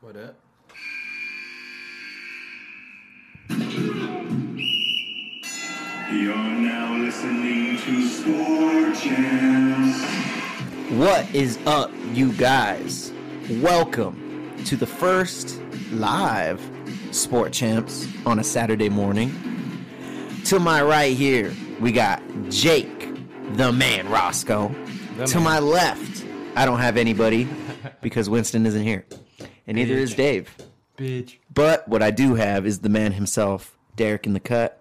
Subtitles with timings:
[0.00, 0.36] What up?
[6.12, 10.00] You're now listening to Sport Champs.
[10.92, 13.12] What is up, you guys?
[13.60, 16.62] Welcome to the first live
[17.10, 19.34] Sport Champs on a Saturday morning.
[20.44, 23.16] To my right here, we got Jake,
[23.56, 24.72] the man Roscoe.
[25.26, 26.24] to my left,
[26.54, 27.48] I don't have anybody
[28.00, 29.04] because Winston isn't here.
[29.68, 30.50] And neither is Dave.
[30.96, 31.36] Bitch.
[31.52, 34.80] But what I do have is the man himself, Derek in the cut.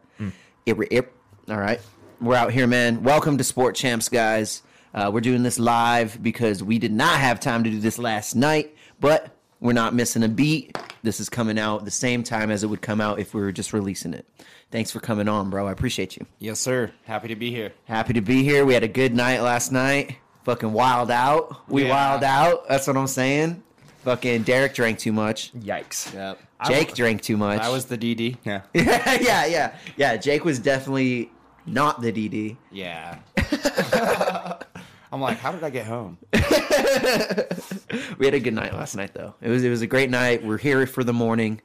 [0.66, 1.14] Ip, ip.
[1.50, 1.82] All right.
[2.22, 3.04] We're out here, man.
[3.04, 4.64] Welcome to Sport Champs, guys.
[4.94, 8.34] Uh, we're doing this live because we did not have time to do this last
[8.34, 9.30] night, but
[9.60, 10.78] we're not missing a beat.
[11.04, 13.52] This is coming out the same time as it would come out if we were
[13.52, 14.26] just releasing it.
[14.72, 15.68] Thanks for coming on, bro.
[15.68, 16.26] I appreciate you.
[16.40, 16.94] Yes, sir.
[17.04, 17.74] Happy to be here.
[17.86, 18.66] Happy to be here.
[18.66, 20.16] We had a good night last night.
[20.46, 21.70] Fucking wild out.
[21.70, 21.90] We Yeah.
[21.90, 22.70] wild out.
[22.70, 23.64] That's what I'm saying.
[24.08, 25.52] Fucking Derek drank too much.
[25.52, 26.14] Yikes.
[26.14, 26.40] Yep.
[26.66, 27.60] Jake drank too much.
[27.60, 28.38] I was the DD.
[28.46, 28.62] Yeah.
[28.74, 30.16] yeah, yeah, yeah, yeah.
[30.16, 31.30] Jake was definitely
[31.66, 32.56] not the DD.
[32.72, 33.18] Yeah.
[35.12, 36.18] I'm like, how did I get home?
[38.18, 39.36] We had a good night last night, though.
[39.42, 40.42] It was it was a great night.
[40.44, 41.62] We're here for the morning.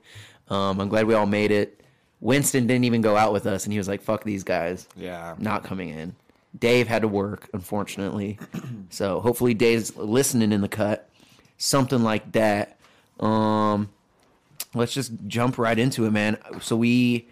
[0.48, 1.80] Um, I'm glad we all made it.
[2.20, 5.34] Winston didn't even go out with us, and he was like, "Fuck these guys, Yeah.
[5.39, 6.14] not coming in."
[6.58, 8.39] Dave had to work, unfortunately.
[8.91, 11.08] so hopefully Dave's listening in the cut,
[11.62, 12.77] something like that.
[13.20, 13.91] Um,
[14.74, 16.36] let's just jump right into it, man.
[16.60, 17.28] So we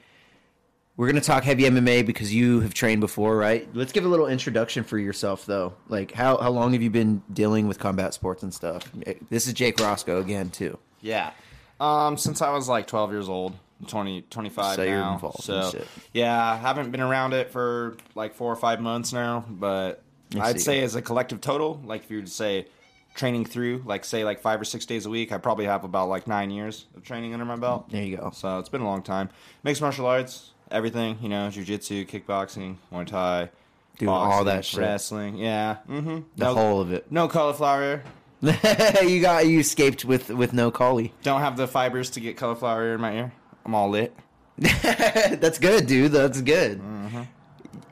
[0.97, 3.69] we're gonna talk heavy MMA because you have trained before, right?
[3.75, 5.75] Let's give a little introduction for yourself, though.
[5.89, 8.91] Like how how long have you been dealing with combat sports and stuff?
[9.31, 10.79] This is Jake Roscoe again, too.
[11.01, 11.33] Yeah.
[11.81, 13.55] Um, since I was like 12 years old,
[13.87, 15.15] 20, 25 So now.
[15.15, 15.73] involved so
[16.13, 20.03] yeah, I haven't been around it for like four or five months now, but
[20.37, 20.65] I I'd see.
[20.65, 22.67] say as a collective total, like if you were to say
[23.15, 26.09] training through, like say like five or six days a week, I probably have about
[26.09, 27.91] like nine years of training under my belt.
[27.91, 28.31] There you go.
[28.35, 29.31] So it's been a long time.
[29.63, 33.51] Mixed martial arts, everything, you know, jujitsu, kickboxing, Muay Thai,
[33.99, 34.81] Doing all that shit.
[34.81, 35.37] wrestling.
[35.37, 35.79] Yeah.
[35.89, 36.21] Mm-hmm.
[36.37, 37.11] The no, whole of it.
[37.11, 38.03] no cauliflower.
[38.41, 41.13] you got you escaped with with no collie.
[41.23, 43.33] Don't have the fibers to get cauliflower ear in my ear.
[43.67, 44.17] I'm all lit.
[44.59, 46.13] That's good, dude.
[46.13, 46.81] That's good.
[46.81, 47.23] Mm-hmm.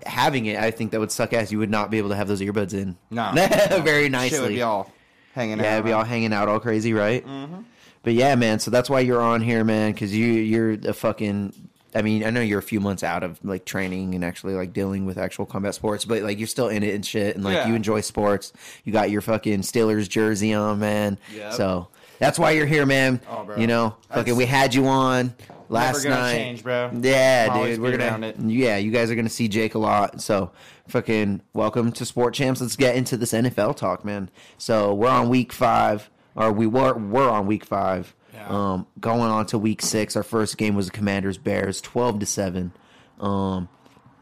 [0.07, 1.53] Having it, I think that would suck ass.
[1.53, 2.97] You would not be able to have those earbuds in.
[3.11, 3.31] No.
[3.35, 4.55] very Shit would nicely.
[4.55, 4.91] be all
[5.39, 5.65] hanging out.
[5.65, 7.25] yeah, it'd be all hanging out all crazy, right?
[7.27, 7.63] Mm-hmm.
[8.03, 8.59] But yeah, man.
[8.59, 9.93] So that's why you're on here, man.
[9.93, 11.53] Because you you're a fucking.
[11.95, 14.73] I mean, I know you're a few months out of like training and actually like
[14.75, 17.55] dealing with actual combat sports, but like you're still in it and shit, and like
[17.55, 17.69] Yeah.
[17.69, 18.53] you enjoy sports.
[18.85, 21.19] You got your fucking Steelers jersey on, man.
[21.35, 21.55] Yep.
[21.55, 21.89] So
[22.19, 23.21] that's why you're here, man.
[23.31, 23.57] Oh, bro.
[23.57, 25.35] You know, fucking, That's- we had you on
[25.71, 26.33] last night.
[26.37, 26.91] change, bro.
[27.01, 27.81] Yeah, I'll dude.
[27.81, 28.35] We're gonna.
[28.39, 30.21] Yeah, you guys are gonna see Jake a lot.
[30.21, 30.51] So,
[30.89, 32.61] fucking welcome to Sport Champs.
[32.61, 34.31] Let's get into this NFL talk, man.
[34.57, 38.15] So we're on week five, or we were we're on week five.
[38.35, 38.47] Yeah.
[38.49, 40.17] Um, going on to week six.
[40.17, 42.73] Our first game was the Commanders Bears, twelve to seven.
[43.21, 43.69] Um,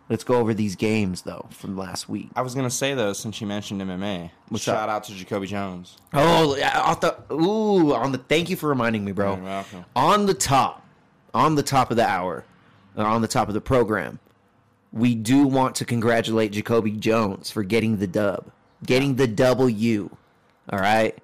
[0.08, 2.30] let's go over these games though from last week.
[2.34, 4.96] I was gonna say though, since you mentioned MMA, What's shout up?
[4.96, 5.96] out to Jacoby Jones.
[6.14, 8.18] Oh, off the ooh on the.
[8.18, 9.34] Thank you for reminding me, bro.
[9.36, 9.84] You're welcome.
[9.94, 10.84] On the top,
[11.34, 12.44] on the top of the hour,
[12.96, 14.18] uh, on the top of the program,
[14.92, 18.50] we do want to congratulate Jacoby Jones for getting the dub,
[18.84, 20.10] getting the W.
[20.70, 21.16] All right,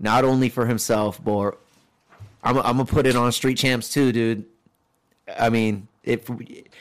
[0.00, 1.58] not only for himself, but
[2.42, 4.44] I'm, I'm gonna put it on Street Champs too, dude.
[5.38, 6.30] I mean, if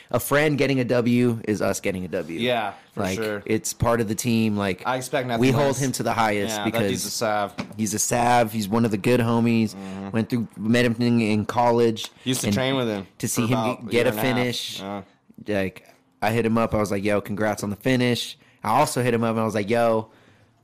[0.10, 2.40] a friend getting a W is us getting a W.
[2.40, 3.44] Yeah, for like sure.
[3.46, 4.56] it's part of the team.
[4.56, 5.82] Like I expect nothing we hold less.
[5.82, 7.54] him to the highest Yeah, because he's a sav.
[7.76, 8.54] He's a sav.
[8.54, 9.76] He's one of the good homies.
[10.12, 12.04] Went through, met him in, in college.
[12.04, 12.30] Mm-hmm.
[12.30, 14.80] Used to train with him to see him get, a a finish.
[14.80, 15.04] Yeah.
[15.46, 15.88] Like
[16.22, 16.74] I hit him up.
[16.74, 19.32] I was like, "Yo, congrats on the finish." I also hit him up.
[19.32, 20.10] and I was like, "Yo,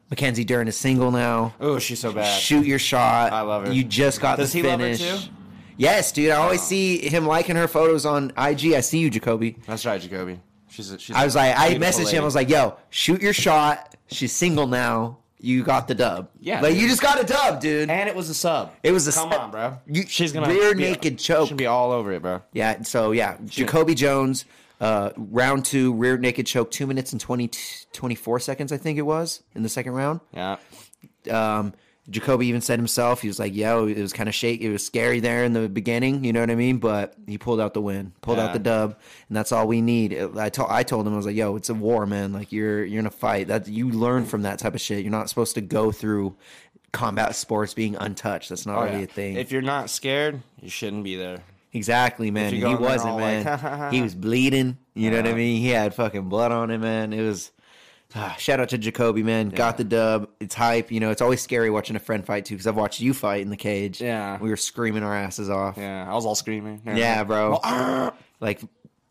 [0.10, 1.54] Mackenzie Dern is single now.
[1.60, 2.40] Oh, she's so bad.
[2.40, 3.32] Shoot your shot.
[3.32, 3.74] I love her.
[3.74, 5.32] You just got Does the he love her finish." too?
[5.78, 6.32] Yes, dude.
[6.32, 6.66] I always oh.
[6.66, 8.74] see him liking her photos on IG.
[8.74, 9.58] I see you, Jacoby.
[9.66, 10.40] That's right, Jacoby.
[10.70, 12.22] She's a, she's I a was like, I messaged him.
[12.22, 13.96] I was like, "Yo, shoot your shot.
[14.08, 15.20] She's single now.
[15.40, 16.30] You got the dub.
[16.40, 16.84] Yeah, like dude.
[16.84, 17.90] you just got a dub, dude.
[17.90, 18.74] and it was a sub.
[18.82, 19.42] It was a come sub.
[19.42, 19.78] on, bro.
[19.88, 21.50] You- she's gonna rear be- naked choke.
[21.50, 22.42] She'll be all over it, bro.
[22.54, 24.46] Yeah, so yeah, Jacoby Jones,
[24.84, 27.50] uh, round two, rear naked choke, two minutes and 20,
[27.94, 30.20] 24 seconds, I think it was, in the second round.
[30.34, 30.58] Yeah.
[31.32, 31.74] Um,
[32.10, 34.66] Jacoby even said himself, he was like, "Yo, it was kind of shaky.
[34.66, 36.80] It was scary there in the beginning, you know what I mean?
[36.80, 38.98] But he pulled out the win, pulled out the dub,
[39.30, 41.70] and that's all we need." I told I told him I was like, "Yo, it's
[41.70, 42.34] a war, man.
[42.34, 43.48] Like you're you're in a fight.
[43.48, 45.02] That you learn from that type of shit.
[45.04, 46.36] You're not supposed to go through
[46.92, 48.50] combat sports being untouched.
[48.50, 49.04] That's not Oh, really yeah.
[49.04, 51.38] a thing." If you're not scared, you shouldn't be there.
[51.74, 52.54] Exactly, man.
[52.54, 53.46] you And go he wasn't, man.
[53.46, 54.78] like, he was bleeding.
[54.94, 55.60] You know what I mean?
[55.60, 57.14] He had fucking blood on him, man.
[57.14, 57.52] It was
[58.16, 59.50] Ah, Shout out to Jacoby, man.
[59.50, 60.30] Got the dub.
[60.40, 60.92] It's hype.
[60.92, 63.42] You know, it's always scary watching a friend fight too because I've watched you fight
[63.42, 64.00] in the cage.
[64.02, 64.38] Yeah.
[64.40, 65.78] we were screaming our asses off.
[65.78, 66.82] Yeah, I was all screaming.
[66.86, 68.12] Yeah, bro.
[68.40, 68.62] like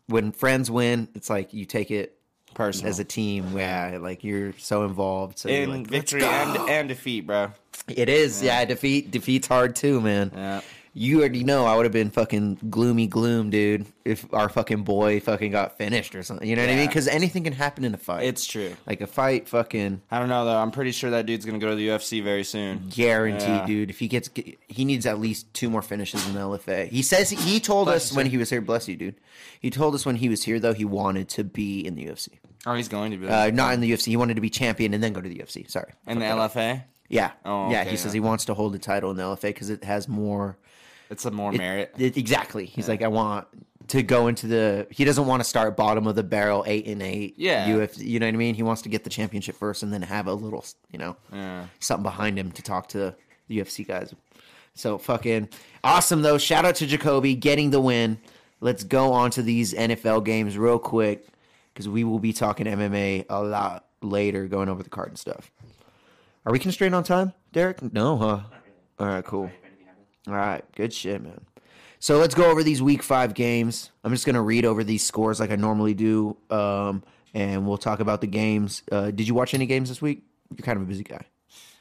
[0.07, 2.17] when friends win, it's like you take it
[2.53, 2.89] Personal.
[2.91, 3.57] as a team.
[3.57, 5.39] Yeah, like you're so involved.
[5.39, 7.51] So in like, victory and, and defeat, bro.
[7.89, 8.63] It is, yeah.
[8.63, 10.31] Defeat, defeat's hard too, man.
[10.33, 10.61] Yeah.
[10.95, 15.19] You already know I would have been fucking gloomy gloom, dude, if our fucking boy
[15.21, 16.47] fucking got finished or something.
[16.47, 16.87] You know what I mean?
[16.87, 18.25] Because anything can happen in a fight.
[18.25, 18.75] It's true.
[18.85, 20.55] like a fight, fucking I don't know though.
[20.57, 22.89] I'm pretty sure that dude's gonna go to the UFC very soon.
[22.89, 23.65] guaranteed, Yeah.
[23.65, 23.89] dude.
[23.89, 24.29] If he gets,
[24.67, 26.87] he needs at least two more finishes in the LFA.
[26.89, 28.61] He says he told Bless us when he was here.
[28.61, 29.15] Bless you, dude.
[29.59, 32.29] He told us when he was here though he wanted to be in the UFC.
[32.67, 34.05] Oh, he's going to be Uh, not in the UFC.
[34.11, 35.69] He wanted to be champion and then go to the UFC.
[35.69, 35.91] Sorry.
[36.07, 36.83] in the LFA.
[37.09, 37.31] Yeah.
[37.45, 37.81] Oh, yeah.
[37.81, 40.07] okay, He says he wants to hold the title in the LFA because it has
[40.07, 40.55] more.
[41.13, 41.93] It's a more it- merit.
[41.97, 42.65] it- exactly.
[42.65, 43.47] He's like, I want
[43.89, 44.87] to go into the.
[44.89, 47.35] He doesn't want to start bottom of the barrel, eight and eight.
[47.37, 47.67] Yeah.
[47.69, 47.99] UFC.
[48.05, 48.55] You know what I mean?
[48.55, 51.65] He wants to get the championship first and then have a little, you know, Yeah.
[51.79, 53.15] something behind him to talk to
[53.47, 54.13] the UFC guys.
[54.75, 55.49] So fucking
[55.83, 56.37] awesome though.
[56.37, 58.17] Shout out to Jacoby getting the win.
[58.61, 61.27] Let's go on to these NFL games real quick
[61.73, 65.51] because we will be talking MMA a lot later, going over the card and stuff.
[66.45, 67.81] Are we constrained on time, Derek?
[67.93, 68.39] No, huh?
[68.99, 69.49] All right, cool.
[70.27, 71.41] All right, good shit, man.
[71.99, 73.91] So let's go over these week five games.
[74.03, 77.03] I'm just gonna read over these scores like I normally do, um,
[77.33, 78.83] and we'll talk about the games.
[78.91, 80.23] Uh, did you watch any games this week?
[80.55, 81.21] You're kind of a busy guy.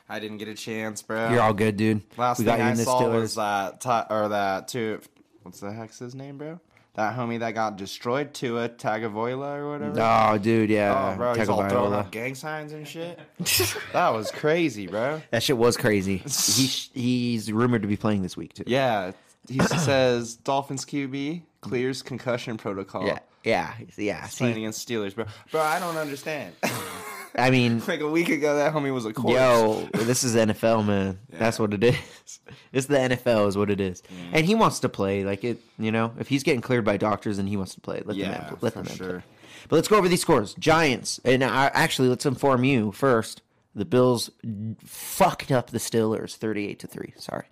[0.09, 1.31] I didn't get a chance, bro.
[1.31, 2.03] You're all good, dude.
[2.17, 3.13] Last we thing got you I in the saw Steelers.
[3.15, 5.01] was that Ty- or that two.
[5.43, 6.61] What's the heck's his name, bro?
[6.95, 9.99] That homie that got destroyed, Tua Tagovailoa or whatever.
[9.99, 11.13] Oh, dude, yeah.
[11.15, 13.19] Oh, bro, he's all throwing up gang signs and shit.
[13.95, 15.23] that was crazy, bro.
[15.31, 16.19] That shit was crazy.
[16.27, 18.65] he he's rumored to be playing this week too.
[18.67, 19.13] Yeah,
[19.49, 23.07] he says Dolphins QB clears concussion protocol.
[23.07, 24.27] yeah, yeah, yeah.
[24.27, 25.25] Playing against Steelers, bro.
[25.51, 26.55] Bro, I don't understand.
[27.35, 29.35] I mean, like a week ago, that homie was a corpse.
[29.35, 31.19] yo, this is NFL, man.
[31.31, 32.41] That's what it is.
[32.73, 34.03] It's the NFL, is what it is.
[34.03, 34.17] Mm.
[34.33, 35.25] And he wants to play.
[35.25, 37.97] Like it, you know, if he's getting cleared by doctors and he wants to play,
[38.05, 39.09] let the Yeah, man, let the man sure.
[39.09, 39.23] play.
[39.69, 40.55] But let's go over these scores.
[40.55, 43.43] Giants, and I, actually, let's inform you first.
[43.75, 44.31] The Bills
[44.85, 47.15] fucked up the Steelers, thirty-eight to three.
[47.17, 47.47] Sorry,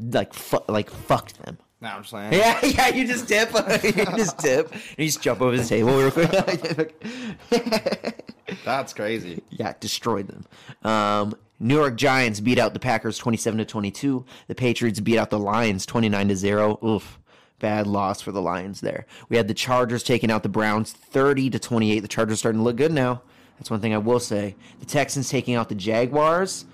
[0.00, 1.58] like fu- like fucked them.
[1.80, 2.32] Nah, I'm just saying.
[2.32, 3.50] Yeah, yeah, you just dip.
[3.84, 4.72] you just dip.
[4.72, 7.04] And you just jump over the table real quick.
[8.64, 9.42] That's crazy.
[9.50, 10.44] yeah, destroyed them.
[10.90, 14.24] Um, New York Giants beat out the Packers 27 to 22.
[14.48, 16.78] The Patriots beat out the Lions 29 to 0.
[16.84, 17.18] Oof.
[17.60, 19.06] Bad loss for the Lions there.
[19.28, 22.00] We had the Chargers taking out the Browns 30 to 28.
[22.00, 23.22] The Chargers starting to look good now.
[23.58, 24.54] That's one thing I will say.
[24.78, 26.66] The Texans taking out the Jaguars.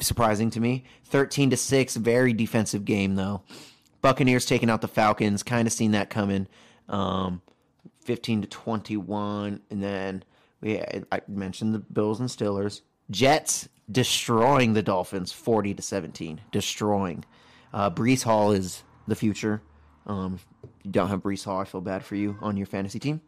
[0.00, 0.84] Surprising to me.
[1.04, 1.96] 13 to 6.
[1.96, 3.42] Very defensive game though.
[4.02, 5.42] Buccaneers taking out the Falcons.
[5.42, 6.46] Kind of seen that coming.
[6.88, 7.40] Um,
[8.04, 10.24] 15 to 21 and then
[10.60, 12.82] we I mentioned the Bills and Steelers.
[13.10, 16.40] Jets destroying the Dolphins 40 to 17.
[16.50, 17.24] Destroying.
[17.72, 19.62] Uh Breece Hall is the future.
[20.06, 20.38] Um
[20.82, 23.20] you don't have Breece Hall, I feel bad for you on your fantasy team.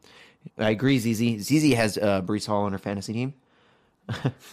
[0.59, 1.43] I agree, ZZ.
[1.43, 3.35] ZZ has uh, Breece Hall on her fantasy team.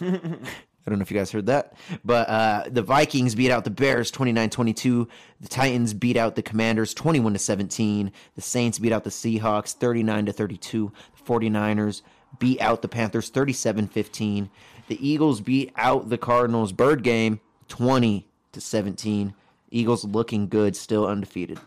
[0.86, 1.74] I don't know if you guys heard that.
[2.04, 5.08] But uh, the Vikings beat out the Bears 29-22.
[5.40, 8.12] The Titans beat out the Commanders 21 to 17.
[8.34, 10.92] The Saints beat out the Seahawks 39 to 32.
[11.16, 12.02] The 49ers
[12.38, 14.48] beat out the Panthers 37-15.
[14.88, 19.34] The Eagles beat out the Cardinals bird game 20 to 17.
[19.70, 21.58] Eagles looking good, still undefeated.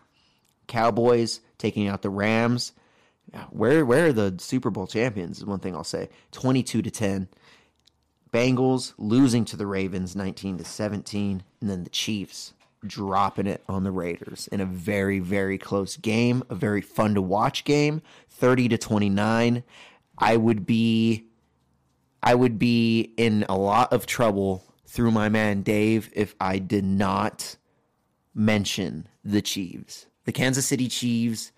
[0.68, 2.74] Cowboys taking out the Rams.
[3.50, 5.40] Where where are the Super Bowl champions?
[5.40, 6.10] Is one thing I'll say.
[6.32, 7.28] 22 to 10.
[8.36, 12.54] Bengals losing to the Ravens 19 to 17 and then the Chiefs
[12.86, 17.22] dropping it on the Raiders in a very very close game, a very fun to
[17.22, 19.64] watch game, 30 to 29.
[20.18, 21.28] I would be
[22.22, 26.84] I would be in a lot of trouble through my man Dave if I did
[26.84, 27.56] not
[28.34, 30.08] mention the Chiefs.
[30.26, 31.54] The Kansas City Chiefs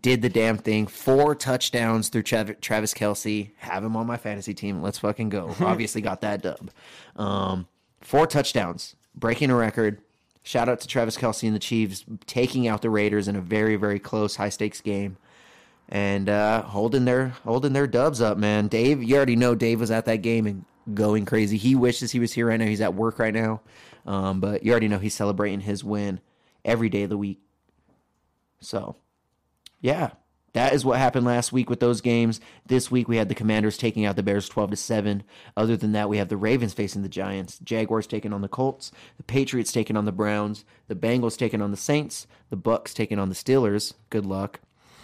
[0.00, 0.86] did the damn thing.
[0.86, 3.50] Four touchdowns through Trav- Travis Kelce.
[3.58, 4.82] Have him on my fantasy team.
[4.82, 5.54] Let's fucking go.
[5.60, 6.70] Obviously got that dub.
[7.16, 7.68] Um,
[8.00, 10.00] four touchdowns, breaking a record.
[10.42, 13.76] Shout out to Travis Kelce and the Chiefs taking out the Raiders in a very
[13.76, 15.16] very close high stakes game.
[15.88, 18.66] And uh, holding their holding their dubs up, man.
[18.66, 20.64] Dave, you already know Dave was at that game and
[20.94, 21.56] going crazy.
[21.56, 22.66] He wishes he was here right now.
[22.66, 23.60] He's at work right now,
[24.04, 26.20] um, but you already know he's celebrating his win
[26.64, 27.40] every day of the week.
[28.60, 28.96] So,
[29.86, 30.10] yeah,
[30.54, 32.40] that is what happened last week with those games.
[32.66, 35.22] This week we had the Commanders taking out the Bears 12 to 7.
[35.56, 38.90] Other than that, we have the Ravens facing the Giants, Jaguars taking on the Colts,
[39.16, 43.20] the Patriots taking on the Browns, the Bengals taking on the Saints, the Bucks taking
[43.20, 43.94] on the Steelers.
[44.10, 44.58] Good luck.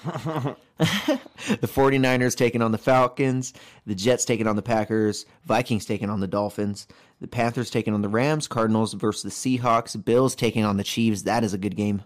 [0.82, 3.54] the 49ers taking on the Falcons,
[3.86, 6.88] the Jets taking on the Packers, Vikings taking on the Dolphins,
[7.20, 11.22] the Panthers taking on the Rams, Cardinals versus the Seahawks, Bills taking on the Chiefs.
[11.22, 12.02] That is a good game.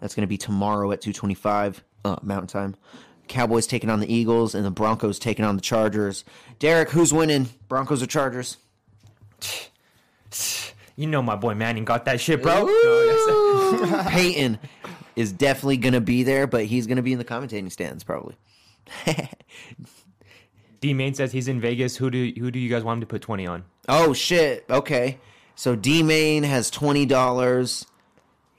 [0.00, 2.76] That's going to be tomorrow at 225 uh, Mountain Time.
[3.28, 6.24] Cowboys taking on the Eagles and the Broncos taking on the Chargers.
[6.58, 7.48] Derek, who's winning?
[7.68, 8.56] Broncos or Chargers?
[10.96, 12.64] You know my boy Manning got that shit, bro.
[12.66, 14.08] No, yes.
[14.10, 14.58] Peyton
[15.16, 18.04] is definitely going to be there, but he's going to be in the commentating stands
[18.04, 18.36] probably.
[20.80, 21.96] D Main says he's in Vegas.
[21.96, 23.64] Who do who do you guys want him to put twenty on?
[23.88, 24.64] Oh shit.
[24.68, 25.18] Okay.
[25.54, 27.86] So D Main has twenty dollars.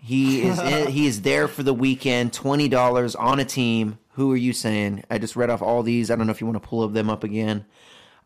[0.01, 2.34] He is in, he is there for the weekend.
[2.34, 4.00] Twenty dollars on a team.
[4.13, 5.03] Who are you saying?
[5.10, 6.12] I just read off all these.
[6.12, 7.65] I don't know if you want to pull them up again.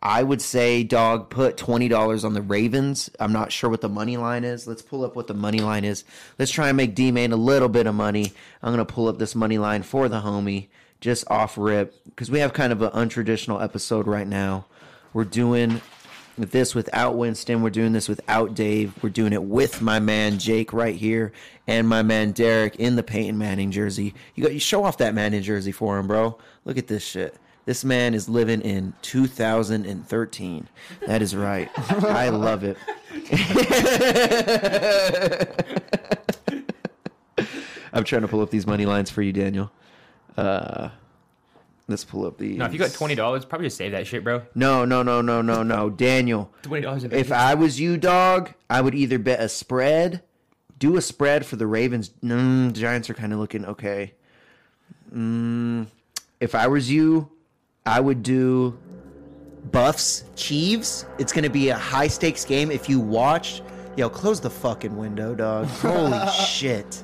[0.01, 3.09] I would say, dog, put twenty dollars on the Ravens.
[3.19, 4.67] I'm not sure what the money line is.
[4.67, 6.03] Let's pull up what the money line is.
[6.39, 8.33] Let's try and make D Main a little bit of money.
[8.63, 10.67] I'm gonna pull up this money line for the homie,
[11.01, 14.65] just off rip, because we have kind of an untraditional episode right now.
[15.13, 15.81] We're doing
[16.37, 17.61] this without Winston.
[17.61, 18.93] We're doing this without Dave.
[19.01, 21.31] We're doing it with my man Jake right here
[21.67, 24.13] and my man Derek in the Peyton Manning jersey.
[24.35, 26.37] You got you show off that Manning jersey for him, bro.
[26.65, 27.35] Look at this shit.
[27.65, 30.67] This man is living in 2013.
[31.07, 31.69] That is right.
[31.77, 32.77] I love it.
[37.91, 39.71] I'm trying to pull up these money lines for you, Daniel.
[40.37, 40.89] Uh,
[41.87, 42.57] let's pull up these.
[42.57, 44.43] No, if you got twenty dollars, probably just save that shit, bro.
[44.55, 45.89] No, no, no, no, no, no.
[46.07, 47.03] Daniel, Twenty dollars.
[47.05, 50.21] if I was you, dog, I would either bet a spread,
[50.79, 52.09] do a spread for the Ravens.
[52.23, 54.13] Mm, Giants are kind of looking okay.
[55.13, 55.87] Mm,
[56.39, 57.29] if I was you,
[57.85, 58.77] I would do
[59.71, 61.05] Buffs Chiefs.
[61.17, 62.71] It's going to be a high stakes game.
[62.71, 63.61] If you watched,
[63.95, 65.65] yo, close the fucking window, dog.
[65.81, 67.03] Holy shit.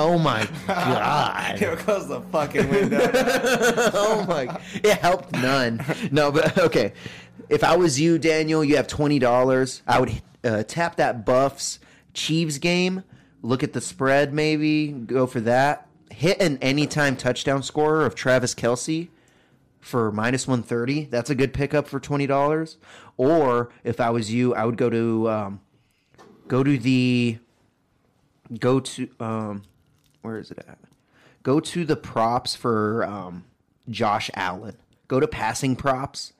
[0.00, 1.58] Oh my god.
[1.58, 3.00] Here goes the fucking window.
[3.12, 5.84] oh my it helped none.
[6.12, 6.92] No but okay.
[7.48, 11.80] If i was you daniel you have $20 i would uh, tap that buffs
[12.14, 13.02] chiefs game.
[13.42, 14.92] Look at the spread maybe.
[14.92, 15.88] Go for that.
[16.12, 19.08] Hit an anytime touchdown scorer of travis kelce
[19.80, 22.76] for minus 130 that's a good pickup for $20
[23.16, 25.60] or if i was you i would go to um,
[26.46, 27.38] go to the
[28.58, 29.62] go to um,
[30.22, 30.78] where is it at
[31.42, 33.44] go to the props for um,
[33.90, 34.76] Josh Allen.
[35.06, 36.32] Go to passing props,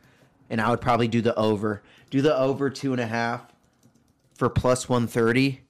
[0.50, 1.82] and I would probably do the over.
[2.11, 3.47] Do the over two and a half
[4.35, 5.62] for plus one thirty.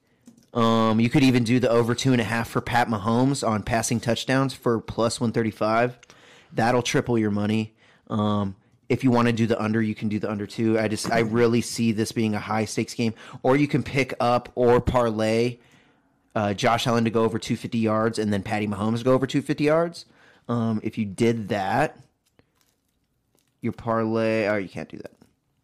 [0.53, 3.63] Um, you could even do the over two and a half for Pat Mahomes on
[3.63, 5.97] passing touchdowns for plus one thirty five.
[6.51, 7.73] That'll triple your money.
[8.09, 8.55] Um,
[8.89, 10.79] if you want to do the under, you can do the under too.
[10.79, 13.13] I just I really see this being a high stakes game,
[13.43, 15.59] or you can pick up or parlay
[16.39, 19.27] uh, Josh Allen to go over 250 yards and then Patty Mahomes to go over
[19.27, 20.05] 250 yards.
[20.47, 21.99] Um, if you did that,
[23.59, 25.11] your parlay, oh, you can't do that.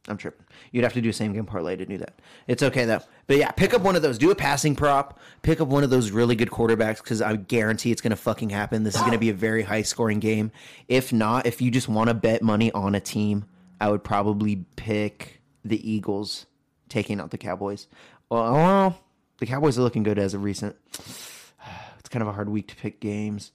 [0.09, 0.45] I'm tripping.
[0.73, 2.19] You'd have to do a same game parlay to do that.
[2.47, 2.99] It's okay though.
[3.25, 4.17] But yeah, pick up one of those.
[4.17, 5.17] Do a passing prop.
[5.43, 8.49] Pick up one of those really good quarterbacks because I guarantee it's going to fucking
[8.49, 8.83] happen.
[8.83, 10.51] This is going to be a very high scoring game.
[10.89, 13.45] If not, if you just want to bet money on a team,
[13.79, 16.45] I would probably pick the Eagles
[16.89, 17.87] taking out the Cowboys.
[18.29, 18.99] Well,
[19.39, 20.75] the Cowboys are looking good as of recent.
[21.99, 23.51] It's kind of a hard week to pick games.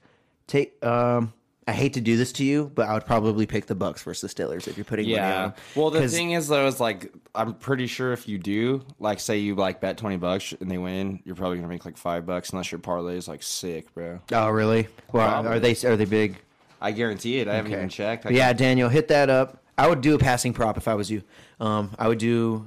[0.49, 1.33] Take um
[1.69, 4.35] I hate to do this to you, but I would probably pick the Bucks versus
[4.35, 5.43] the Steelers if you're putting money on Yeah.
[5.43, 5.55] them.
[5.77, 9.39] Well, the thing is, though, is like I'm pretty sure if you do, like, say
[9.39, 12.51] you like bet twenty bucks and they win, you're probably gonna make like five bucks
[12.51, 14.19] unless your parlay is like sick, bro.
[14.33, 14.89] Oh, really?
[15.13, 15.53] Well, Probably.
[15.53, 16.39] are they are they big?
[16.81, 17.47] I guarantee it.
[17.47, 18.27] I haven't even checked.
[18.27, 19.63] I yeah, Daniel, hit that up.
[19.79, 21.23] I would do a passing prop if I was you.
[21.61, 22.67] Um, I would do.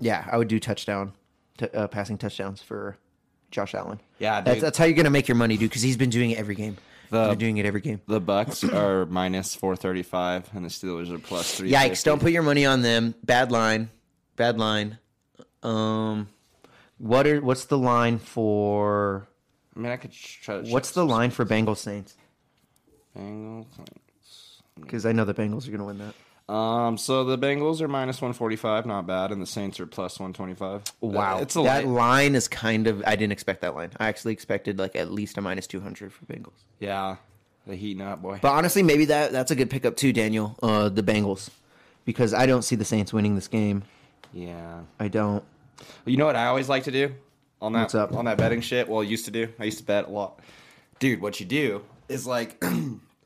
[0.00, 1.12] Yeah, I would do touchdown,
[1.56, 2.96] t- uh, passing touchdowns for
[3.50, 4.00] Josh Allen.
[4.18, 4.64] Yeah, that's dude.
[4.64, 5.70] that's how you're gonna make your money, dude.
[5.70, 6.76] Because he's been doing it every game.
[7.10, 8.00] The- been doing it every game.
[8.08, 11.70] The Bucks are minus four thirty five, and the Steelers are plus three.
[11.70, 12.02] Yikes!
[12.04, 13.14] Don't put your money on them.
[13.22, 13.90] Bad line.
[14.36, 14.98] Bad line.
[15.62, 16.28] Um,
[16.98, 19.28] what are what's the line for?
[19.74, 20.62] I mean, I could try.
[20.62, 22.16] To What's the line for Bengals Saints?
[23.16, 23.66] Bengals?
[23.76, 24.62] Saints.
[24.80, 26.14] Because I know the Bengals are gonna win that.
[26.48, 29.86] Um, so the Bengals are minus one forty five, not bad, and the Saints are
[29.86, 30.84] plus one twenty five.
[31.00, 33.02] Wow, it's a that light- line is kind of.
[33.06, 33.90] I didn't expect that line.
[33.98, 36.52] I actually expected like at least a minus two hundred for Bengals.
[36.78, 37.16] yeah,
[37.66, 38.38] the heating up, boy.
[38.40, 40.56] But honestly, maybe that that's a good pickup too, Daniel.
[40.62, 41.50] Uh, the Bengals,
[42.04, 43.82] because I don't see the Saints winning this game.
[44.32, 45.42] yeah, I don't.
[46.04, 47.12] you know what I always like to do
[47.60, 48.14] on that What's up?
[48.14, 48.88] on that betting shit.
[48.88, 49.48] Well, I used to do.
[49.58, 50.38] I used to bet a lot,
[51.00, 51.20] dude.
[51.20, 52.62] What you do is like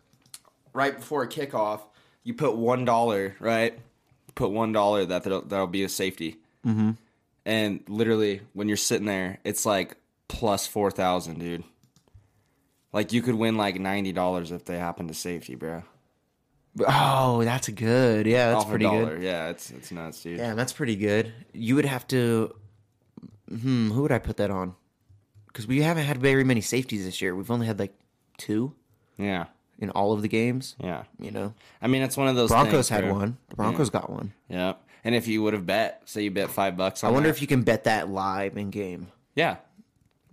[0.72, 1.80] right before a kickoff,
[2.30, 3.76] you put one dollar, right?
[4.36, 6.36] Put one dollar that that'll, that'll be a safety.
[6.64, 6.92] Mm-hmm.
[7.44, 9.96] And literally, when you're sitting there, it's like
[10.28, 11.64] plus four thousand, dude.
[12.92, 15.82] Like you could win like ninety dollars if they happen to safety, bro.
[16.86, 18.26] Oh, that's good.
[18.26, 19.22] Yeah, that's Off pretty good.
[19.22, 20.38] Yeah, it's it's nuts, dude.
[20.38, 21.32] Yeah, that's pretty good.
[21.52, 22.54] You would have to.
[23.48, 24.76] Hmm, who would I put that on?
[25.48, 27.34] Because we haven't had very many safeties this year.
[27.34, 27.92] We've only had like
[28.38, 28.72] two
[29.18, 29.46] yeah,
[29.80, 30.76] in all of the games.
[30.78, 31.04] yeah.
[31.18, 32.50] You know, I mean, it's one of those.
[32.50, 33.36] Broncos things, had one.
[33.48, 34.32] The Broncos got one.
[34.48, 37.02] Yeah, and if you would have bet, say you bet five bucks.
[37.04, 39.08] I wonder that, if you can bet that live in game.
[39.34, 39.56] Yeah,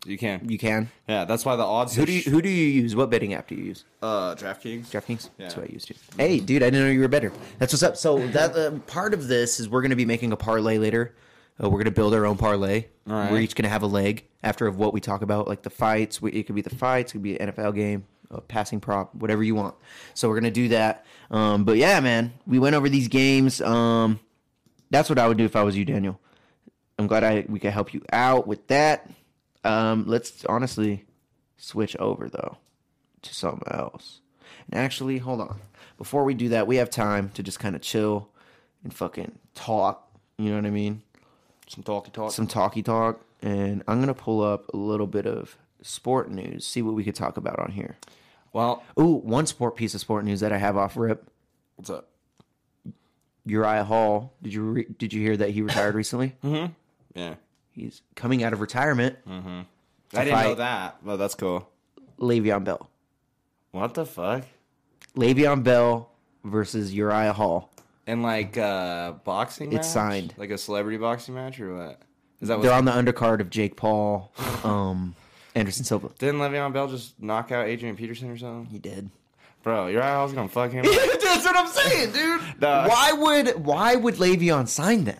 [0.05, 0.47] you can.
[0.49, 0.89] You can.
[1.07, 1.95] Yeah, that's why the odds.
[1.95, 2.95] Who do you, who do you use?
[2.95, 3.83] What betting app do you use?
[4.01, 4.85] uh, DraftKings.
[4.87, 5.29] DraftKings.
[5.37, 5.61] That's Yeah.
[5.61, 5.95] what I used to.
[6.17, 7.31] Hey, dude, I didn't know you were better.
[7.59, 7.97] That's what's up.
[7.97, 11.15] So that uh, part of this is we're going to be making a parlay later.
[11.61, 12.85] Uh, we're going to build our own parlay.
[13.07, 13.31] Right.
[13.31, 15.71] We're each going to have a leg after of what we talk about, like the
[15.71, 16.21] fights.
[16.21, 17.11] We, it could be the fights.
[17.11, 19.75] It could be an NFL game, a passing prop, whatever you want.
[20.13, 21.05] So we're going to do that.
[21.31, 23.61] Um, but yeah, man, we went over these games.
[23.61, 24.19] Um,
[24.89, 26.19] that's what I would do if I was you, Daniel.
[26.99, 29.09] I'm glad I we could help you out with that.
[29.63, 31.05] Um, let's honestly
[31.57, 32.57] switch over though
[33.21, 34.21] to something else.
[34.71, 35.59] And actually, hold on.
[35.97, 38.29] Before we do that, we have time to just kind of chill
[38.83, 40.09] and fucking talk.
[40.37, 41.01] You know what I mean?
[41.67, 42.31] Some talky talk.
[42.31, 43.21] Some talky talk.
[43.41, 47.15] And I'm gonna pull up a little bit of sport news, see what we could
[47.15, 47.97] talk about on here.
[48.53, 51.29] well, Ooh, one sport piece of sport news that I have off rip.
[51.75, 52.09] what's up?
[53.45, 54.33] Uriah Hall.
[54.41, 56.35] Did you re- did you hear that he retired recently?
[56.43, 56.71] Mhm.
[57.15, 57.35] Yeah,
[57.71, 59.17] He's coming out of retirement.
[59.27, 59.65] Mhm.
[60.13, 60.97] I didn't know that.
[61.03, 61.69] Well, that's cool.
[62.19, 62.89] Le'Veon Bell.
[63.71, 64.43] What the fuck?
[65.15, 66.09] Le'Veon Bell
[66.43, 67.69] versus Uriah Hall.
[68.05, 69.93] And like uh boxing, It's match?
[69.93, 70.33] signed.
[70.37, 72.01] like a celebrity boxing match or what?
[72.41, 74.31] Is that They're on the undercard of Jake Paul,
[74.63, 75.15] um,
[75.57, 76.09] Anderson Silva.
[76.19, 78.65] Didn't Le'Veon Bell just knock out Adrian Peterson or something?
[78.71, 79.09] He did.
[79.63, 80.85] Bro, Uriah Hall's gonna fuck him.
[80.85, 82.41] That's what I'm saying, dude.
[82.61, 82.87] Nah.
[82.87, 85.19] Why would why would Le'Veon sign that?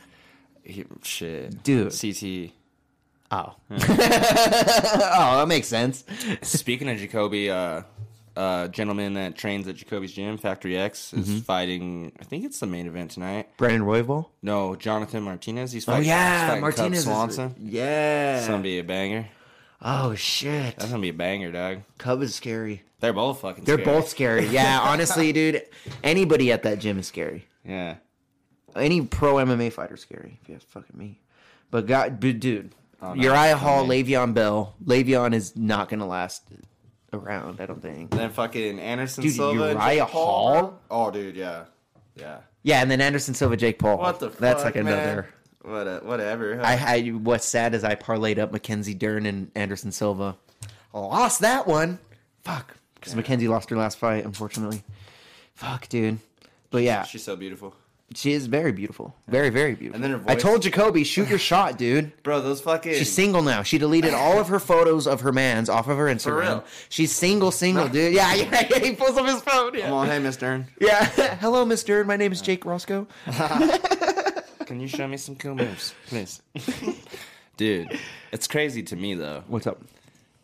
[0.64, 1.92] He- shit, Dude.
[1.92, 2.52] CT.
[3.30, 6.04] Oh, oh, that makes sense.
[6.44, 7.82] Speaking of Jacoby, uh,
[8.36, 11.38] uh, gentleman that trains at Jacoby's gym, Factory X, is Mm-hmm.
[11.40, 12.12] fighting.
[12.20, 13.50] I think it's the main event tonight.
[13.58, 14.28] Brandon Royval.
[14.42, 15.72] No, Jonathan Martinez.
[15.74, 16.04] He's Oh fighting.
[16.04, 17.04] he's yeah, fighting Martinez.
[17.06, 17.56] Cub Swanson.
[17.58, 18.36] Is, yeah.
[18.36, 19.28] That's gonna be a banger.
[19.82, 20.78] Oh shit.
[20.78, 21.82] That's gonna be a banger, dog.
[21.98, 22.84] Cub is scary.
[23.00, 23.64] They're both fucking.
[23.64, 23.86] They're scary.
[23.86, 24.46] both scary.
[24.48, 25.64] Yeah, honestly, dude.
[26.04, 27.48] Anybody at that gym is scary.
[27.66, 27.96] Yeah.
[28.76, 30.40] Any pro MMA fighter is scary.
[30.42, 31.20] If you ask fucking me.
[31.72, 34.76] But God, but dude, oh, no, Uriah Hall, I Le'Veon Bell.
[34.84, 36.44] Le'Veon is not gonna last
[37.14, 37.60] around.
[37.60, 38.12] I don't think.
[38.12, 39.64] Then fucking Anderson Dude, Silva.
[39.70, 40.62] and Uriah Paul, Hall?
[40.62, 40.78] bro.
[40.90, 41.66] Oh, dude, yeah,
[42.16, 42.38] yeah.
[42.64, 43.98] Yeah, and then Anderson Silva, Jake Paul.
[43.98, 44.30] What the?
[44.30, 44.94] That's fuck, like man?
[44.94, 45.30] another.
[45.62, 45.88] What?
[45.88, 46.62] A, whatever.
[46.62, 50.36] I, I what's sad is I parlayed up Mackenzie Dern and Anderson Silva.
[50.94, 52.00] I lost that one.
[52.44, 54.84] Fuck, because Mackenzie lost her last fight, unfortunately.
[55.56, 56.20] Fuck, dude.
[56.70, 57.76] But yeah, She's so beautiful,
[58.16, 59.96] she is very beautiful, very very beautiful.
[59.96, 60.30] And then her voice.
[60.30, 62.12] I told Jacoby, shoot your shot, dude.
[62.24, 62.40] bro.
[62.42, 62.94] Those fucking.
[62.94, 63.64] She's single now.
[63.64, 66.24] She deleted all of her photos of her man's off of her Instagram.
[66.24, 66.64] For real?
[66.90, 68.14] She's single, single, dude.
[68.14, 68.80] Yeah, yeah, yeah.
[68.80, 69.72] He pulls up his phone.
[69.72, 69.92] Come Yeah.
[69.92, 70.68] on, hey, Miss Dern.
[70.80, 71.06] Yeah.
[71.42, 72.08] Hello, Miss Dern.
[72.08, 73.08] My name is Jake Roscoe.
[74.68, 76.42] Can you show me some cool moves, please?
[77.58, 77.98] Dude,
[78.34, 79.44] it's crazy to me though.
[79.48, 79.82] What's up?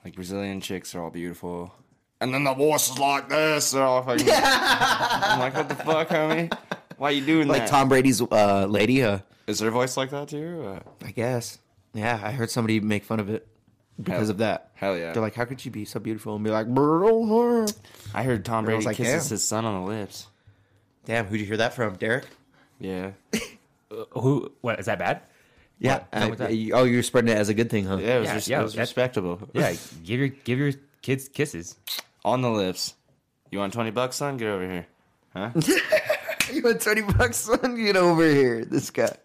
[0.05, 1.73] Like Brazilian chicks are all beautiful,
[2.21, 3.71] and then the voice is like this.
[3.71, 4.25] They're all fucking.
[4.33, 6.57] I'm like, what the fuck, homie?
[6.97, 7.53] Why you doing that?
[7.53, 7.69] Like that?
[7.69, 9.03] Tom Brady's uh, lady.
[9.03, 10.61] Uh, Is their voice like that too?
[10.61, 10.81] or?
[11.05, 11.59] I guess.
[11.93, 13.45] Yeah, I heard somebody make fun of it
[14.01, 14.71] because Hell- of that.
[14.75, 15.11] Hell yeah.
[15.11, 17.65] They're like, "How could she be so beautiful?" And be like, "Brr."
[18.13, 19.29] I heard Tom I Brady like, kisses damn.
[19.35, 20.27] his son on the lips.
[21.03, 22.25] "Damn, who'd you hear that from, Derek?"
[22.79, 23.11] Yeah.
[24.11, 24.51] Who?
[24.61, 25.21] What is that bad?
[25.79, 26.03] Yeah.
[26.11, 26.29] What?
[26.29, 26.49] What's that?
[26.51, 27.97] I- oh, you're spreading it as a good thing, huh?
[27.97, 29.39] Yeah, it was, Yeah, res- yeah, it was respectable.
[29.53, 31.75] Yeah, give your give your kids kisses.
[32.25, 32.93] On the lips.
[33.51, 34.37] You want 20 bucks, son?
[34.37, 34.87] Get over here.
[35.35, 35.51] Huh?
[36.51, 37.75] You want twenty bucks, son?
[37.81, 38.65] Get over here.
[38.65, 39.15] This guy.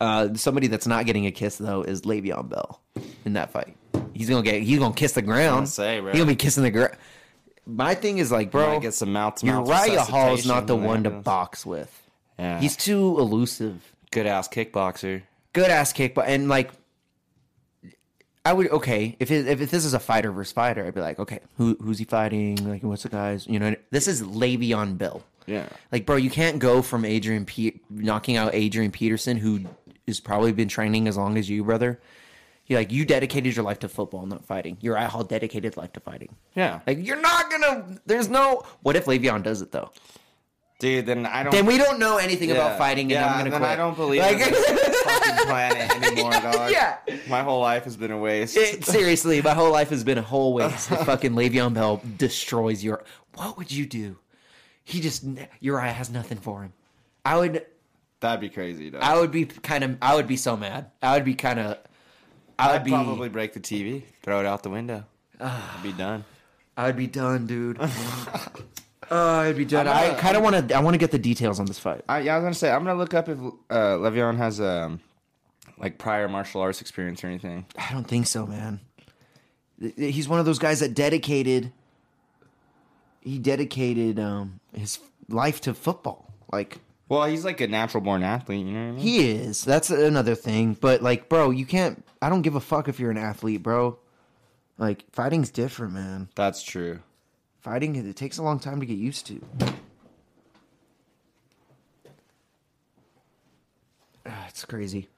[0.00, 2.80] Uh, somebody that's not getting a kiss though is Le'Veon Bell
[3.26, 3.76] in that fight.
[4.14, 4.62] He's gonna get.
[4.62, 5.68] He's gonna kiss the ground.
[5.68, 6.10] say, bro.
[6.10, 6.96] He's gonna be kissing the ground.
[7.66, 10.74] My thing is like, bro, get some mouth to mouth Uriah Hall is not the
[10.74, 11.92] one to box with.
[12.38, 12.60] Yeah.
[12.60, 13.92] He's too elusive.
[14.10, 15.22] good ass kickboxer.
[15.52, 16.24] Good ass kickboxer.
[16.26, 16.70] and like,
[18.44, 21.18] I would okay if it, if this is a fighter versus fighter, I'd be like,
[21.18, 22.56] okay, who who's he fighting?
[22.68, 23.46] Like, what's the guys?
[23.46, 25.22] You know, this is Le'Veon Bell.
[25.46, 25.66] Yeah.
[25.92, 29.60] Like, bro, you can't go from Adrian Pe- knocking out Adrian Peterson, who
[30.06, 32.00] has probably been training as long as you, brother.
[32.66, 34.76] You like you dedicated your life to football, not fighting.
[34.82, 36.34] Uriah Hall dedicated life to fighting.
[36.54, 36.80] Yeah.
[36.86, 37.98] Like, you're not gonna.
[38.06, 38.62] There's no.
[38.82, 39.90] What if Le'Veon does it though?
[40.78, 41.50] Dude, then I don't.
[41.50, 42.54] Then we don't know anything Yeah.
[42.54, 43.70] about fighting, and yeah, I'm gonna then quit.
[43.72, 46.70] I don't believe Like- in this fucking planet anymore, dog.
[46.70, 46.98] Yeah.
[47.28, 48.56] My whole life has been a waste.
[48.56, 50.92] It- seriously, my whole life has been a whole waste.
[50.92, 53.02] If fucking Le'Veon Bell destroys your,
[53.34, 54.18] what would you do?
[54.84, 55.24] He just
[55.60, 56.72] Uriah has nothing for him.
[57.24, 57.66] I would,
[58.20, 59.02] That'd be crazy, dog.
[59.02, 60.92] I would be kind of, I would be so mad.
[61.02, 61.78] I would be kind of,
[62.58, 62.90] I would I'd be.
[62.92, 65.04] probably break the TV, throw it out the window.
[65.40, 66.24] I'd be done.
[66.76, 67.80] I'd be done, dude.
[69.10, 69.86] Oh, I'd be done.
[69.88, 70.74] I'm I kind of want to.
[70.74, 72.02] I want to get the details on this fight.
[72.08, 75.00] I, yeah, I was gonna say I'm gonna look up if uh, Le'Veon has um
[75.78, 77.66] like prior martial arts experience or anything.
[77.78, 78.80] I don't think so, man.
[79.96, 81.72] He's one of those guys that dedicated.
[83.20, 86.32] He dedicated um, his life to football.
[86.52, 88.66] Like Well, he's like a natural born athlete.
[88.66, 89.00] You know what I mean?
[89.00, 89.64] he is.
[89.64, 90.76] That's another thing.
[90.80, 92.04] But like, bro, you can't.
[92.20, 93.98] I don't give a fuck if you're an athlete, bro.
[94.78, 96.28] Like fighting's different, man.
[96.34, 97.00] That's true.
[97.68, 99.42] Fighting it takes a long time to get used to.
[104.24, 105.08] Ah, It's crazy.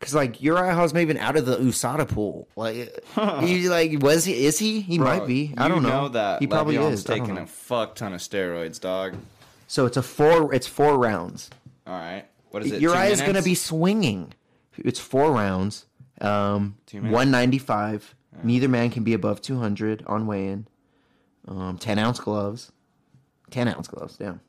[0.00, 2.48] Cause like Uriah Hall's maybe out of the USADA pool.
[2.56, 3.04] Like
[3.44, 4.80] he like was he is he?
[4.80, 5.52] He might be.
[5.58, 6.08] I don't know.
[6.08, 7.04] that he probably Le'Veon's is.
[7.04, 9.16] Taking a fuck ton of steroids, dog.
[9.66, 10.54] So it's a four.
[10.54, 11.50] It's four rounds.
[11.86, 12.80] All right, what is it?
[12.80, 14.32] Uriah's to be swinging.
[14.78, 15.84] It's four rounds.
[16.22, 18.14] Um, one ninety five.
[18.42, 20.66] Neither man can be above two hundred on weigh in.
[21.50, 22.72] Um, ten ounce gloves.
[23.50, 24.16] Ten ounce gloves.
[24.16, 24.40] Damn.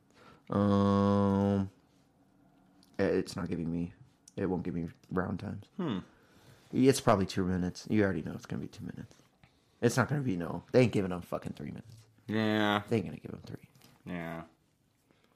[0.55, 1.69] Um,
[2.99, 3.93] eh, it's not giving me.
[4.37, 5.65] It won't give me round times.
[5.77, 5.99] Hmm.
[6.71, 7.85] It's probably two minutes.
[7.89, 9.15] You already know it's gonna be two minutes.
[9.81, 10.63] It's not gonna be no.
[10.71, 11.95] They ain't giving them fucking three minutes.
[12.27, 13.67] Yeah, They ain't gonna give them three.
[14.13, 14.41] yeah.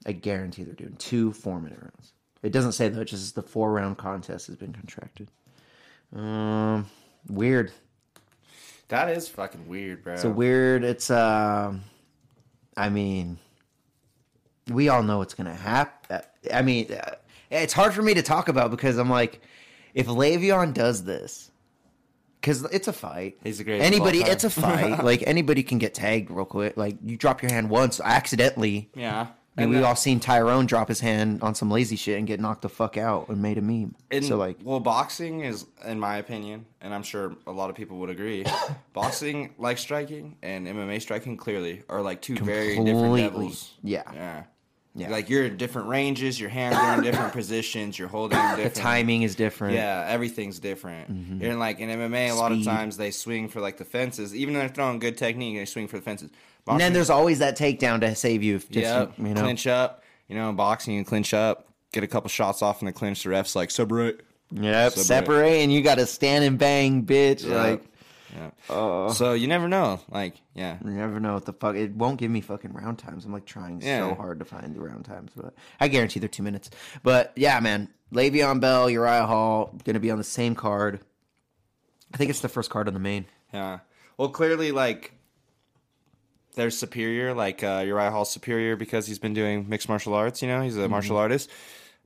[0.06, 2.12] I guarantee they're doing two four minute rounds.
[2.42, 5.30] It doesn't say though, it just says the four round contest has been contracted.
[6.14, 6.86] Um
[7.28, 7.72] weird.
[8.88, 10.14] That is fucking weird, bro.
[10.14, 11.82] It's a weird it's um
[12.76, 13.38] I mean
[14.70, 16.20] we all know what's gonna happen.
[16.52, 17.16] I mean uh,
[17.50, 19.40] it's hard for me to talk about because I'm like
[19.94, 21.50] if Le'Veon does this
[22.46, 23.36] because it's a fight.
[23.42, 23.82] He's a great.
[23.82, 25.02] Anybody, it's a fight.
[25.04, 26.76] like anybody can get tagged real quick.
[26.76, 30.88] Like you drop your hand once accidentally, Yeah, and and we all seen Tyrone drop
[30.88, 33.62] his hand on some lazy shit and get knocked the fuck out and made a
[33.62, 33.94] meme.
[34.10, 37.76] And, so like, well, boxing is, in my opinion, and I'm sure a lot of
[37.76, 38.44] people would agree,
[38.92, 43.72] boxing, like striking, and MMA striking, clearly are like two very different levels.
[43.82, 44.02] Yeah.
[44.12, 44.42] yeah,
[44.94, 45.10] Yeah.
[45.10, 48.74] Like you're in different ranges, your hands are in different positions, you're holding different.
[48.74, 49.74] the timing is different.
[49.74, 51.10] Yeah, everything's different.
[51.10, 51.44] Mm-hmm.
[51.44, 54.52] And like in MMA, a lot of times they swing for like the fences, even
[54.52, 56.30] though they're throwing good technique, they swing for the fences.
[56.66, 58.56] And then there's always that takedown to save you.
[58.56, 60.02] If yeah, you know, clinch up.
[60.28, 63.22] You know, in boxing, you clinch up, get a couple shots off in the clinch.
[63.22, 64.22] The refs like separate.
[64.50, 65.04] yep, Separate.
[65.04, 67.46] separate, and you got to stand and bang, bitch.
[67.48, 67.62] Yeah.
[67.62, 67.84] Like,
[68.36, 68.50] Yeah.
[68.68, 69.12] Uh.
[69.12, 70.00] so you never know.
[70.10, 70.78] Like, yeah.
[70.84, 71.76] you never know what the fuck.
[71.76, 73.24] It won't give me fucking round times.
[73.24, 76.42] I'm like trying so hard to find the round times, but I guarantee they're two
[76.42, 76.70] minutes.
[77.04, 80.98] But yeah, man, Le'Veon Bell, Uriah Hall, gonna be on the same card.
[82.12, 83.26] I think it's the first card on the main.
[83.54, 83.78] Yeah.
[84.18, 85.12] Well, clearly, like,
[86.56, 87.32] they're superior.
[87.34, 90.60] Like, uh, Uriah Hall's superior because he's been doing mixed martial arts, you know?
[90.62, 90.90] He's a Mm-hmm.
[90.90, 91.48] martial artist.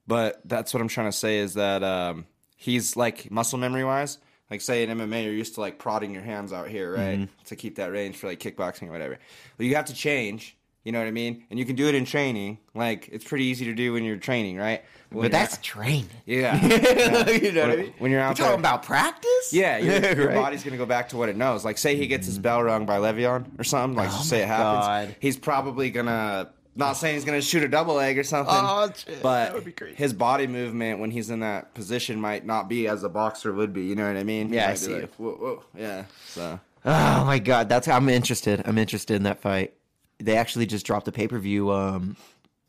[0.06, 4.18] But that's what I'm trying to say is that um, he's, like, muscle memory wise.
[4.50, 7.20] Like, say in MMA, you're used to, like, prodding your hands out here, right?
[7.20, 7.44] Mm-hmm.
[7.46, 9.18] To keep that range for, like, kickboxing or whatever.
[9.58, 10.56] Well, you have to change.
[10.84, 11.44] You know what I mean?
[11.50, 12.58] And you can do it in training.
[12.74, 14.82] Like, it's pretty easy to do when you're training, right?
[15.10, 16.08] When But that's out- training.
[16.24, 16.54] yeah.
[17.30, 17.94] you know what I mean?
[17.98, 19.52] when you're out You're talking about practice?
[19.52, 21.64] Yeah, your, your body's gonna go back to what it knows.
[21.64, 23.96] Like, say he gets his bell rung by Le'Veon or something.
[23.96, 24.84] Like, just say it happens.
[24.84, 25.16] Oh God.
[25.20, 26.50] He's probably gonna.
[26.76, 28.54] Not saying he's gonna shoot a double leg or something.
[28.56, 29.20] Oh, shit.
[29.22, 29.96] But That would be crazy.
[29.96, 33.72] his body movement when he's in that position might not be as a boxer would
[33.74, 33.82] be.
[33.82, 34.48] You know what I mean?
[34.48, 35.14] He Yeah, I see like.
[35.16, 35.64] Whoa, whoa.
[35.76, 36.04] Yeah.
[36.26, 36.58] So.
[36.86, 38.62] Oh my god, that's I'm interested.
[38.64, 39.74] I'm interested in that fight.
[40.20, 42.16] They actually just dropped the pay per view um,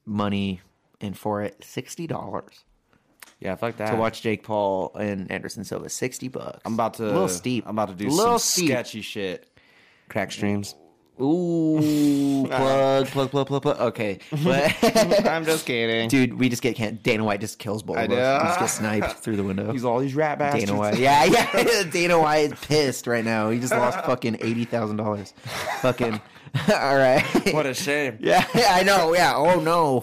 [0.06, 0.62] money
[1.00, 2.64] in for it sixty dollars
[3.40, 3.92] Yeah, fuck that.
[3.92, 5.90] to watch Jake Paul and Anderson Silva.
[5.90, 6.60] Sixty bucks.
[6.66, 7.06] I'm about to.
[7.06, 7.66] a little steep.
[7.68, 8.68] I'm about to do little some steep.
[8.70, 9.48] sketchy shit.
[10.10, 10.76] Crack streams.
[11.20, 13.80] Ooh, plug, plug, plug, plug, plug.
[13.80, 14.74] Okay, but
[15.28, 16.10] I'm just kidding.
[16.10, 17.04] dude, we just get can't.
[17.04, 18.18] Dana White just kills both I of us.
[18.18, 18.38] know.
[18.42, 19.72] We just get sniped through the window.
[19.72, 20.66] He's all these rat bastards.
[20.66, 20.98] Dana White.
[20.98, 21.84] Yeah, yeah.
[21.92, 23.50] Dana White is pissed right now.
[23.52, 25.34] He just lost fucking eighty thousand dollars.
[25.82, 26.20] Fucking.
[26.70, 27.24] All right.
[27.54, 28.18] What a shame.
[28.22, 29.14] Yeah, I know.
[29.14, 29.36] Yeah.
[29.36, 30.02] Oh no.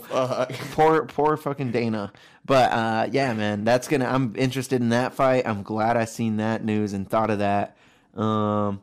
[0.73, 2.13] Poor, poor fucking Dana.
[2.45, 4.07] But uh, yeah, man, that's gonna.
[4.07, 5.47] I'm interested in that fight.
[5.47, 7.77] I'm glad I seen that news and thought of that.
[8.15, 8.81] Um,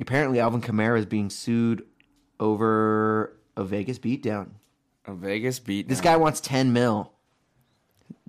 [0.00, 1.84] apparently, Alvin Kamara is being sued
[2.38, 4.50] over a Vegas beatdown.
[5.06, 5.88] A Vegas beat.
[5.88, 7.10] This guy wants ten mil.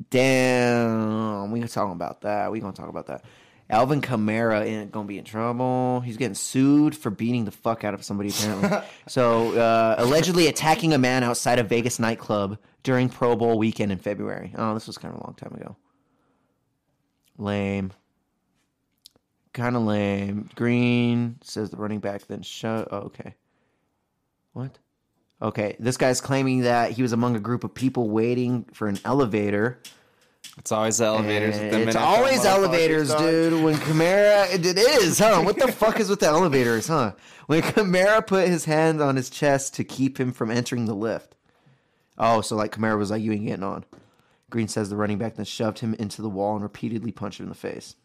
[0.09, 2.51] Damn, we gonna talk about that.
[2.51, 3.25] We gonna talk about that.
[3.71, 6.01] Alvin Kamara ain't gonna be in trouble.
[6.01, 8.69] He's getting sued for beating the fuck out of somebody apparently.
[9.07, 13.97] so uh, allegedly attacking a man outside a Vegas nightclub during Pro Bowl weekend in
[13.97, 14.53] February.
[14.57, 15.77] Oh, this was kind of a long time ago.
[17.37, 17.93] Lame.
[19.53, 20.49] Kind of lame.
[20.55, 22.89] Green says the running back then shut.
[22.91, 23.35] Oh, okay.
[24.53, 24.77] What?
[25.41, 28.99] Okay, this guy's claiming that he was among a group of people waiting for an
[29.03, 29.81] elevator
[30.57, 31.57] It's always elevators.
[31.57, 33.63] with them It's always elevators, dude.
[33.63, 35.41] When Kamara, it, it is, huh?
[35.41, 37.13] What the fuck is with the elevators, huh?
[37.47, 41.35] When Kamara put his hand on his chest to keep him from entering the lift.
[42.17, 43.85] Oh, so like Kamara was like, "You ain't getting on."
[44.49, 47.45] Green says the running back then shoved him into the wall and repeatedly punched him
[47.45, 47.95] in the face.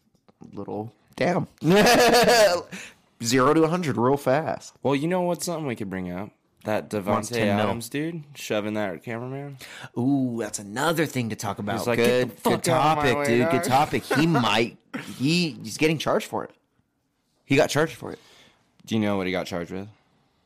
[0.53, 1.47] Little damn.
[3.23, 4.73] Zero to hundred real fast.
[4.81, 6.31] Well, you know what's something we could bring up?
[6.67, 7.65] That Davante 10 mil.
[7.65, 9.57] Adams dude shoving that cameraman.
[9.97, 11.87] Ooh, that's another thing to talk about.
[11.87, 13.49] like, "Get good, good out of my topic, dude.
[13.51, 14.03] Good topic.
[14.03, 14.77] He might.
[15.17, 16.51] He he's getting charged for it.
[17.45, 18.19] He got charged for it.
[18.85, 19.87] Do you know what he got charged with?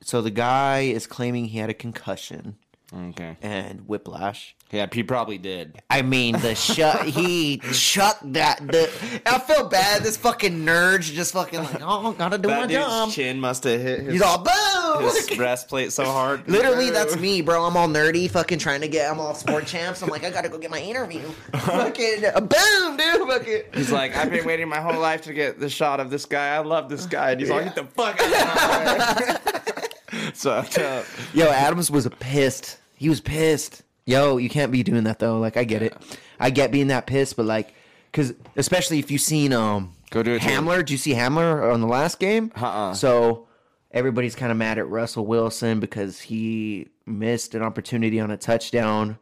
[0.04, 2.58] So the guy is claiming he had a concussion
[2.94, 3.38] Okay.
[3.42, 4.56] and whiplash.
[4.70, 5.82] Yeah, he probably did.
[5.90, 8.60] I mean, the shut he chucked that.
[8.66, 8.90] The
[9.26, 10.04] I feel bad.
[10.04, 13.12] This fucking nerd just fucking like, oh, gotta do my That job.
[13.12, 15.04] chin must have hit his, He's all boom.
[15.04, 16.48] his breastplate so hard.
[16.50, 17.66] Literally, that's me, bro.
[17.66, 19.10] I'm all nerdy, fucking trying to get.
[19.12, 20.02] I'm all sport champs.
[20.02, 21.22] I'm like, I gotta go get my interview.
[21.54, 23.28] fucking uh, boom, dude.
[23.28, 23.62] Fucking.
[23.74, 26.56] He's like, I've been waiting my whole life to get the shot of this guy.
[26.56, 27.32] I love this guy.
[27.32, 30.32] And he's like, get the fuck out of my way.
[30.34, 31.06] Sucked up.
[31.34, 32.78] Yo, Adams was a pissed.
[33.02, 33.82] He was pissed.
[34.06, 35.40] Yo, you can't be doing that though.
[35.40, 35.98] Like, I get it.
[36.40, 37.74] I get being that pissed, but like,
[38.12, 40.48] because especially if you've seen um Go do it to.
[40.48, 40.78] Hamler.
[40.78, 42.52] Did you see Hamler on the last game?
[42.56, 42.94] Uh-uh.
[42.94, 43.48] So
[43.90, 49.18] everybody's kind of mad at Russell Wilson because he missed an opportunity on a touchdown.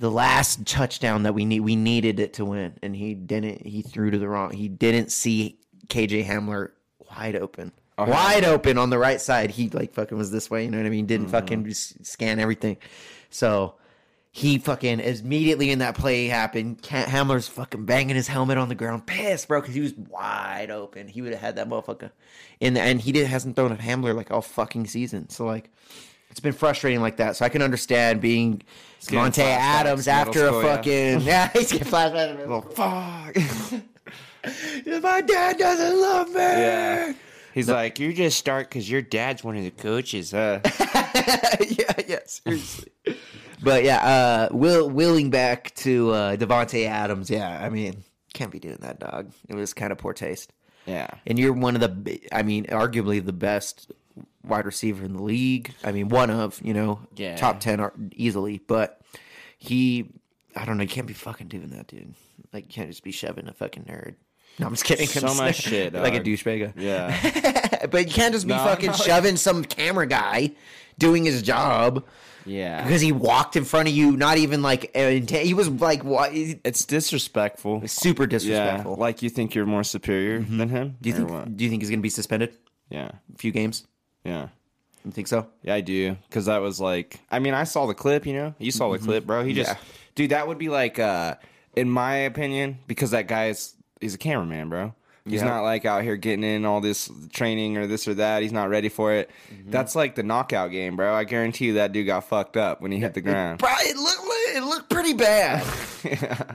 [0.00, 3.64] The last touchdown that we need, we needed it to win, and he didn't.
[3.64, 4.52] He threw to the wrong.
[4.52, 6.70] He didn't see KJ Hamler
[7.10, 9.50] wide open, wide open on the right side.
[9.50, 10.64] He like fucking was this way.
[10.64, 11.06] You know what I mean?
[11.06, 12.76] Didn't fucking just scan everything.
[13.30, 13.74] So
[14.30, 16.82] he fucking immediately in that play happened.
[16.82, 21.08] Hamler's fucking banging his helmet on the ground, pissed, bro, because he was wide open.
[21.08, 22.10] He would have had that motherfucker
[22.60, 25.28] in the and he did hasn't thrown a Hamler like all fucking season.
[25.28, 25.70] So like,
[26.30, 27.36] it's been frustrating like that.
[27.36, 28.62] So I can understand being
[29.10, 30.76] Monte Adams after a school, yeah.
[30.76, 32.46] fucking yeah, he's getting flashbacks.
[32.46, 33.82] Well, fuck.
[35.02, 36.34] My dad doesn't love me.
[36.34, 37.12] yeah.
[37.58, 40.60] He's like, you just start because your dad's one of the coaches, huh?
[41.68, 42.92] yeah, yeah, seriously.
[43.62, 47.28] but yeah, uh, will willing back to uh, Davante Adams.
[47.30, 49.32] Yeah, I mean, can't be doing that, dog.
[49.48, 50.52] It was kind of poor taste.
[50.86, 51.08] yeah.
[51.26, 53.90] And you're one of the, I mean, arguably the best
[54.44, 55.74] wide receiver in the league.
[55.82, 57.36] I mean, one of, you know, Yeah.
[57.36, 58.58] top ten are easily.
[58.66, 59.00] But
[59.58, 60.10] he,
[60.54, 62.14] I don't know, you can't be fucking doing that, dude.
[62.52, 64.14] Like, you can't just be shoving a fucking nerd.
[64.58, 65.06] No, I'm just kidding.
[65.06, 66.26] So I'm just- much shit, like a dog.
[66.26, 66.72] douchebag.
[66.76, 67.86] Yeah.
[67.90, 68.96] but you can't just be No, fucking no.
[68.96, 70.52] shoving some camera guy
[70.98, 72.04] doing his job
[72.44, 72.82] Yeah.
[72.82, 74.16] because he walked in front of you.
[74.16, 76.30] Not even like uh, he was like what?
[76.34, 77.82] It's disrespectful.
[77.84, 78.28] It's super Yeah.
[78.28, 78.96] disrespectful.
[78.96, 80.96] Like you think you're more superior than him?
[81.00, 81.30] do you think?
[81.30, 81.56] what?
[81.56, 82.54] Do you think he's gonna be suspended
[82.90, 83.10] Yeah.
[83.34, 83.86] a few games?
[84.24, 84.48] Yeah.
[85.04, 85.46] You think so?
[85.62, 86.16] Yeah, I do.
[86.28, 88.54] Because that was like, I mean, I saw the clip, you know?
[88.58, 89.44] You saw the clip, bro.
[89.44, 89.76] He just, Yeah.
[90.16, 91.36] dude, that would be like, uh,
[91.76, 94.94] in my opinion, because that guy is, he's a cameraman, bro.
[95.24, 95.48] He's Yeah.
[95.48, 98.42] not like out here getting in all this training or this or that.
[98.42, 99.28] He's not ready for it.
[99.52, 99.70] Mm-hmm.
[99.70, 101.14] That's like the knockout game, bro.
[101.14, 103.58] I guarantee you that dude got fucked up when he hit the ground.
[103.58, 105.66] Bro, it looked it looked pretty bad.
[106.04, 106.54] yeah.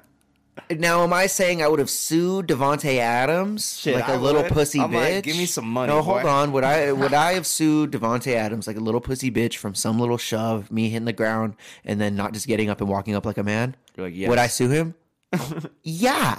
[0.69, 4.43] Now, am I saying I would have sued Davante Adams Shit, like a I little
[4.43, 4.51] would.
[4.51, 5.15] pussy I'm bitch?
[5.15, 6.51] like, give me some money, No, hold on.
[6.51, 9.99] Would I would I have sued Davante Adams like a little pussy bitch from some
[9.99, 13.25] little shove, me hitting the ground, and then not just getting up and walking up
[13.25, 13.75] like a man?
[13.97, 14.29] You're like, yes.
[14.29, 14.95] Would I sue him?
[15.83, 16.37] yeah.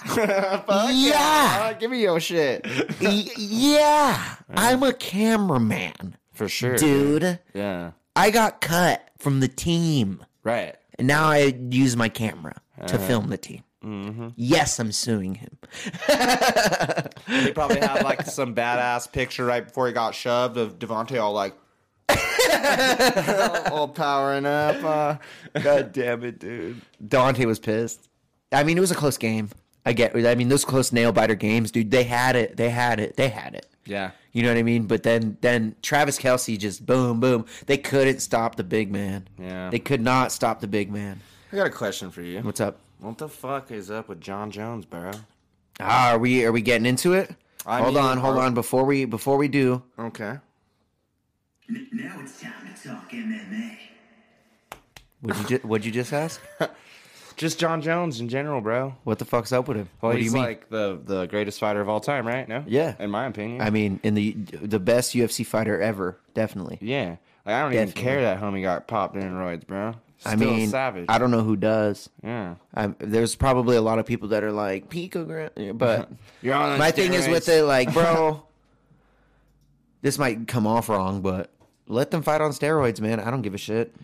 [0.91, 1.73] yeah.
[1.75, 2.65] give me your shit.
[3.01, 4.37] Y- yeah.
[4.55, 6.77] I'm a cameraman, For sure.
[6.77, 7.39] dude.
[7.55, 7.93] Yeah.
[8.17, 10.25] I got cut from the team.
[10.43, 10.77] Right.
[10.99, 12.55] And now I use my camera
[12.87, 13.07] to Uh-huh.
[13.07, 13.63] film the team.
[13.85, 14.29] Mm-hmm.
[14.37, 15.59] Yes, I'm suing him.
[17.27, 21.33] They probably had like some badass picture right before he got shoved of Davante all
[21.33, 21.55] like
[23.73, 24.83] all powering up.
[24.85, 25.17] Uh,
[25.61, 26.81] God damn it, dude.
[27.07, 28.09] Dante was pissed.
[28.55, 29.51] I mean, it was a close game.
[29.87, 30.17] I get.
[30.17, 31.91] I mean, those close nail biter games, dude.
[31.91, 32.57] They had it.
[32.57, 33.17] They had it.
[33.17, 33.67] They had it.
[33.85, 34.13] yeah.
[34.33, 34.87] You know what I mean?
[34.87, 37.45] But then, then Travis Kelce just boom, boom.
[37.67, 39.29] They couldn't stop the big man.
[39.39, 39.71] Yeah.
[39.71, 41.21] They could not stop the big man.
[41.53, 42.41] I got a question for you.
[42.41, 42.79] What's up?
[42.99, 45.13] What the fuck is up with Jon Jones, bro?
[45.79, 47.31] Ah, are we are we getting into it?
[47.67, 48.55] I hold mean, on, hold are- on.
[48.55, 50.39] Before we before we do, Okay.
[51.69, 53.77] Now it's time to talk MMA.
[55.23, 56.41] would you just would you just ask?
[57.37, 58.95] Just Jon Jones in general, bro.
[59.05, 59.89] What the fuck's up with him?
[60.01, 60.43] Well, what do you he's mean?
[60.43, 62.49] like the the greatest fighter of all time, right?
[62.49, 62.63] No.
[62.67, 62.95] Yeah.
[62.99, 63.61] In my opinion.
[63.61, 66.79] I mean, in the the best UFC fighter ever, definitely.
[66.81, 67.17] yeah.
[67.47, 68.01] Like, I don't Definitely.
[68.01, 69.95] even care that homie got popped in roids, bro.
[70.25, 71.05] I mean, savage.
[71.11, 72.09] I don't know who does.
[72.23, 72.55] yeah.
[72.73, 76.09] i there's probably a lot of people that are like picogram, but
[76.43, 78.43] You're on my thing is with it, like, bro,
[80.01, 81.51] this might come off wrong, but
[81.87, 83.21] let them fight on steroids, man.
[83.21, 83.95] I don't give a shit.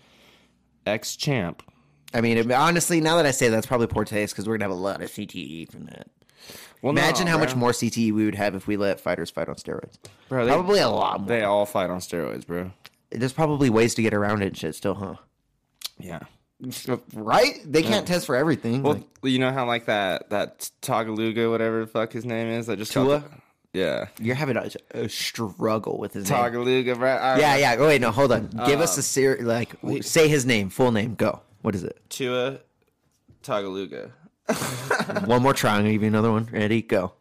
[0.84, 1.62] ex champ
[2.12, 4.56] I mean, it- honestly, now that I say that, that's probably poor taste because we're
[4.58, 6.08] gonna have a lot of CTE from that.
[6.82, 7.46] Well, Imagine no, how bro.
[7.46, 9.96] much more CTE we would have if we let fighters fight on steroids.
[10.28, 11.28] Bro, they- probably a lot more.
[11.28, 12.72] They all fight on steroids, bro.
[13.10, 15.14] There's probably ways to get around it and shit still, huh?
[15.98, 16.20] Yeah.
[17.14, 17.54] Right?
[17.64, 18.82] They can't test for everything.
[18.82, 22.66] Well, like, you know how like that that Tagaluga, whatever the fuck his name is,
[22.66, 23.24] that just Tua?
[23.72, 26.38] yeah, you're having a, a struggle with his name.
[26.38, 27.08] Tagaluga, bro.
[27.38, 27.76] Yeah, yeah.
[27.78, 28.48] Oh, wait, no, hold on.
[28.66, 31.14] Give us Um, a series, like say his name, full name.
[31.14, 31.40] Go.
[31.62, 32.00] What is it?
[32.08, 32.58] Tua
[33.42, 34.10] Tagaluga.
[35.26, 35.72] one more try.
[35.74, 36.48] I'm gonna give you another one.
[36.52, 36.82] Ready?
[36.82, 37.12] Go.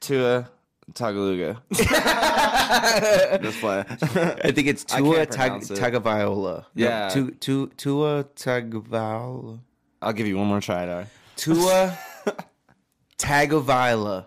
[0.00, 0.48] Tua
[0.92, 1.60] Tagaluga.
[3.42, 3.84] Just play.
[3.88, 5.78] I think it's I Tua can't Tag- pronounce it.
[5.78, 6.64] Tagovailoa.
[6.74, 7.08] Yeah.
[7.08, 9.60] Tu- Tu- Tua Tagovailoa.
[10.00, 11.06] I'll give you one more try, dog.
[11.36, 11.98] Tua
[13.18, 14.26] Tagovailoa.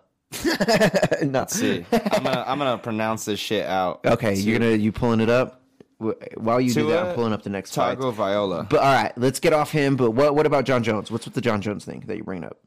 [1.24, 1.46] no.
[1.48, 4.06] See, I'm gonna I'm gonna pronounce this shit out.
[4.06, 5.61] Okay, you're gonna you pulling it up.
[6.02, 7.98] Wh- While you do that, I'm pulling up the next fight.
[7.98, 8.66] Tago Viola.
[8.70, 9.96] But all right, let's get off him.
[9.96, 11.12] But what what about Jon Jones?
[11.12, 12.58] What's with the Jon Jones thing that you bring up?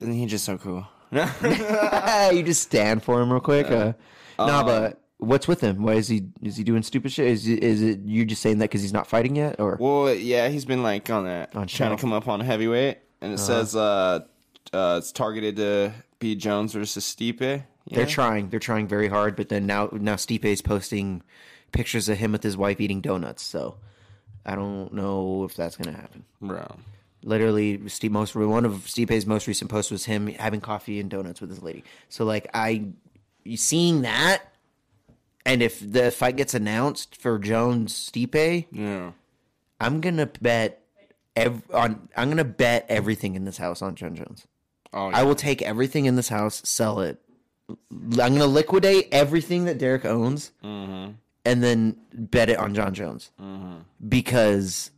[0.00, 0.86] Isn't he just so cool?
[1.12, 3.70] you just stand for him real quick.
[3.70, 3.92] Uh,
[4.38, 5.82] no, but what's with him?
[5.82, 7.26] Why is he is he doing stupid shit?
[7.26, 10.14] Is it- is it you just saying that because he's not fighting yet, or Well,
[10.14, 13.38] yeah, he's been like on that, On trying to come up on heavyweight, and it
[13.38, 14.20] says uh,
[14.72, 17.64] uh, it's targeted to be Jones versus Stipe.
[17.90, 21.22] they're trying they're trying very hard, but then now now Stipe is posting
[21.72, 23.42] pictures of him with his wife eating donuts.
[23.42, 23.76] So
[24.44, 26.24] I don't know if that's gonna happen.
[26.40, 26.66] bro.
[27.22, 31.40] Literally, Steve most one of Stipe's most recent posts was him having coffee and donuts
[31.40, 31.84] with his lady.
[32.08, 32.86] So like I,
[33.56, 34.42] seeing that,
[35.44, 39.12] and if the fight gets announced for Jones Stipe, Yeah,
[39.78, 40.82] I'm gonna bet
[41.36, 42.08] ev- on.
[42.16, 44.46] I'm gonna bet everything in this house on Jon Jones.
[44.94, 47.20] oh, I will take everything in this house, sell it.
[47.68, 47.76] I'm
[48.16, 51.12] gonna liquidate everything that Derek owns, Mm-hmm.
[51.44, 53.30] And then bet it on Jon Jones
[54.06, 54.90] because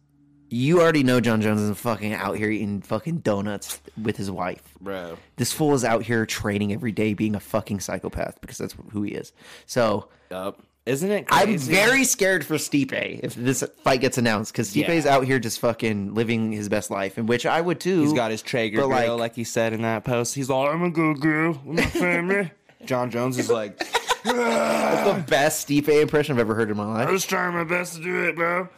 [0.48, 4.62] you already know Jon Jones is fucking out here eating fucking donuts with his wife.
[4.80, 5.16] bro.
[5.36, 9.02] This fool is out here training every day, being a fucking psychopath because that's who
[9.02, 9.32] he is.
[9.66, 10.62] So Yup.
[10.84, 11.26] Isn't it?
[11.30, 15.14] I'm very scared for Stipe if this fight gets announced because Stipe's Yeah.
[15.14, 18.02] out here just fucking living his best life, in which I would too.
[18.02, 20.34] He's got his Traeger grill, like- like, he said in that post.
[20.34, 22.50] He's like, I'm a good girl with my family.
[22.84, 23.80] Jon Jones is like,
[24.24, 27.08] the best Stipe impression I've ever heard in my life.
[27.08, 28.68] I was trying my best to do it, bro.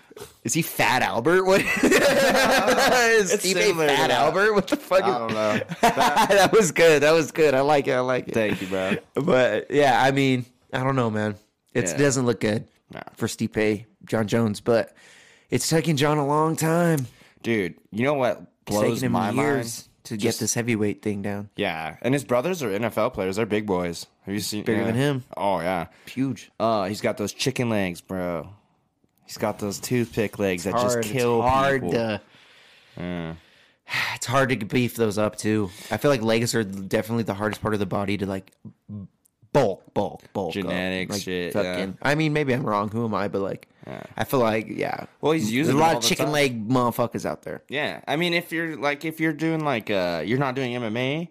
[0.45, 1.45] Is he Fat Albert?
[1.45, 1.61] What?
[1.61, 4.11] is It's Stipe Fat that.
[4.11, 4.55] Albert?
[4.55, 5.03] What the fuck?
[5.05, 5.61] I is- don't know.
[5.81, 7.03] that was good.
[7.03, 7.55] That was good.
[7.55, 7.93] I like it.
[7.93, 8.35] I like it.
[8.35, 8.97] Thank you, bro.
[9.15, 11.37] But yeah, I mean, I don't know, man.
[11.73, 11.97] It Yeah.
[11.97, 13.01] doesn't look good Nah.
[13.15, 14.95] for Stipe, Jon Jones, but
[15.51, 17.07] it's taking Jon a long time.
[17.43, 19.89] Dude, you know what blows taking my years mind?
[20.05, 21.51] To Just- get this heavyweight thing down.
[21.57, 23.37] Yeah, and his brothers are NFL players.
[23.37, 24.07] They're big boys.
[24.23, 24.87] Have you seen Bigger yeah.
[24.87, 25.25] than him.
[25.37, 25.87] Oh yeah.
[26.07, 26.51] Huge.
[26.59, 28.49] Uh, he's got those chicken legs, bro.
[29.27, 31.03] He's got those toothpick legs that Hard.
[31.03, 31.93] just kill it's hard people.
[32.97, 33.37] to.
[34.15, 35.71] It's hard to beef those up too.
[35.91, 38.51] I feel like legs are definitely the hardest part of the body to like
[39.53, 40.53] bulk, bulk, bulk.
[40.53, 41.91] Genetics like, shit, yeah.
[42.03, 42.89] I mean, maybe I'm wrong.
[42.91, 43.29] Who am I?
[43.29, 43.69] But like,
[44.17, 45.07] I feel like yeah.
[45.21, 46.33] Well, he's using There's a lot of chicken time.
[46.33, 47.63] leg motherfuckers out there.
[47.69, 51.29] Yeah, I mean, if you're like, if you're doing like, uh, you're not doing MMA,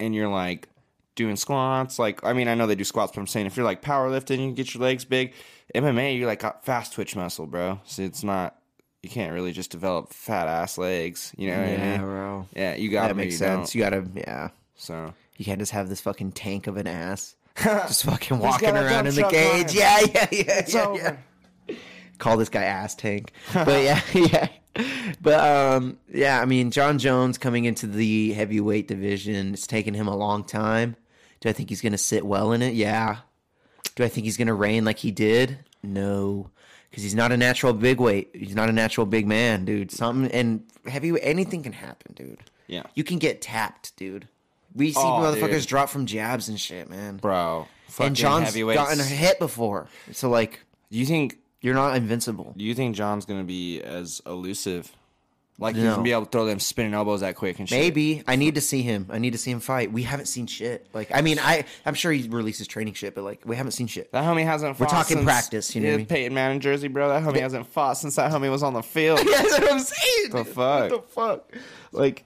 [0.00, 0.68] and you're like
[1.14, 3.66] doing squats, like, I mean, I know they do squats, but I'm saying if you're
[3.66, 5.32] like powerlifting, and you get your legs big.
[5.74, 7.80] MMA, you're like got fast twitch muscle, bro.
[7.84, 8.56] So it's not,
[9.02, 11.32] you can't really just develop fat ass legs.
[11.36, 12.00] You know I Yeah, mean?
[12.06, 12.46] bro.
[12.54, 13.74] Yeah, you got That makes sense.
[13.74, 14.48] You gotta yeah.
[14.76, 19.06] So You can't just have this fucking tank of an ass just fucking walking around
[19.06, 19.74] in the cage.
[19.74, 20.98] Yeah, yeah, yeah, it's yeah, over.
[20.98, 21.16] yeah.
[22.22, 23.32] Call this guy ass tank.
[23.52, 24.48] But yeah, yeah.
[25.20, 30.06] But um yeah, I mean Jon Jones coming into the heavyweight division, it's taken him
[30.06, 30.94] a long time.
[31.40, 32.74] Do I think he's gonna sit well in it?
[32.74, 33.16] Yeah.
[33.96, 35.58] Do I think he's gonna reign like he did?
[35.82, 36.50] No.
[36.88, 38.30] Because he's not a natural big weight.
[38.34, 39.90] He's not a natural big man, dude.
[39.90, 42.38] Something and heavyweight anything can happen, dude.
[42.68, 42.84] Yeah.
[42.94, 44.28] You can get tapped, dude.
[44.74, 45.66] We see Oh, motherfuckers dude.
[45.66, 47.16] drop from jabs and shit, man.
[47.16, 47.66] bro,
[47.98, 49.88] and Jon's gotten hit before.
[50.12, 50.60] So like
[50.92, 51.38] Do you think?
[51.62, 52.52] You're not invincible.
[52.56, 54.92] Do you think Jon's gonna be as elusive?
[55.58, 55.90] Like he's No.
[55.92, 57.78] gonna be able to throw them spinning elbows that quick and shit.
[57.78, 58.24] Maybe.
[58.26, 59.06] I need to see him.
[59.10, 59.92] I need to see him fight.
[59.92, 60.88] We haven't seen shit.
[60.92, 63.86] Like I mean, I I'm sure he releases training shit, but like we haven't seen
[63.86, 64.10] shit.
[64.12, 64.80] That homie hasn't.
[64.80, 66.06] We're fought talking since- practice, you know what I mean?
[66.06, 67.08] Peyton Manning jersey, bro.
[67.10, 69.18] That homie hasn't fought since that homie was on the field.
[69.24, 70.30] That's what I'm saying.
[70.32, 70.46] The dude.
[70.54, 70.90] fuck?
[70.90, 71.52] What the fuck?
[71.92, 72.24] Like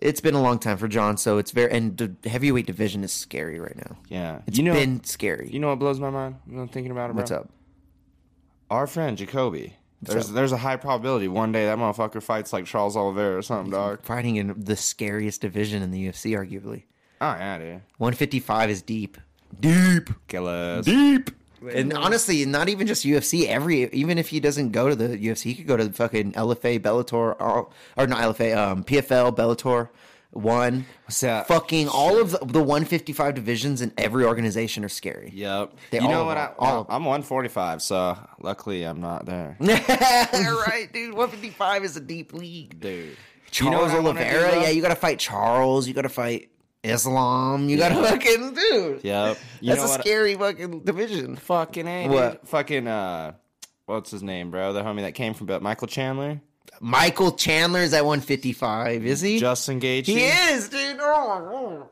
[0.00, 3.12] it's been a long time for Jon, so it's very and the heavyweight division is
[3.12, 3.96] scary right now.
[4.08, 5.48] yeah, It's you know, been scary.
[5.50, 6.34] you know what blows my mind?
[6.52, 7.12] I'm thinking about it.
[7.14, 7.22] Bro?
[7.22, 7.48] What's up?
[8.70, 9.74] Our friend Jacoby.
[10.02, 10.34] There's up?
[10.34, 14.02] there's a high probability one day that motherfucker fights like Charles Oliveira or something, dog.
[14.02, 16.84] Fighting in the scariest division in the UFC, arguably.
[17.20, 17.82] Oh yeah, dude.
[17.98, 19.16] 155 is deep.
[19.58, 20.10] Deep.
[20.28, 20.84] Kill us.
[20.84, 21.30] Deep.
[21.72, 23.46] And honestly, not even just UFC.
[23.46, 26.32] Every even if he doesn't go to the UFC, he could go to the fucking
[26.32, 29.88] LFA, Bellator, or, or not LFA, um, PFL, Bellator,
[30.36, 30.86] one.
[31.04, 31.48] What's that?
[31.48, 35.30] Fucking all of the, the 155 divisions in every organization are scary.
[35.34, 35.74] Yep.
[35.90, 36.36] They you know all what?
[36.36, 41.14] I, all I'm 145, so luckily I'm not there, right, dude.
[41.14, 42.80] 155 is a deep league.
[42.80, 43.16] dude.
[43.50, 45.86] Charles what I wanna Oliveira, yeah, you got to fight Charles.
[45.88, 46.50] You got to fight
[46.82, 47.68] Islam.
[47.68, 49.04] You got to fucking dude.
[49.04, 49.38] Yep.
[49.60, 50.00] You That's know a what?
[50.00, 51.36] scary fucking division.
[51.36, 52.08] Fucking a.
[52.08, 52.40] What?
[52.40, 52.48] dude.
[52.48, 53.32] Fucking uh,
[53.86, 54.72] what's his name, bro?
[54.72, 56.40] The homie that came from Bel- Michael Chandler,
[56.80, 59.38] Michael Chandler's at 155, is he?
[59.38, 60.06] Justin Gaethje.
[60.06, 60.96] he is, dude.
[61.00, 61.88] Oh,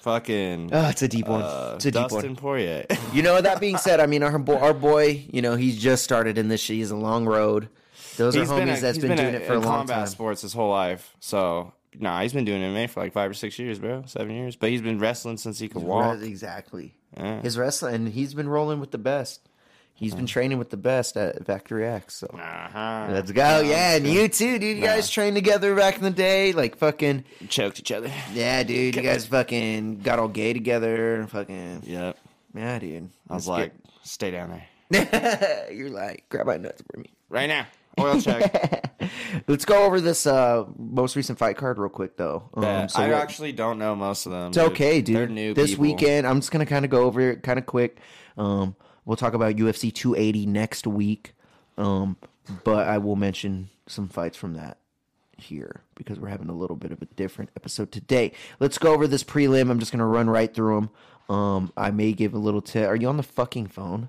[0.00, 0.70] Fucking.
[0.72, 1.42] oh, it's a deep one.
[1.42, 2.36] uh, it's a deep Dustin one.
[2.36, 2.86] Poirier.
[3.12, 6.02] You know, that being said, I mean, our boy, our boy, you know, he's just
[6.02, 6.76] started in this shit.
[6.76, 7.68] He's a long road.
[8.16, 9.78] Those He's are been, homies a, that's he's been, doing a- it for a long
[9.78, 10.06] combat time.
[10.08, 11.14] sports his whole life.
[11.20, 14.02] So nah, he's been doing MMA for like five or six years, bro.
[14.06, 14.56] Seven years.
[14.56, 16.20] But he's been wrestling since he could walk.
[16.20, 16.94] Exactly.
[17.16, 17.40] Yeah.
[17.42, 19.48] His wrestling, and he's been rolling with the best.
[19.94, 22.16] He's been training with the best at Factory X.
[22.16, 23.06] So Uh-huh.
[23.10, 23.60] let's go.
[23.60, 24.76] Yeah, and you too, dude.
[24.78, 27.24] You guys trained together back in the day, like fucking.
[27.48, 28.10] choked each other.
[28.32, 28.96] Yeah, dude.
[28.96, 31.26] You guys fucking got all gay together.
[31.30, 31.82] Fucking.
[31.86, 32.18] Yep.
[32.54, 33.10] Yeah, dude.
[33.30, 33.72] I was like,
[34.02, 34.50] stay down
[34.90, 37.10] there you're like, grab my nuts for me.
[37.30, 37.66] right now.
[38.00, 38.90] Oil check.
[39.48, 42.48] Let's go over this uh most recent fight card real quick, though.
[42.54, 44.48] Um, Yeah, so I what- actually don't know most of them.
[44.48, 45.16] It's okay, dude.
[45.16, 45.54] They're new.
[45.54, 45.82] this people.
[45.82, 47.98] weekend, I'm just gonna kind of go over it kind of quick.
[48.36, 48.74] Um,
[49.04, 51.34] we'll talk about UFC 280 next week,
[51.78, 52.16] um,
[52.64, 54.78] but I will mention some fights from that
[55.36, 58.32] here because we're having a little bit of a different episode today.
[58.60, 59.70] Let's go over this prelim.
[59.70, 60.88] I'm just gonna run right through
[61.28, 61.34] them.
[61.36, 62.88] Um, I may give a little tip.
[62.88, 64.08] Are you on the fucking phone?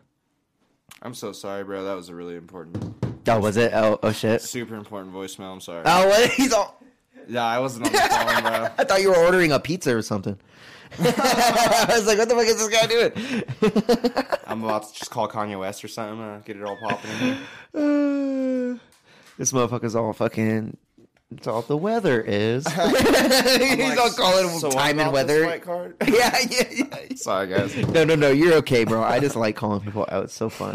[1.01, 1.83] I'm so sorry, bro.
[1.83, 2.93] That was a really important,
[3.27, 3.71] Oh, was it?
[3.73, 4.41] Oh, oh shit.
[4.41, 5.51] super important voicemail.
[5.53, 5.83] I'm sorry.
[5.85, 6.29] Oh, what?
[6.31, 6.81] He's all.
[7.27, 8.63] yeah, I wasn't on the phone, bro.
[8.77, 10.37] I thought you were ordering a pizza or something.
[10.99, 14.37] I was like, what the fuck is this guy doing?
[14.47, 16.19] I'm about to just call Kanye West or something.
[16.21, 17.37] Uh, get it all popping in here.
[17.75, 18.77] Uh,
[19.37, 20.77] this motherfucker's all fucking.
[21.37, 22.67] It's all the weather is.
[22.67, 25.57] He's all calling So time and weather.
[25.59, 25.95] card?
[26.07, 27.15] Yeah, yeah, yeah.
[27.15, 27.75] sorry, guys.
[27.75, 28.29] No, no, no.
[28.29, 29.01] You're okay, bro.
[29.01, 30.25] I just like calling people out.
[30.25, 30.73] It's so fun.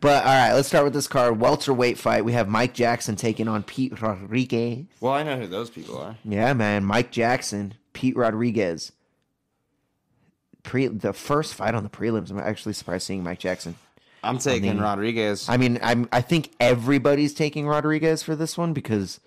[0.00, 1.38] But all right, let's start with this card.
[1.40, 2.24] Welterweight fight.
[2.24, 4.86] We have Mike Jackson taking on Pete Rodriguez.
[5.00, 6.16] Well, I know who those people are.
[6.24, 6.84] Yeah, man.
[6.84, 8.92] Mike Jackson, Pete Rodriguez.
[10.68, 12.30] Pre the first fight on the prelims.
[12.30, 13.74] I'm actually surprised seeing Mike Jackson.
[14.22, 15.48] I'm taking Rodriguez.
[15.48, 19.20] I mean, I'm I think everybody's taking Rodriguez for this one because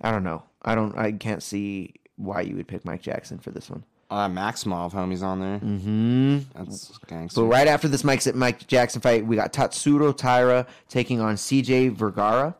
[0.00, 0.42] I don't know.
[0.62, 3.84] I don't I can't see why you would pick Mike Jackson for this one.
[4.10, 5.58] uh, Maximov, homie's on there.
[5.58, 6.38] Mm-hmm.
[6.54, 7.42] That's gangster.
[7.42, 11.92] But right after this Mike Mike Jackson fight, we got Tatsuro Taira taking on CJ
[11.92, 12.56] Vergara.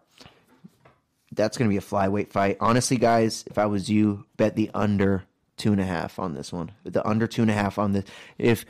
[1.32, 2.58] That's going to be a flyweight fight.
[2.60, 5.24] Honestly, guys, if I was you, bet the under
[5.58, 6.70] two and a half on this one.
[6.84, 8.04] The under two and a half on this.
[8.38, 8.64] If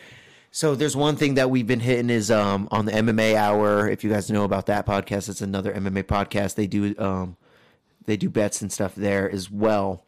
[0.51, 3.89] so, there's one thing that we've been hitting is um, on the MMA Hour.
[3.89, 6.55] If you guys know about that podcast, it's another MMA podcast.
[6.55, 7.37] They do um,
[8.07, 10.05] they do bets and stuff there as well.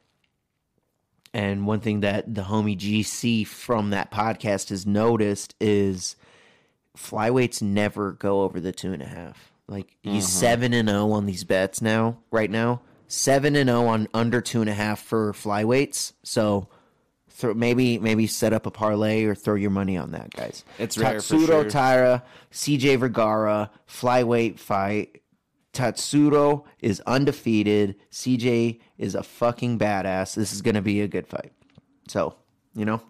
[1.32, 6.16] And one thing that the homie GC from that podcast has noticed is
[6.96, 9.52] flyweights never go over the two and a half.
[9.68, 12.18] Like he's seven and zero on these bets now.
[12.32, 12.80] Right now,
[13.10, 16.14] seven and zero on under two and a half for flyweights.
[16.22, 16.68] So.
[17.32, 20.62] Throw, maybe maybe set up a parlay or throw your money on that, guys.
[20.78, 21.70] It's rare for Tatsuro sure.
[21.70, 25.22] Taira, CJ Vergara, flyweight fight.
[25.72, 27.96] Tatsuro is undefeated.
[28.10, 30.34] CJ is a fucking badass.
[30.34, 31.52] This is going to be a good fight.
[32.08, 32.34] So,
[32.74, 33.00] you know,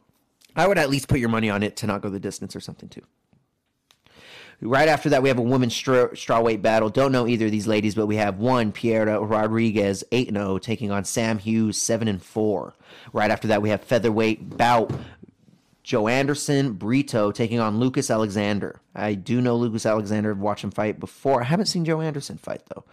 [0.54, 2.60] I would at least put your money on it to not go the distance or
[2.60, 3.02] something too.
[4.62, 6.90] Right after that, we have a women's straw, strawweight battle.
[6.90, 10.58] Don't know either of these ladies, but we have one Piera Rodriguez, eight and zero,
[10.58, 12.74] taking on Sam Hughes, seven and four.
[13.12, 14.92] Right after that, we have featherweight bout.
[15.82, 18.80] Joanderson, Brito taking on Lucas Alexander.
[18.94, 20.30] I do know Lucas Alexander.
[20.30, 21.40] I've watched him fight before.
[21.40, 22.84] I haven't seen Joanderson fight though.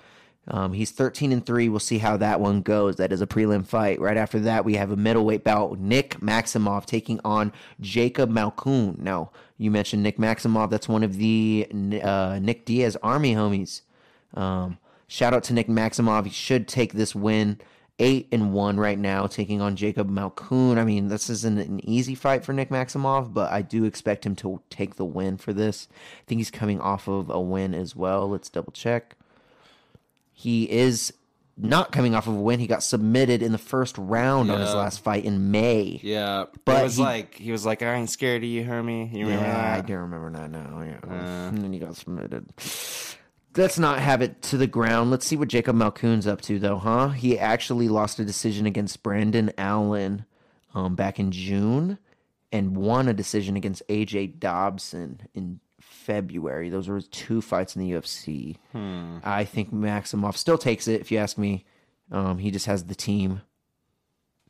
[0.49, 1.68] Um, he's 13 and 3.
[1.68, 2.95] We'll see how that one goes.
[2.95, 3.99] That is a prelim fight.
[3.99, 5.78] Right after that, we have a middleweight bout.
[5.78, 7.51] Nick Maximov taking on
[7.82, 8.97] Jacob Malkoun.
[8.99, 10.70] Now, you mentioned Nick Maximov.
[10.70, 11.68] That's one of the
[12.03, 13.82] uh, Nick Diaz Army homies.
[14.34, 14.78] Um,
[15.08, 16.26] shout out to Nick Maximov.
[16.26, 17.60] He should take this win.
[17.99, 20.78] Eight and one right now, taking on Jacob Malkoun.
[20.78, 24.36] I mean, this isn't an easy fight for Nick Maximov, but I do expect him
[24.36, 25.88] to take the win for this.
[25.91, 28.30] I think he's coming off of a win as well.
[28.30, 29.16] Let's double check.
[30.32, 31.12] He is
[31.58, 32.60] not coming off of a win.
[32.60, 35.99] He got submitted in the first round on his last fight in May.
[36.03, 39.12] yeah, But it was he- like he was like, I ain't scared of you, homie.
[39.12, 39.88] You remember Yeah, I that?
[39.88, 40.82] do remember that now.
[40.86, 42.45] Yeah, and then he got submitted.
[43.55, 45.10] Let's not have it to the ground.
[45.10, 47.10] Let's see what Jacob Malkoun's up to, though, huh?
[47.10, 50.26] He actually lost a decision against Brendan Allen
[50.76, 51.97] um, back in June,
[52.51, 55.60] and won a decision against AJ Dobson in
[56.08, 56.70] February.
[56.70, 58.55] Those were two fights in the UFC.
[59.24, 61.66] I think Maximov still takes it, if you ask me.
[62.10, 63.41] Um, he just has the team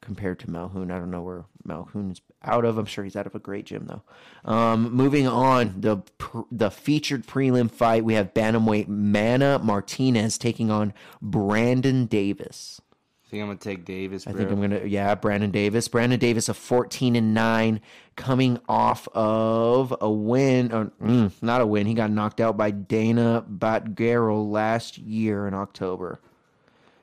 [0.02, 0.92] compared to Malhoun.
[0.92, 2.78] I don't know where Malhoun's out of.
[2.78, 4.04] I'm sure he's out of a great gym though.
[4.50, 10.70] Um, moving on, the pr- the featured prelim fight we have bantamweight Mana Martinez taking
[10.70, 10.94] on
[11.24, 12.80] Brandon Davis.
[13.28, 14.24] I think I'm gonna take Davis.
[14.24, 14.34] Bro.
[14.34, 15.90] I think I'm gonna yeah, Brandon Davis.
[15.90, 17.82] Brandon Davis, a 14 and nine,
[18.16, 20.72] coming off of a win.
[20.72, 21.88] Or, mm, not a win.
[21.88, 26.22] He got knocked out by Dana Batgerel last year in October.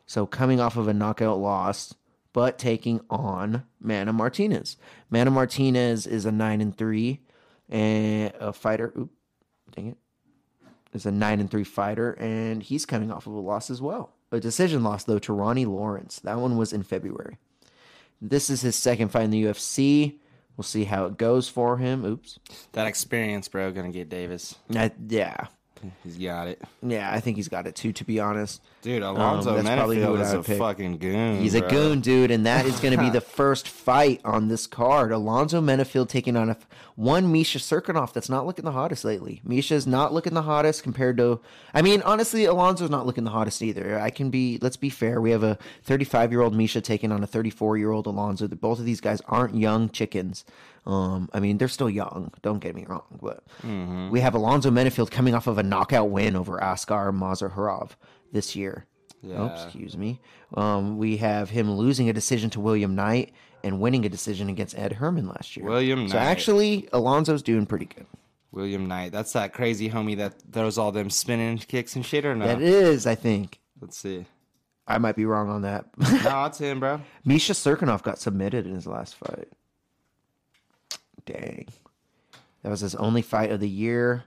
[0.07, 1.95] So coming off of a knockout loss,
[2.33, 4.79] but taking on Mana Martinez.
[5.11, 7.21] Mana Martinez is a nine and three,
[7.69, 8.95] and a fighter.
[8.97, 9.11] Oop,
[9.77, 9.99] dang it.
[10.95, 14.14] Is a nine and three fighter, and he's coming off of a loss as well.
[14.35, 16.19] A decision loss though to Ronnie Lawrence.
[16.21, 17.39] That one was in February.
[18.21, 20.19] This is his second fight in the UFC.
[20.57, 22.05] We'll see how it goes for him.
[22.05, 22.39] Oops.
[22.73, 24.57] that experience, bro, gonna get Davis.
[24.69, 25.47] Yeah,
[26.03, 27.13] He's got it, yeah.
[27.13, 27.93] I think he's got it too.
[27.93, 29.03] To be honest, dude.
[29.03, 30.59] Alonzo Um, probably Menifield is a pick.
[30.59, 31.41] fucking goon.
[31.41, 34.67] He's a goon, dude, and that is going to be the first fight on this
[34.67, 35.13] card.
[35.13, 36.57] Alonzo Menifield taking on a
[36.97, 39.41] one Misha Cirkunov that's not looking the hottest lately.
[39.45, 41.41] Misha's not looking the hottest compared to.
[41.73, 43.99] I mean, honestly, Alonzo's not looking the hottest either.
[43.99, 44.59] I can be.
[44.63, 45.21] Let's be fair.
[45.21, 48.47] We have a 35 year old Misha taking on a 34 year old Alonzo.
[48.49, 50.45] Both of these guys aren't young chickens.
[50.87, 52.31] Um, I mean, they're still young.
[52.43, 53.43] Don't get me wrong, but
[54.13, 57.93] we have Alonzo Menifield coming off of a knockout win over Askar Mozharov
[58.33, 58.87] this year.
[59.25, 59.65] Oh, Yeah.
[59.65, 60.21] excuse me.
[60.53, 63.33] Um, we have him losing a decision to William Knight
[63.63, 65.65] and winning a decision against Ed Herman last year.
[65.65, 66.11] William Knight.
[66.11, 68.05] So actually, Alonzo's doing pretty good.
[68.53, 69.11] William Knight.
[69.13, 72.47] That's that crazy homie that throws all them spinning kicks and shit, or no?
[72.47, 73.59] That is, I think.
[73.81, 74.27] Let's see.
[74.87, 75.87] I might be wrong on that.
[75.99, 77.01] No, it's him, bro.
[77.25, 79.49] Misha Cirkunov got submitted in his last fight.
[81.27, 81.69] Dang.
[82.63, 84.25] That was his only fight of the year.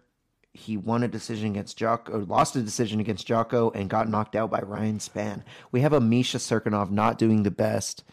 [0.54, 4.36] He won a decision against Jocko, or lost a decision against Jocko, and got knocked
[4.36, 5.44] out by Ryan Spann.
[5.72, 8.04] We have a Misha Cirkunov not doing the best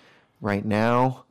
[0.40, 1.24] right now.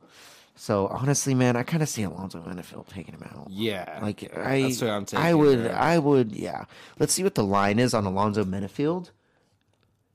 [0.56, 3.48] So honestly, man, I kind of see Alonzo Menifield taking him out.
[3.50, 5.72] Yeah, Like I, That's what I'm taking, I would, bro.
[5.72, 6.64] I would, yeah.
[6.98, 9.10] Let's see what the line is on Alonzo Menifield.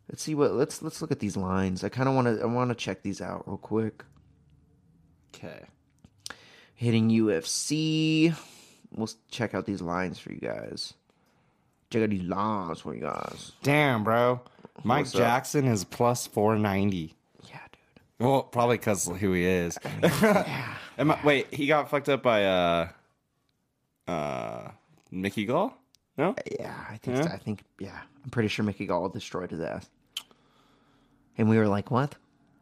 [0.10, 0.54] Let's see what.
[0.54, 1.84] Let's let's look at these lines.
[1.84, 2.42] I kind of want to.
[2.42, 4.04] I want to check these out real quick.
[5.36, 5.66] Okay.
[6.80, 8.34] Hitting UFC.
[8.96, 10.94] We'll check out these lines for you guys.
[11.90, 13.52] Check out these lines for you guys.
[13.64, 14.40] Damn, bro.
[14.86, 15.20] Mike What's up?
[15.20, 17.18] Jackson is plus 490.
[17.50, 18.26] Yeah, dude.
[18.26, 19.78] Well, probably because who he is.
[20.98, 22.88] Am I, wait, he got fucked up by uh,
[24.08, 24.72] uh,
[25.12, 25.78] Mickey Gall?
[26.18, 26.34] No.
[26.50, 27.18] Yeah, I think.
[27.18, 27.24] Yeah?
[27.24, 27.30] So.
[27.30, 27.64] I think.
[27.80, 29.90] Yeah, I'm pretty sure Mickey Gall destroyed his ass.
[31.38, 32.16] And we were like, "What?"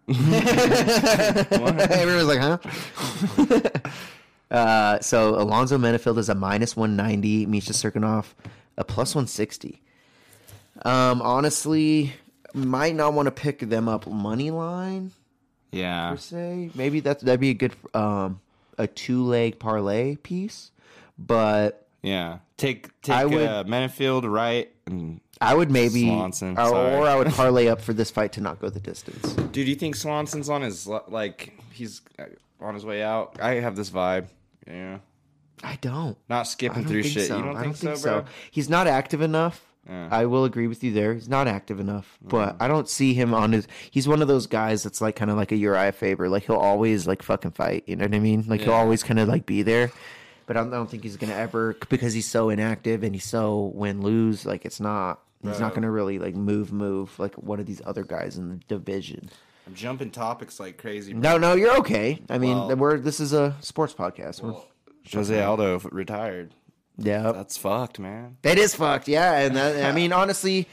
[0.10, 1.78] Everyone
[2.16, 2.58] was like, "Huh?"
[4.52, 7.46] uh, so Alonzo Menifield is a minus 190.
[7.46, 8.26] Misha Cirkunov
[8.78, 9.82] a plus 160.
[10.84, 12.14] Um, honestly,
[12.54, 15.12] might not want to pick them up money line
[15.72, 16.12] Yeah.
[16.12, 16.72] per se.
[16.76, 18.40] Maybe that's that'd be a good um
[18.78, 20.72] a two leg parlay piece,
[21.18, 22.40] but Yeah.
[22.58, 27.16] Take take I would- uh, Menifield right and I would maybe Swanson, or, or I
[27.16, 29.34] would parlay up for this fight to not go the distance.
[29.52, 32.24] Dude, you think Swanson's on his like he's uh,
[32.60, 33.38] on his way out?
[33.42, 34.28] I have this vibe.
[34.66, 34.98] Yeah.
[35.64, 36.18] I don't.
[36.30, 37.28] Not skipping don't through shit.
[37.28, 37.38] so.
[37.38, 38.26] You don't I think, don't think so, bro?
[38.52, 39.64] He's not active enough.
[39.88, 40.10] Yeah.
[40.12, 41.14] I will agree with you there.
[41.14, 42.64] He's not active enough, but Mm-hmm.
[42.64, 43.68] I don't see him on his.
[43.90, 46.30] He's one of those guys that's like kind of like a Urijah Faber.
[46.30, 47.84] Like he'll always like fucking fight.
[47.88, 48.44] You know what I mean?
[48.48, 49.92] Like he'll always kind of like be there.
[50.48, 53.26] But I don't, I don't think he's gonna ever because he's so inactive and he's
[53.26, 54.46] so win lose.
[54.46, 55.20] Like it's not.
[55.44, 58.56] He's not gonna really like move move like one of these other guys in the
[58.68, 59.30] division.
[59.68, 61.14] I'm jumping topics like crazy.
[61.14, 61.22] Bro.
[61.22, 62.20] No, no, you're okay.
[62.30, 64.42] I mean, Well- we're this is a sports podcast.
[64.42, 64.56] We're,
[65.14, 66.54] Jose Aldo retired.
[66.98, 68.38] yeah, That's fucked, man.
[68.42, 69.40] That is fucked, yeah.
[69.40, 70.68] And that, I mean, honestly,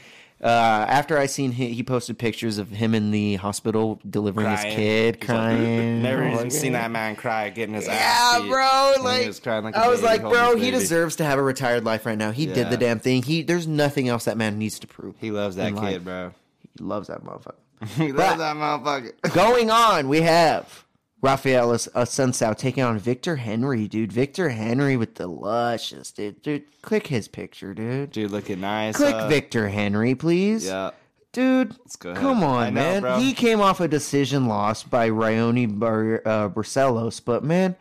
[0.45, 4.61] uh, after I seen he, he posted pictures of him in the hospital delivering his
[4.61, 6.03] kid, He's like, crying.
[6.03, 8.49] Never I'm even seen that man cry, getting his ass Yeah, beat.
[8.51, 8.91] bro.
[8.93, 11.25] And he Like, was crying like a I was baby, like, bro, he deserves to
[11.25, 12.31] have a retired life right now.
[12.31, 13.23] He did the damn thing.
[13.23, 15.15] He there's nothing else that man needs to prove.
[15.19, 16.03] He loves that kid, life.
[16.03, 16.31] bro.
[16.77, 17.55] He loves that motherfucker.
[17.97, 19.33] He But- loves that motherfucker.
[19.33, 20.84] Going on, we have
[21.25, 24.11] Rafael Assunção taking on Victor Henry, dude.
[24.13, 26.39] Victor Henry with the luscious, dude.
[26.43, 28.11] Dude, click his picture, dude.
[28.11, 28.95] Dude, looking nice.
[28.95, 30.67] Click uh, Victor Henry, please.
[30.67, 30.91] Yeah.
[31.31, 33.01] Dude, go come on, know, man.
[33.01, 33.17] bro.
[33.17, 37.75] He came off a decision loss by Raoni Bar- uh, Barcelos, but man,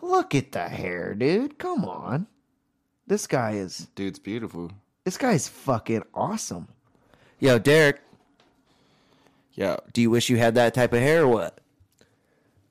[0.00, 1.58] look at the hair, dude.
[1.58, 2.28] Come on.
[3.08, 4.70] This guy is Dude's beautiful.
[5.04, 6.68] this guy's fucking awesome.
[7.40, 8.00] Yo, Derek,
[9.54, 9.78] Yeah.
[9.92, 11.58] do you wish you had that type of hair or what?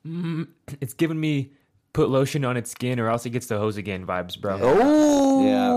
[0.80, 1.52] It's giving me
[1.92, 4.58] put lotion on its skin or else it gets the hose again vibes, bro.
[4.60, 5.72] Oh, Yeah.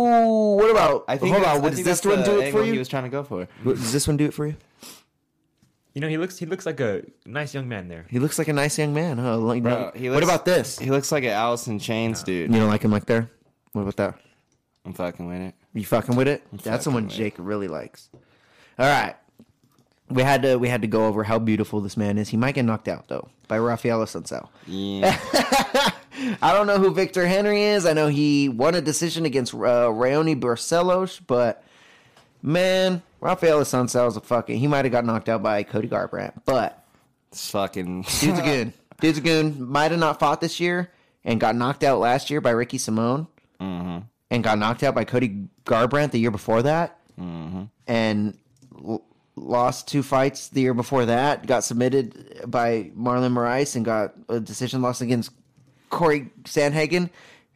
[0.61, 1.05] What about?
[1.07, 1.61] I think hold on.
[1.61, 2.73] What, does this one do it for you?
[2.73, 3.47] He was trying to go for.
[3.63, 4.55] What- Does this one do it for you?
[5.93, 8.05] You know, he looks he looks like a nice young man there.
[8.09, 9.37] He looks like a nice young man, huh?
[9.37, 10.77] Like, Bro, he what about this?
[10.77, 12.53] He looks like an Alice in Chains dude.
[12.53, 13.31] You don't like him like there?
[13.71, 14.19] What about that?
[14.85, 15.55] I'm fucking with it.
[15.73, 16.43] You fucking with it?
[16.63, 17.17] That's the one with it.
[17.17, 18.09] Jake really likes.
[18.77, 19.15] All right.
[20.09, 22.29] We had to we had to go over how beautiful this man is.
[22.29, 24.47] He might get knocked out though by Rafael Assunção.
[24.65, 25.17] Yeah.
[26.41, 27.85] I don't know who Victor Henry is.
[27.85, 31.63] I know he won a decision against uh, Raoni Barcelos, but
[32.41, 34.59] man, Rafael Assunção is a fucking.
[34.59, 36.83] He might have got knocked out by Cody Garbrandt, but
[37.31, 38.01] it's fucking.
[38.19, 38.73] dude's a goon.
[38.99, 39.69] Dude's a goon.
[39.69, 40.91] Might have not fought this year
[41.23, 43.27] and got knocked out last year by Ricky Simón,
[43.59, 47.63] and got knocked out by Cody Garbrandt the year before that, mm-hmm.
[47.85, 48.37] and
[48.83, 49.03] l-
[49.37, 51.45] lost two fights the year before that.
[51.47, 55.31] Got submitted by Marlon Moraes and got a decision loss against
[55.89, 57.09] Corey Sandhagen,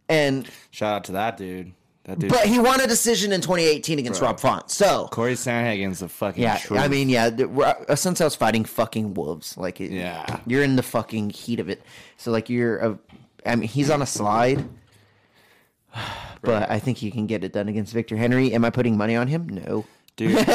[0.08, 1.74] and Shout out to that dude.
[2.06, 2.30] That dude.
[2.32, 4.72] but he won a decision in 2018 against Rob Font.
[4.72, 6.42] So Corey Sandhagen's a fucking.
[6.42, 6.80] yeah, truth.
[6.80, 7.26] I mean, yeah,
[7.88, 9.56] uh, Since I was fighting fucking wolves.
[9.58, 10.40] Like, it- Yeah.
[10.48, 11.84] you're in the fucking heat of it.
[12.18, 13.00] So like, you're a,
[13.46, 14.64] I mean, he's on a slide,
[16.42, 18.54] but I think he can get it done against Victor Henry.
[18.54, 19.48] Am I putting money on him?
[19.50, 19.86] No,
[20.16, 20.38] dude.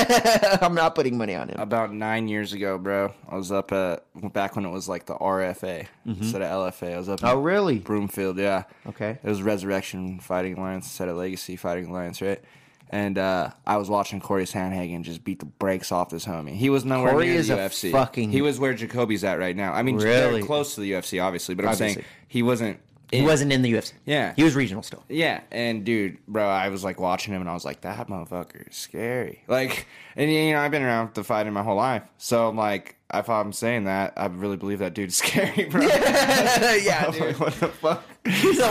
[0.62, 1.57] I'm not putting money on him.
[1.59, 3.12] about nine years ago, bro.
[3.28, 6.94] I was up at back when it was like the RFA instead of LFA.
[6.94, 7.20] I was up.
[7.22, 7.78] Oh, really?
[7.78, 8.64] Broomfield, yeah.
[8.86, 9.18] Okay.
[9.22, 12.40] It was Resurrection Fighting Alliance instead of Legacy Fighting Alliance, right?
[12.88, 16.54] And uh, I was watching Corey Sandhagen just beat the brakes off this homie.
[16.54, 17.90] He was nowhere Corey near is the UFC.
[17.90, 19.72] fucking- He was where Jacoby's at right now.
[19.72, 20.40] I mean, Really?
[20.42, 22.78] close to the UFC, obviously, but I'm saying he wasn't.
[23.12, 23.92] He wasn't in the UFC.
[24.04, 24.32] Yeah.
[24.34, 25.04] he was regional still.
[25.09, 28.68] Yeah, and dude, bro, I was like watching him, and I was like, that motherfucker
[28.68, 29.42] is scary.
[29.46, 29.86] Like,
[30.16, 33.30] and you know, I've been around the fighting my whole life, so I'm like, if
[33.30, 35.82] I'm saying that, I really believe that dude's scary, bro.
[35.82, 38.02] yeah, was like, what the fuck?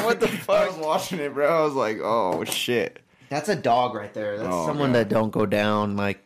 [0.06, 0.50] what the fuck?
[0.64, 1.48] I was watching it, bro.
[1.48, 3.00] I was like, oh shit.
[3.30, 4.38] That's a dog right there.
[4.38, 6.20] That's Oh, someone that don't go down like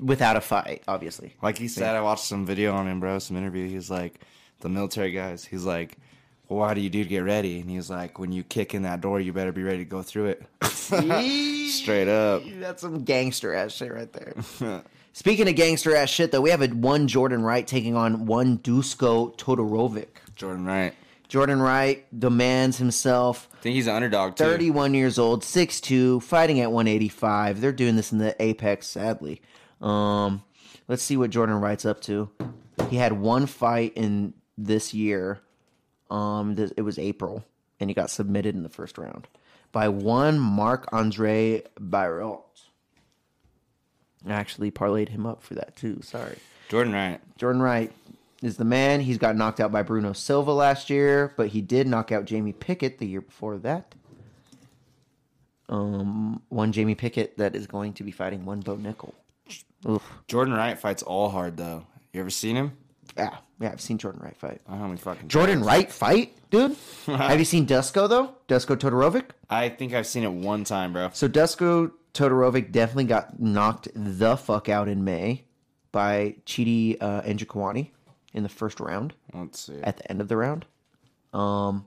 [0.00, 0.82] without a fight.
[0.88, 3.18] Obviously, Like he said, I watched some video on him, bro.
[3.18, 3.68] Some interview.
[3.68, 4.20] He's like,
[4.60, 5.44] the military guys.
[5.44, 5.96] He's like,
[6.50, 7.60] well, why do you do to get ready?
[7.60, 10.02] And he's like, when you kick in that door, you better be ready to go
[10.02, 10.42] through it.
[11.70, 12.42] Straight up.
[12.58, 14.82] That's some gangster ass shit right there.
[15.12, 18.58] Speaking of gangster ass shit, though, we have a one Jordan Wright taking on one
[18.58, 20.08] Dusko Todorovic.
[20.34, 20.92] Jordan Wright.
[21.28, 23.48] Jordan Wright demands himself.
[23.52, 24.42] I think he's an underdog too.
[24.42, 27.60] 31 years old, 6'2", fighting at 185.
[27.60, 29.40] They're doing this in the Apex, sadly.
[29.80, 30.42] Um,
[30.88, 32.28] let's see what Jordan Wright's up to.
[32.88, 35.40] He had one fight in this year.
[36.10, 37.44] Um, th- it was April,
[37.78, 39.28] and he got submitted in the first round
[39.72, 42.42] by one Marc Andre Barriault.
[44.26, 46.00] I actually parlayed him up for that too.
[46.02, 46.36] Sorry.
[46.68, 47.20] Jordan Wright.
[47.38, 47.92] Jordan Wright
[48.42, 49.00] is the man.
[49.00, 52.52] He's got knocked out by Bruno Silva last year, but he did knock out Jamie
[52.52, 53.94] Pickett the year before that.
[55.68, 59.14] Um, one Jamie Pickett that is going to be fighting one Bo Nickal.
[59.88, 60.02] Oof.
[60.28, 61.86] Jordan Wright fights all hard though.
[62.12, 62.72] You ever seen him?
[63.16, 64.60] Yeah, yeah, I've seen Jordan Wright fight.
[64.68, 65.28] I don't fucking.
[65.28, 66.76] Jordan Wright fight, dude.
[67.06, 68.34] Have you seen Dusko though?
[68.48, 69.24] Dusko Todorovic.
[69.48, 71.10] I think I've seen it one time, bro.
[71.12, 75.44] So Dusko Todorovic definitely got knocked the fuck out in May
[75.92, 77.22] by Chidi uh,
[78.32, 79.12] in the first round.
[79.34, 79.80] Let's see.
[79.82, 80.64] at the end of the round.
[81.32, 81.86] Um,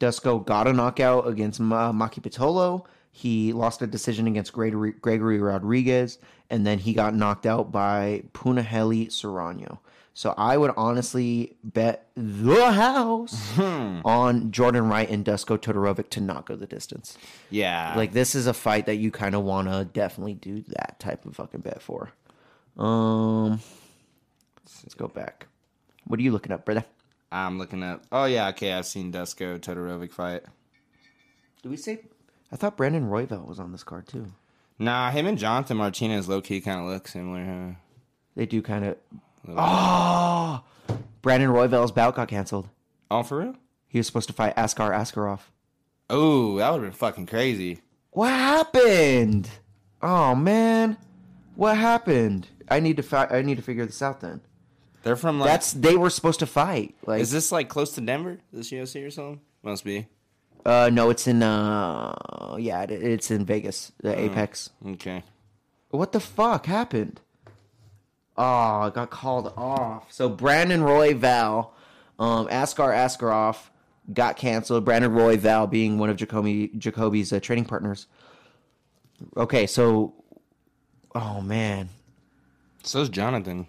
[0.00, 2.84] Dusko got a knockout against Ma- Maki Pitolo.
[3.10, 6.18] He lost a decision against Gregory, Gregory Rodriguez,
[6.50, 9.78] and then he got knocked out by Punahele Soriano.
[10.18, 16.44] So I would honestly bet the house on Jordan Wright and Dusko Todorovic to not
[16.44, 17.16] go the distance.
[17.50, 20.98] Yeah, Like this is a fight that you kind of want to definitely do that
[20.98, 22.10] type of fucking bet for.
[22.76, 23.60] Um,
[24.82, 25.46] let's go back.
[26.08, 26.84] What are you looking up, brother?
[27.30, 28.02] I'm looking up.
[28.10, 28.72] Oh yeah, okay.
[28.72, 30.42] I've seen Dusko Todorovic fight.
[31.62, 32.00] Do we say?
[32.50, 34.32] I thought Brandon Royval was on this card too.
[34.80, 37.44] Nah, him and Jonathan Martinez low key kind of look similar.
[37.44, 37.74] Huh?
[38.34, 38.96] They do kind of.
[39.46, 40.62] Oh,
[41.22, 42.68] Brandon Royval's bout got canceled.
[43.10, 43.54] Oh, for real?
[43.88, 45.40] He was supposed to fight Askar Askarov.
[46.10, 47.80] Oh, that would have been fucking crazy.
[48.10, 49.48] What happened?
[50.02, 50.96] Oh man,
[51.54, 52.48] what happened?
[52.70, 54.20] I need to fi- I need to figure this out.
[54.20, 54.40] Then
[55.02, 55.48] They're from like.
[55.50, 56.94] that's they were supposed to fight.
[57.06, 58.38] Like, is this like close to Denver?
[58.52, 59.40] This UFC or something?
[59.62, 60.06] Must be.
[60.64, 64.70] uh, no, it's in uh, yeah, it, it's in Vegas, the Apex.
[64.86, 65.22] Okay.
[65.90, 67.20] What the fuck happened?
[68.38, 70.12] Oh, I got called off.
[70.12, 71.70] So Brandon Royval,
[72.20, 73.56] um, Askar Askarov
[74.14, 74.84] got canceled.
[74.84, 78.06] Brandon Royval being one of Jacoby Jacoby's uh, training partners.
[79.36, 80.14] Okay, so
[81.16, 81.88] oh man,
[82.84, 83.66] So's Jonathan.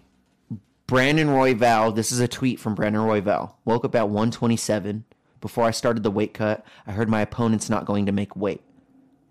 [0.86, 1.96] Brandon Royval.
[1.96, 3.58] This is a tweet from Brandon Roy Val.
[3.64, 5.04] Woke up at 127
[5.40, 8.62] Before I started the weight cut, I heard my opponent's not going to make weight.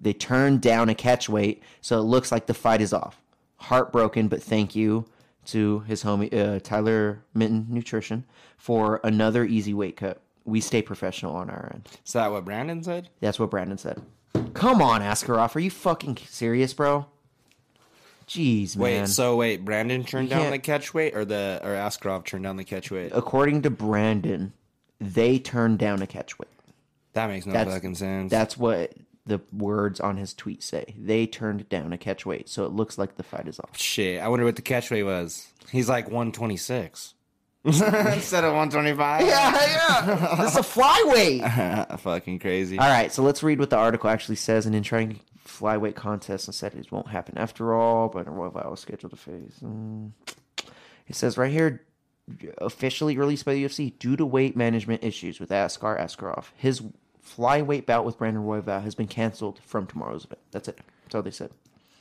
[0.02, 3.22] They turned down a catch weight, so it looks like the fight is off.
[3.58, 5.06] Heartbroken, but thank you
[5.46, 8.26] to his homie uh, Tyler Minton Nutrition
[8.58, 10.22] for another easy weight cut.
[10.46, 11.88] We stay professional on our end.
[12.06, 13.10] Is that what Brandon said?
[13.20, 14.02] That's what Brandon said.
[14.54, 15.56] Come on, Askarov.
[15.56, 17.06] Are you fucking serious, bro?
[18.28, 22.44] Jeez, Wait, so wait, Brandon turned down the catch weight, or the or Askarov turned
[22.44, 23.12] down the catch weight?
[23.16, 24.54] According to Brandon,
[25.02, 26.48] they turned down a catch weight.
[27.14, 28.30] That makes no That's- fucking sense.
[28.30, 28.94] That's what
[29.30, 30.96] the words on his tweet say.
[30.98, 33.78] They turned down a catch weight, so it looks like the fight is off.
[33.78, 34.22] shit.
[34.22, 35.48] I wonder what the catch weight was.
[35.72, 37.14] He's like one twenty six
[37.64, 39.26] instead of one twenty five.
[39.26, 40.06] yeah.
[40.06, 40.36] yeah.
[40.40, 42.00] This is a flyweight.
[42.02, 42.78] fucking crazy.
[42.78, 44.66] All right, so let's read what the article actually says.
[44.66, 48.80] And in trying flyweight contest and said it won't happen after all, but Royal was
[48.80, 49.60] scheduled to face.
[49.64, 50.12] Mm.
[51.08, 51.84] It says right here,
[52.60, 56.82] officially released by the UFC, due to weight management issues with Askar Askarov, his
[57.36, 60.40] flyweight bout with Brandon Royval has been canceled from tomorrow's event.
[60.52, 60.80] That's it.
[61.04, 61.52] That's all they said.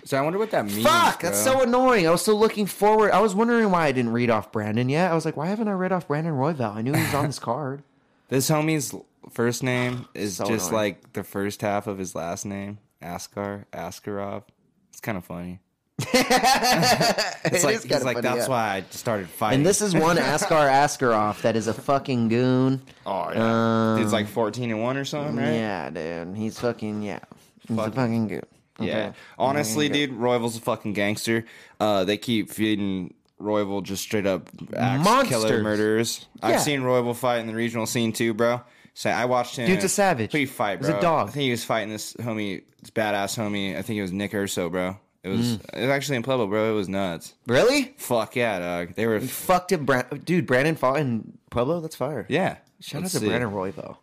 [0.04, 0.82] So I wonder what that means.
[0.82, 1.54] Fuck, that's bro.
[1.54, 2.06] so annoying.
[2.06, 3.10] I was so looking forward.
[3.10, 5.10] I was wondering why I didn't read off Brandon yet.
[5.10, 6.74] I was like, why haven't I read off Brandon Royval?
[6.76, 7.82] I knew he was on this card.
[8.30, 8.94] This homie's
[9.30, 10.82] first name is So just annoying.
[10.84, 14.42] like the first half of his last name, Askar Askarov.
[14.90, 15.60] It's kind of funny.
[16.00, 18.48] It's like he's like funny, that's yeah.
[18.48, 19.58] why I started fighting.
[19.60, 22.82] And this is one Askar Askarov that is a fucking goon.
[23.06, 25.52] oh yeah, Um, dude's like fourteen and one or something, right?
[25.52, 26.36] Yeah, dude.
[26.36, 27.20] He's fucking yeah.
[27.66, 28.42] He's a Fucking- goon.
[28.80, 29.12] Yeah.
[29.38, 31.44] Honestly, dude, Royval's a fucking gangster.
[31.80, 36.26] Uh, they keep feeding Royval just straight up axe killer murderers.
[36.40, 36.46] Yeah.
[36.48, 38.60] I've seen Royval fight in the regional scene too, bro.
[38.94, 39.66] So I watched him.
[39.66, 40.32] Dude's a savage.
[40.32, 41.28] He fight, He's a dog.
[41.28, 43.76] I think he was fighting this homie, this badass homie.
[43.76, 44.96] I think it was Nick Urso, bro.
[45.24, 45.74] It was Mm.
[45.74, 46.70] it was actually in Pueblo, bro.
[46.70, 47.34] It was nuts.
[47.46, 47.94] Really?
[47.98, 48.94] Fuck yeah, dog.
[48.94, 49.20] They were.
[49.20, 50.46] Fucked it, Bra- dude.
[50.46, 51.80] Brandon fought in Pueblo.
[51.80, 52.24] That's fire.
[52.28, 52.58] Yeah.
[52.80, 53.28] Shout Let's out to see.
[53.28, 53.96] Brandon Royval.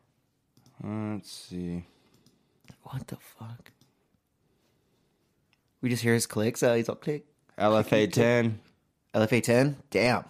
[0.83, 1.85] Let's see.
[2.83, 3.71] What the fuck?
[5.81, 6.61] We just hear his clicks.
[6.63, 7.25] Uh, he's all click.
[7.57, 8.59] LFA ten.
[9.13, 9.77] LFA 10?
[9.91, 10.25] Damn.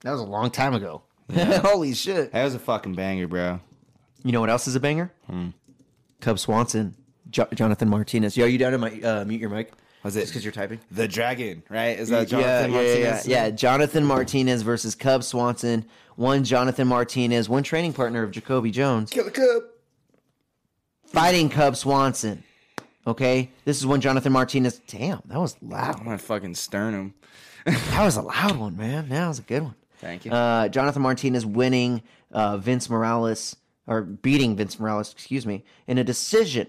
[0.00, 1.02] That was a long time ago.
[1.32, 2.32] Holy shit.
[2.32, 3.60] That was a fucking banger, bro.
[4.24, 5.12] You know what else is a banger?
[5.30, 5.50] Hmm.
[6.20, 6.96] Cub Swanson.
[7.30, 8.36] Jo- Jonathan Martinez.
[8.36, 9.72] Yo, you down to my uh, mute your mic?
[10.04, 10.78] Was it- because you're typing?
[10.92, 11.98] The Dragon, right?
[11.98, 13.26] Is that yeah, Jonathan yeah, yeah, Martinez?
[13.26, 13.50] yeah, yeah.
[13.50, 15.86] Jonathan Martinez versus Cub Swanson.
[16.16, 19.62] One Jonathan Martinez, one training partner of Jacoby Jones, Kill the Cub.
[21.06, 22.44] fighting Cub Swanson.
[23.06, 24.80] Okay, this is one Jonathan Martinez.
[24.86, 26.04] Damn, that was loud.
[26.04, 27.14] My fucking sternum.
[27.66, 29.08] That was a loud one, man.
[29.08, 29.74] That was a good one.
[29.98, 30.30] Thank you.
[30.32, 36.04] Uh, Jonathan Martinez winning uh, Vince Morales or beating Vince Morales, excuse me, in a
[36.04, 36.66] decision.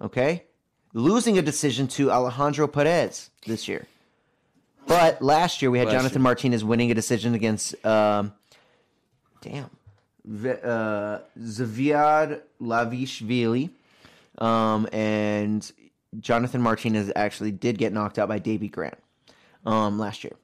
[0.00, 0.44] Okay,
[0.96, 3.86] losing a decision to Alejandro Perez this year.
[4.86, 6.22] But last year we had Last Jonathan year.
[6.24, 8.32] Martinez winning a decision against, um,
[9.42, 9.68] damn,
[10.26, 13.70] uh, Zviad Lazishvili.
[14.38, 15.70] Um, and
[16.20, 18.98] Jonathan Martinez actually did get knocked out by Davey Grant
[19.64, 20.34] um, last year.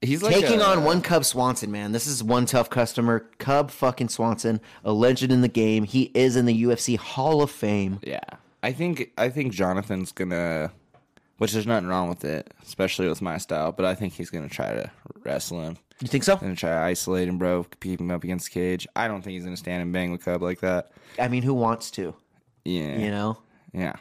[0.00, 1.92] He's like Taking a- on one Cub Swanson, man.
[1.92, 3.26] This is one tough customer.
[3.38, 5.84] Cub fucking Swanson, a legend in the game.
[5.84, 7.98] He is in the UFC Hall of Fame.
[8.02, 8.20] Yeah,
[8.62, 10.72] I think I think Jonathan's gonna,
[11.38, 13.72] which there's nothing wrong with it, especially with my style.
[13.72, 14.90] But I think he's gonna try to
[15.24, 15.76] wrestle him.
[16.00, 16.36] You think so?
[16.36, 17.64] Gonna try to isolate him, bro.
[17.80, 18.86] Keep him up against the Cage.
[18.94, 20.90] I don't think he's gonna stand and bang with Cub like that.
[21.18, 22.14] I mean, who wants to?
[22.64, 23.38] Yeah, You know?
[23.72, 23.94] Yeah,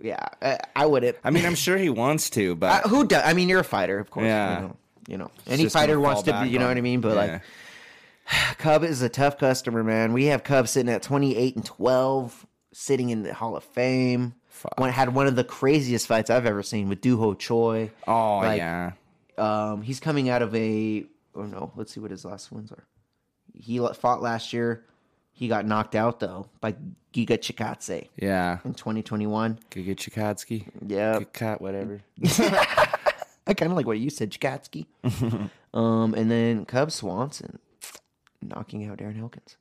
[0.00, 1.16] Yeah, I, I wouldn't.
[1.22, 3.22] I mean, I'm sure he wants to, but Uh, who does?
[3.24, 4.24] I mean, you're a fighter, of course.
[4.24, 4.54] Yeah.
[4.54, 4.76] You know,
[5.08, 5.30] you know.
[5.46, 6.48] any fighter wants to be.
[6.48, 7.00] You know on- what I mean?
[7.00, 7.32] But yeah.
[7.32, 10.12] like, Cub is a tough customer, man.
[10.12, 12.45] We have Cub sitting at 28 and 12,
[12.76, 14.34] sitting in the Hall of Fame.
[14.76, 17.90] One had one of the craziest fights I've ever seen with Dooho Choi.
[18.06, 18.92] oh like, yeah,
[19.38, 21.06] Um, he's coming out of a.
[21.34, 22.86] Oh no, let's see what his last wins are.
[23.54, 24.84] He fought last year.
[25.32, 26.72] He got knocked out though by
[27.12, 28.58] Giga Chikadze yeah.
[28.64, 29.58] in 2021.
[29.70, 32.00] Giga Chikatsky, Yeah, cat, whatever.
[33.46, 34.86] I kind of like what you said, Chikatsky.
[35.74, 37.58] um, and then Cub Swanson
[38.42, 39.56] knocking out Darren Elkins.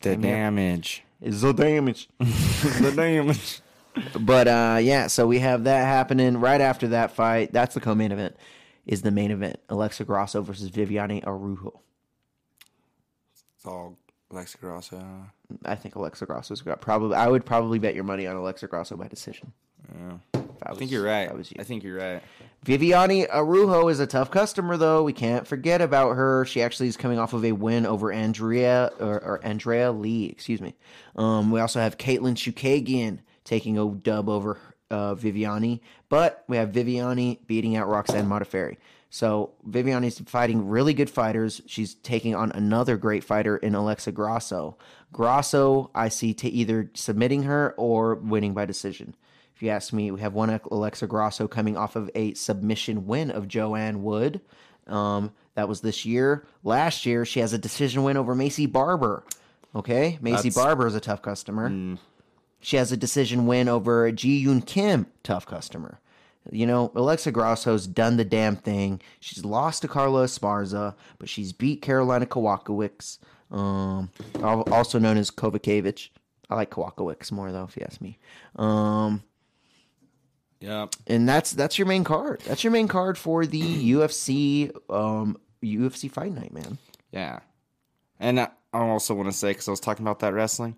[0.00, 1.04] The damage.
[1.22, 2.08] It's the damage.
[2.18, 3.60] the damage.
[4.18, 7.52] But uh, yeah, so we have that happening right after that fight.
[7.52, 8.36] That's the co-main event.
[8.86, 11.78] Is the main event Alexa Grasso versus Viviane Araújo?
[13.56, 13.96] It's all
[14.30, 15.04] Alexa Grosso.
[15.64, 17.16] I think Alexa Grasso's got probably.
[17.16, 19.52] I would probably bet your money on Alexa Grasso by decision.
[19.94, 20.40] Yeah.
[20.64, 21.28] I was- think you're right.
[21.28, 21.56] I was you.
[21.60, 22.22] I think you're right.
[22.64, 25.02] Viviane Araújo is a tough customer, though.
[25.02, 26.44] We can't forget about her.
[26.44, 30.26] She actually is coming off of a win over Andrea or, or Andrea Lee.
[30.26, 30.76] Excuse me.
[31.16, 34.60] Um, we also have Katlyn Chookagian taking a dub over
[34.92, 38.76] uh, Viviane, but we have Viviani beating out Roxanne Modafferi.
[39.10, 41.62] So Viviani's fighting really good fighters.
[41.66, 44.78] She's taking on another great fighter in Alexa Grasso.
[45.12, 49.16] Grasso, I see to either submitting her or winning by decision.
[49.62, 53.30] If you ask me, we have one Alexa Grosso coming off of a submission win
[53.30, 54.40] of Joanne Wood.
[54.88, 56.44] Um, that was this year.
[56.64, 59.22] Last year, she has a decision win over Maycee Barber.
[59.72, 61.96] Okay, Maycee That's- Barber is a tough customer.
[62.58, 66.00] She has a decision win over Ji Yoon Kim, tough customer.
[66.50, 69.00] You know, Alexa Grosso's done the damn thing.
[69.20, 73.18] She's lost to Carla Esparza, but she's beat Karolina Kowalkiewicz,
[73.56, 74.10] um,
[74.42, 76.08] also known as Kovacevic.
[76.50, 78.18] I like Kowalkiewicz more though, if you ask me.
[78.56, 79.22] Um,
[80.62, 80.94] Yep.
[81.08, 82.40] and that's that's your main card.
[82.46, 83.60] That's your main card for the
[83.92, 86.78] UFC um, UFC Fight Night, man.
[87.10, 87.40] Yeah.
[88.20, 90.76] And I also want to say, because I was talking about that wrestling,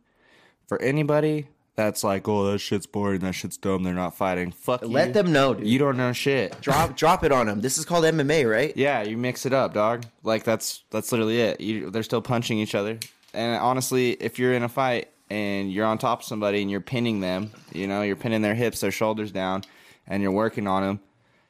[0.67, 4.83] for anybody that's like, oh, that shit's boring, that shit's dumb, they're not fighting, fuck
[4.83, 5.13] Let you.
[5.13, 5.67] them know, dude.
[5.67, 6.59] You don't know shit.
[6.61, 7.61] drop drop it on them.
[7.61, 8.75] This is called MMA, right?
[8.77, 10.05] Yeah, you mix it up, dog.
[10.23, 11.61] Like that's that's literally it.
[11.61, 12.99] You, they're still punching each other.
[13.35, 16.81] And honestly, if you're in a fight and you're on top of somebody and you're
[16.81, 19.65] pinning them, you know, you're pinning their hips, their shoulders down,
[20.07, 21.01] and you're working on them,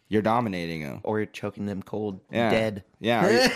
[0.09, 1.01] you're dominating them.
[1.03, 2.51] Or you're choking them cold, Yeah.
[2.51, 2.85] dead.
[3.01, 3.27] Yeah.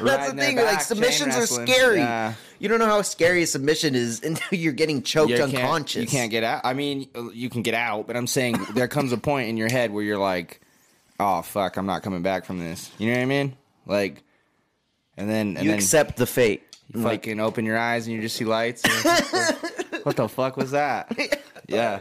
[0.00, 0.56] That's the thing.
[0.56, 1.98] back, Like submissions are scary.
[1.98, 2.34] Yeah.
[2.58, 6.02] You don't know how scary a submission is until you're getting choked You unconscious.
[6.02, 6.62] You can't get out.
[6.64, 9.68] I mean, you can get out, but I'm saying there comes a point in your
[9.70, 10.60] head where you're like,
[11.20, 13.56] "Oh fuck, I'm not coming back from this." You know what I mean?
[13.86, 14.22] Like,
[15.16, 16.62] and then and You then accept the fate.
[16.92, 17.02] You mm.
[17.04, 18.82] fucking open your eyes and you just see lights.
[19.04, 21.16] like, what the fuck was that?
[21.68, 22.00] Yeah,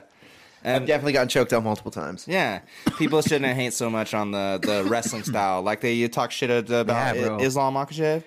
[0.66, 2.26] I've definitely gotten choked out multiple times.
[2.28, 2.62] yeah,
[2.98, 5.62] people shouldn't hate so much on the the wrestling style.
[5.62, 7.38] Like they you talk shit about Yeah.
[7.38, 8.24] I- Islam Makhachev.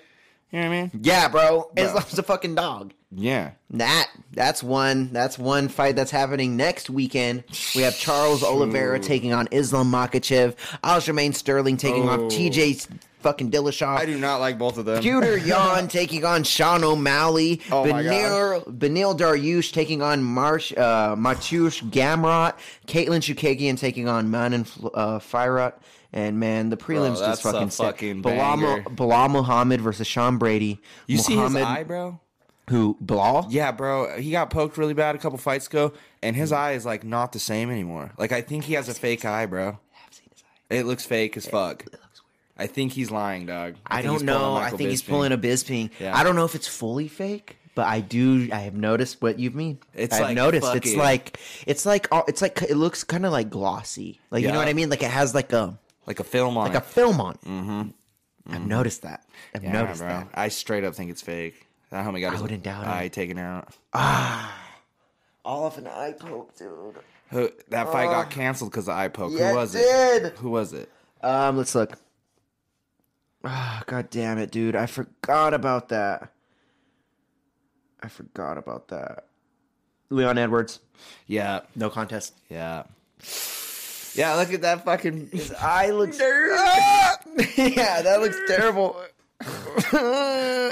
[0.51, 0.91] You know what I mean?
[1.01, 1.69] Yeah, bro.
[1.75, 2.93] Islam's a fucking dog.
[3.11, 3.51] Yeah.
[3.71, 7.43] That that's one that's one fight that's happening next weekend.
[7.75, 12.13] We have Charles Oliveira taking on Islam Makhachev, Aljamain Sterling taking Oh.
[12.13, 12.87] on TJ
[13.23, 13.97] fucking Dillashaw.
[13.97, 15.01] I do not like both of them.
[15.01, 17.61] Pewter Yan taking on Sean O'Malley.
[17.71, 22.53] Oh my Benil, Beneil Dariush taking on Marsh, uh, Mateusz Gamrot.
[22.85, 24.61] Katlyn Chookagian taking on Manon
[24.93, 25.73] uh, Fiorot.
[26.15, 27.85] And man, the prelims that's just fucking sick.
[27.87, 30.79] fucking Belal, Mo- Belal Muhammad versus Sean Brady.
[31.07, 32.19] You see his eye, bro?
[32.69, 32.97] Who?
[33.03, 33.47] Belal?
[33.49, 34.19] Yeah, bro.
[34.19, 37.31] He got poked really bad a couple fights ago, and his eye is like not
[37.31, 38.11] the same anymore.
[38.17, 39.63] Like I think he has a fake eye, bro.
[39.63, 40.75] I have seen his eye.
[40.75, 41.85] It looks fake as fuck.
[42.57, 43.75] I think he's lying, dog.
[43.87, 44.55] I, he's don't know.
[44.55, 45.89] I think he's pulling a Bisping.
[45.99, 46.15] Yeah.
[46.17, 48.49] I don't know if it's fully fake, but I do.
[48.51, 49.79] I have noticed what you mean.
[49.95, 50.67] It's I've like noticed.
[50.75, 54.19] It's fucking- like it's like uh, it's like it looks kind of like glossy.
[54.29, 54.89] Like you know what I mean?
[54.89, 57.41] Like it has like a like a film on like a film on it.
[57.47, 58.53] Mm-hmm.
[58.53, 59.23] I've noticed that.
[59.55, 60.09] I've Yeah, noticed bro.
[60.09, 60.27] that.
[60.33, 61.65] I straight up think it's fake.
[61.89, 62.89] That homie got his wouldn't doubt it.
[62.89, 63.69] eye taken out.
[63.93, 64.53] Ah,
[65.45, 66.95] all of an eye poke, dude.
[67.29, 69.31] Who, that fight got canceled because of eye poke.
[69.33, 70.23] Yeah, Who was it it?
[70.23, 70.33] did.
[70.39, 70.89] Who was it?
[71.21, 71.97] Um, let's look.
[73.43, 74.75] Ah, god damn it, dude!
[74.75, 76.31] I forgot about that.
[78.01, 79.25] I forgot about that.
[80.09, 80.79] Leon Edwards,
[81.27, 82.33] Yeah, no contest.
[82.49, 82.83] yeah,
[84.15, 84.35] yeah.
[84.35, 85.29] Look at that fucking.
[85.31, 86.19] His eye looks.
[86.21, 87.17] Ah!
[87.57, 88.95] yeah, that looks terrible.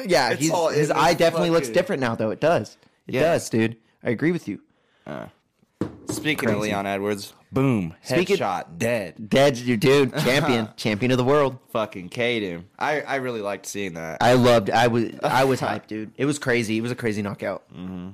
[0.08, 2.30] yeah, he's, all his eye definitely looks different now, though.
[2.30, 2.78] It does.
[3.08, 3.22] It Yeah.
[3.22, 3.78] does, dude.
[4.04, 4.62] I agree with you.
[6.10, 9.30] Speaking of Leon Edwards, boom, Speaking- headshot, dead.
[9.30, 10.16] Dead, your dude.
[10.24, 11.58] Champion, champion of the world.
[11.72, 12.70] Fucking him.
[12.80, 14.18] I I really liked seeing that.
[14.22, 14.70] I loved.
[14.70, 15.10] I was.
[15.24, 16.12] I was hyped, dude.
[16.18, 16.78] It was crazy.
[16.78, 17.64] It was a crazy knockout.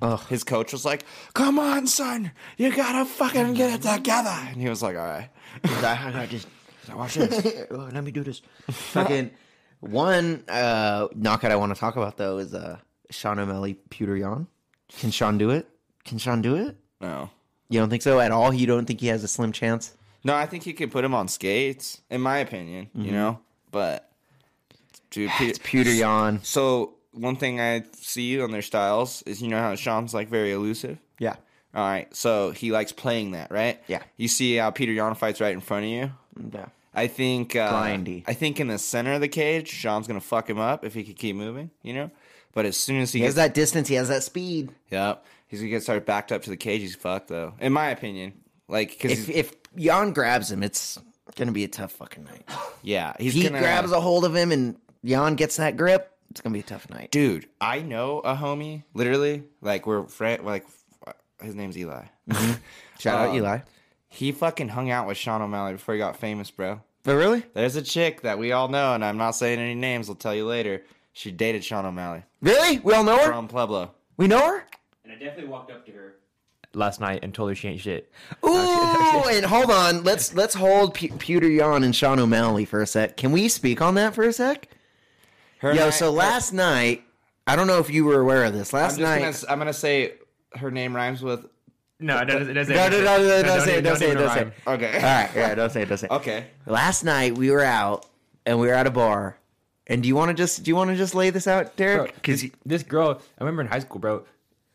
[0.01, 0.19] Ugh.
[0.29, 4.69] His coach was like, "Come on, son, you gotta fucking get it together." And he
[4.69, 5.29] was like, "All right."
[5.63, 6.47] I, I just
[6.93, 7.65] Watch this.
[7.71, 8.41] Oh, let me do this.
[8.69, 9.31] Fucking
[9.81, 12.77] one uh, knockout I want to talk about though is uh,
[13.09, 14.47] Sean O'Malley Pewter Yan.
[14.97, 15.67] Can Sean do it?
[16.05, 16.77] Can Sean do it?
[17.01, 17.29] No,
[17.69, 18.53] You don't think so at all?
[18.53, 19.93] You don't think he has a slim chance?
[20.23, 22.89] no, I think you could put him on skates, in my opinion.
[22.93, 23.13] You mm-hmm.
[23.13, 23.39] know,
[23.71, 24.09] but
[25.09, 26.41] dude, ah, Pe- It's Pewter Yan.
[26.43, 30.51] So one thing I see on their styles is you know how Sean's like very
[30.51, 30.97] elusive.
[31.17, 31.35] Yeah.
[31.73, 33.79] All right, so he likes playing that, right?
[33.87, 34.01] Yeah.
[34.15, 36.11] You see how Petr Yan fights right in front of you.
[36.39, 36.65] Mm, yeah.
[36.93, 38.23] I think uh, Grindy.
[38.25, 41.03] I think in the center of the cage, Sean's gonna fuck him up if he
[41.03, 41.69] could keep moving.
[41.83, 42.11] You know,
[42.53, 43.87] but as soon as he, He has gets that distance.
[43.87, 44.71] He has that speed.
[44.89, 45.23] Yep.
[45.47, 46.81] He's gonna get started backed up to the cage.
[46.81, 48.33] He's fucked though, in my opinion.
[48.67, 50.99] Like, because If if Yan grabs him, it's
[51.35, 52.49] gonna be a tough fucking night.
[52.81, 56.11] yeah, he's He gonna grabs a hold of him and Yan gets that grip.
[56.31, 57.11] It's gonna be a tough night.
[57.11, 57.47] dude.
[57.61, 59.43] I know a homie, literally.
[59.61, 60.43] Like we're friend.
[60.43, 60.65] Like
[61.41, 62.03] his name's Eli.
[62.99, 63.59] Shout out Um, Eli.
[64.09, 66.81] He fucking hung out with Sean O'Malley before he got famous, bro.
[67.03, 70.09] But really, There's a chick that we all know, and I'm not saying any names.
[70.09, 70.83] I'll tell you later.
[71.13, 73.27] She dated Sean O'Malley really, we all know her.
[73.31, 73.91] from Pueblo.
[74.17, 74.63] We know her.
[75.09, 76.15] And I definitely walked up to her.
[76.73, 78.11] last night and told her she ain't shit.
[78.45, 78.49] Ooh,
[79.29, 80.03] and hold on.
[80.03, 83.15] Let's let's hold P- Petr Yan and Sean O'Malley for a sec.
[83.17, 84.67] Can we speak on that for a sec?
[85.59, 87.03] Her Yo, ni- so her- last night,
[87.47, 88.73] I don't know if you were aware of this.
[88.73, 90.13] I'm Last just night, gonna s- I'm gonna say
[90.55, 91.45] her name rhymes with.
[91.99, 92.49] No, it doesn't.
[92.49, 94.39] It doesn't No, no, no, no, don't say it, don't say it, even don't say
[94.43, 94.47] rhyme.
[94.49, 94.69] it.
[94.69, 94.95] Okay.
[94.97, 96.11] all right, yeah, don't say it, don't say it.
[96.13, 96.45] Okay.
[96.67, 98.05] Last night we were out
[98.45, 99.37] and we were at a bar.
[99.87, 101.85] And do you want to just do you want to just lay this out, Bro,
[101.85, 102.21] Derek?
[102.23, 104.25] this, Because this girl, I remember in high school, bro.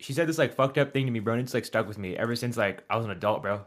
[0.03, 1.96] She said this like fucked up thing to me, bro, and it's like stuck with
[1.98, 3.62] me ever since like I was an adult, bro.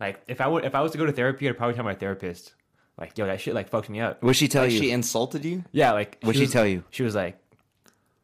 [0.00, 1.94] Like if I would, if I was to go to therapy, I'd probably tell my
[1.94, 2.54] therapist,
[2.98, 4.22] like, yo, that shit like fucked me up.
[4.22, 4.78] what she tell Like you?
[4.78, 5.64] she insulted you.
[5.72, 6.82] Yeah, like What'd she was- tell you?
[6.90, 7.38] She was like,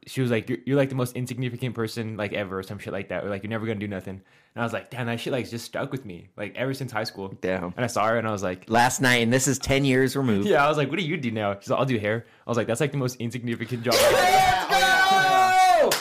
[0.07, 2.93] she was like, you're, you're like the most insignificant person like ever, or some shit
[2.93, 4.23] like that, or like you're never gonna do nothing.
[4.55, 6.91] And I was like, damn, that shit like just stuck with me, like ever since
[6.91, 7.35] high school.
[7.41, 7.73] Damn.
[7.77, 10.17] And I saw her, and I was like, Last night, and this is ten years
[10.17, 10.49] removed.
[10.49, 11.57] yeah, I was like, what do you do now?
[11.61, 12.25] She's like, I'll do hair.
[12.47, 13.95] I was like, that's like the most insignificant job.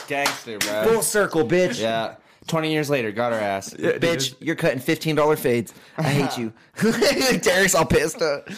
[0.08, 0.84] Gangster, bro.
[0.86, 1.80] Full circle, bitch.
[1.80, 2.16] Yeah.
[2.48, 3.74] 20 years later, got her ass.
[3.74, 5.72] Bitch, you're cutting fifteen dollar fades.
[5.98, 6.52] I hate you.
[7.40, 8.22] Derek's all pissed.
[8.24, 8.50] Up.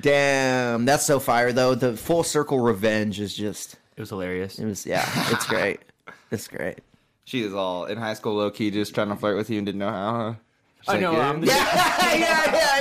[0.00, 1.74] Damn, that's so fire though.
[1.74, 3.74] The full circle revenge is just.
[3.96, 4.58] It was hilarious.
[4.58, 5.04] It was yeah.
[5.32, 5.80] It's great.
[6.30, 6.78] It's great.
[7.24, 9.66] She was all in high school, low key, just trying to flirt with you and
[9.66, 10.12] didn't know how.
[10.14, 10.34] Huh?
[10.80, 12.80] She's I like, know, "Yeah." I'm the- Yeah, yeah, yeah,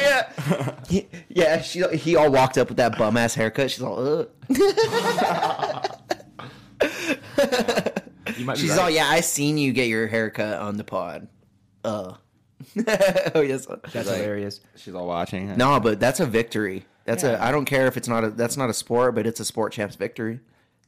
[0.49, 0.75] yeah.
[0.87, 3.71] He, yeah, she he all walked up with that bum ass haircut.
[3.71, 4.29] She's all, Ugh.
[6.81, 8.79] You might be she's right.
[8.79, 9.07] all, yeah.
[9.07, 11.27] I seen you get your haircut on the pod.
[11.83, 12.15] Uh.
[13.35, 13.65] oh yes.
[13.67, 14.61] That's like- hilarious.
[14.75, 15.55] She's all watching.
[15.57, 16.85] No, but that's a victory.
[17.05, 17.31] That's a.
[17.33, 17.45] Yeah.
[17.47, 18.29] I don't care if it's not a.
[18.31, 20.39] That's not a sport, but it's a sport champs victory.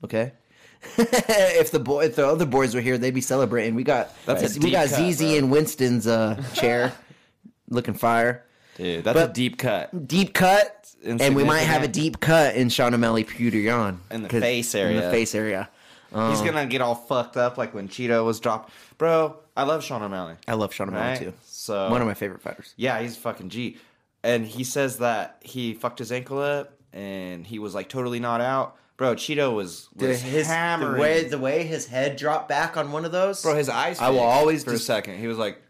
[0.04, 0.32] Okay.
[0.98, 3.76] if the boy, if the other boys were here, they'd be celebrating.
[3.76, 5.30] We got That's a we deep got cut, ZZ bro.
[5.30, 6.94] and Winston's uh, chair,
[7.70, 8.46] looking fire.
[8.78, 10.08] Dude, that's But- a deep cut.
[10.08, 11.94] Deep cut, and we might have a Insignificant.
[11.94, 14.90] deep cut in Sean O'Malley Petr Yan In the face area.
[14.92, 15.12] In the area.
[15.12, 15.70] face area.
[16.10, 16.46] He's uh-huh.
[16.46, 18.72] gonna get all fucked up like when Chito was dropped.
[18.98, 20.36] Bro, I love Sean O'Malley.
[20.48, 21.20] I love Sean O'Malley Right?
[21.20, 21.34] too.
[21.44, 22.74] So One of my favorite fighters.
[22.78, 23.78] Yeah, he's fucking G.
[24.24, 28.42] And he says that he fucked his ankle up and he was like totally not
[28.42, 28.78] out.
[28.98, 30.94] Bro, Chito was, was hammering.
[30.94, 33.44] the way the way his head dropped back on one of those.
[33.44, 34.00] Bro, his eyes.
[34.00, 35.20] I will always for a second.
[35.20, 35.62] He was like,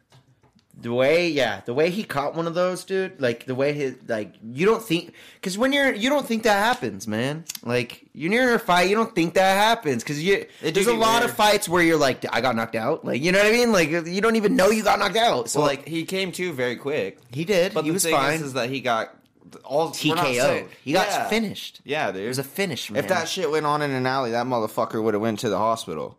[0.80, 3.96] the way yeah the way he caught one of those dude like the way his
[4.08, 8.30] like you don't think because when you're you don't think that happens man like you're
[8.30, 11.32] near a fight you don't think that happens because you It there's a lot weird.
[11.32, 13.72] of fights where you're like i got knocked out like you know what i mean
[13.72, 16.54] like you don't even know you got knocked out so well, like he came to
[16.54, 17.18] very quick.
[17.32, 19.16] he did But he the was thing fine Is, is that he got
[19.64, 21.28] all tko'd he got Yeah.
[21.28, 22.22] finished Yeah, dude.
[22.24, 25.02] it was a finish man If that shit went on in an alley, that motherfucker
[25.02, 26.18] would have went to the hospital.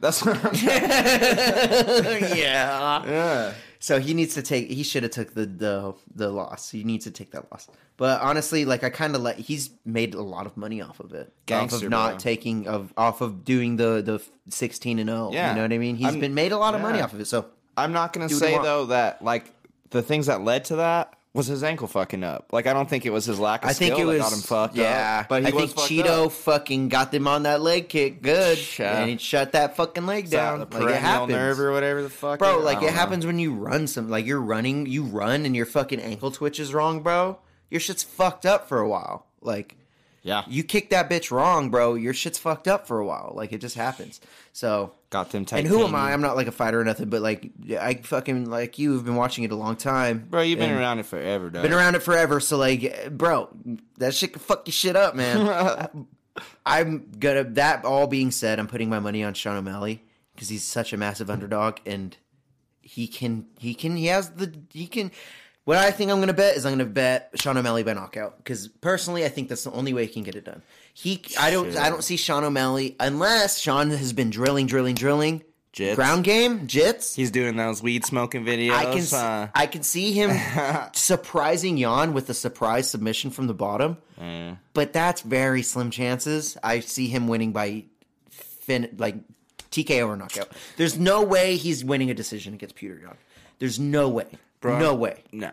[0.00, 2.34] That's what I'm yeah
[3.04, 4.70] Yeah, So he needs to take.
[4.70, 6.70] He should have took the the the loss.
[6.70, 7.68] He needs to take that loss.
[7.96, 11.12] But honestly, like I kind of like he's made a lot of money off of
[11.12, 11.32] it.
[11.46, 12.18] Gangster, off of not bro.
[12.18, 15.30] taking of off of doing the the sixteen and oh.
[15.30, 15.32] zero.
[15.32, 15.50] Yeah.
[15.50, 15.96] You know what I mean?
[15.96, 17.04] He's I'm- been made a lot of money yeah.
[17.04, 17.26] off of it.
[17.26, 17.46] So
[17.76, 18.64] I'm not Do what you say want.
[18.64, 19.52] though that like
[19.90, 22.48] the things that led to that was his ankle fucking up.
[22.52, 24.30] Like I don't think it was his lack of I think skill it was that
[24.30, 25.20] got him fucked yeah.
[25.22, 25.28] up.
[25.28, 26.32] But he I think Chito up.
[26.32, 28.98] fucking got them on that leg kick good, Yeah.
[29.00, 30.60] and he shut that fucking leg down.
[30.70, 31.30] Like it happens.
[31.30, 32.40] nerve or whatever the fuck.
[32.40, 32.92] Bro, I like it know.
[32.92, 36.74] happens when you run some like you're running, you run and your fucking ankle twitches
[36.74, 37.38] wrong, bro.
[37.70, 39.26] Your shit's fucked up for a while.
[39.40, 39.76] Like
[40.22, 43.32] Yeah, you kick that bitch wrong, bro, your shit's fucked up for a while.
[43.36, 44.20] Like it just happens.
[44.52, 45.60] So got them tight.
[45.60, 46.12] and who am I?
[46.12, 49.16] I'm not like a fighter or nothing, but like I fucking like you have been
[49.16, 50.26] watching it a long time.
[50.28, 51.62] Bro, you've been around it forever, dog.
[51.62, 53.48] Been around it forever, so like bro,
[53.98, 55.88] that shit can fuck your shit up, man.
[56.66, 60.02] I'm gonna that all being said, I'm putting my money on Sean O'Malley
[60.34, 62.16] because he's such a massive underdog and
[62.80, 65.10] he can he can he has the he can
[65.64, 68.68] what I think I'm gonna bet is I'm gonna bet Sean O'Malley by knockout because
[68.68, 70.62] personally I think that's the only way he can get it done.
[70.94, 75.42] He I don't I don't see Sean O'Malley unless Sean has been drilling drilling drilling
[75.72, 75.94] Jits.
[75.94, 77.14] ground game jits.
[77.14, 78.72] He's doing those weed smoking videos.
[78.72, 80.30] I can uh, I can see him
[80.94, 84.54] surprising Yan with a surprise submission from the bottom, eh.
[84.74, 86.58] but that's very slim chances.
[86.62, 87.84] I see him winning by
[88.30, 89.14] fin like
[89.70, 90.48] TKO or knockout.
[90.76, 93.16] There's no way he's winning a decision against Petr Yan.
[93.60, 94.26] There's no way.
[94.60, 94.80] Bro.
[94.80, 95.22] No way.
[95.32, 95.52] Nah.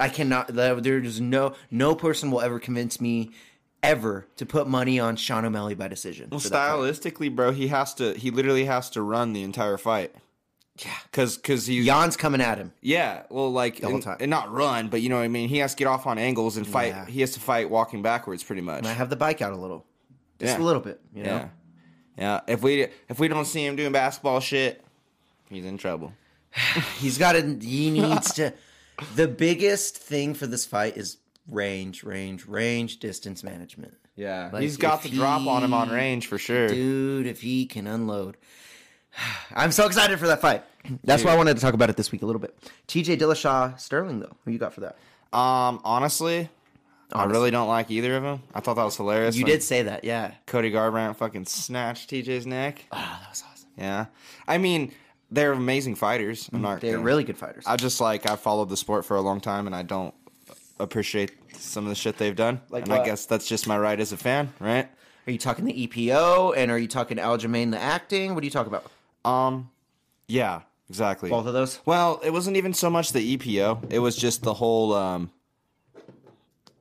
[0.00, 0.48] I cannot.
[0.48, 3.32] There's no no person will ever convince me
[3.82, 6.28] ever to put money on Sean O'Malley by decision.
[6.30, 6.78] Well, for that fight.
[6.78, 8.14] stylistically, bro, he has to.
[8.14, 10.14] He literally has to run the entire fight.
[10.78, 12.72] Yeah, because because he's Yan's coming at him.
[12.80, 13.24] yeah.
[13.28, 14.16] Well, like whole and, time.
[14.20, 15.48] and not run, but you know what I mean.
[15.50, 16.88] He has to get off on angles and fight.
[16.88, 17.06] Yeah.
[17.06, 18.78] He has to fight walking backwards, pretty much.
[18.78, 19.84] And I have the bike out a little,
[20.38, 20.62] just Yeah.
[20.62, 21.00] a little bit.
[21.14, 21.36] You know.
[21.36, 21.48] Yeah,
[22.16, 22.40] yeah.
[22.54, 24.82] If we if we don't see him doing basketball shit,
[25.50, 26.14] he's in trouble.
[26.98, 27.58] He's got to.
[27.60, 28.52] He needs to.
[29.14, 31.16] The biggest thing for this fight is
[31.48, 33.94] range, range, range, distance management.
[34.14, 36.68] Yeah, Like, he's got the drop on him on range for sure.
[36.68, 38.36] Dude, if he can unload.
[39.54, 40.64] I'm so excited for that fight.
[41.04, 42.56] That's why I wanted to talk about it this week a little bit.
[42.88, 44.96] TJ Dillashaw Sterling though, who you got for that?
[45.36, 46.48] Um, honestly,
[47.12, 48.42] I really don't like either of them.
[48.54, 49.36] I thought that was hilarious.
[49.36, 50.32] You did say that, yeah.
[50.46, 52.84] Cody Garbrandt fucking snatched TJ's neck.
[52.92, 53.68] Ah, that was awesome.
[53.78, 54.06] Yeah,
[54.46, 54.92] I mean
[55.30, 56.50] they're amazing fighters.
[56.52, 56.80] I'm not.
[56.80, 57.64] They're gonna- really good fighters.
[57.66, 60.14] I just like I followed the sport for a long time, and I don't
[60.82, 62.60] appreciate some of the shit they've done.
[62.70, 64.88] Like and I guess that's just my right as a fan, right?
[65.26, 68.34] Are you talking the EPO and are you talking Aljamain the acting?
[68.34, 68.90] What do you talk about?
[69.24, 69.70] Um,
[70.26, 71.30] yeah, exactly.
[71.30, 71.78] Both of those?
[71.86, 73.92] Well, it wasn't even so much the EPO.
[73.92, 75.30] It was just the whole um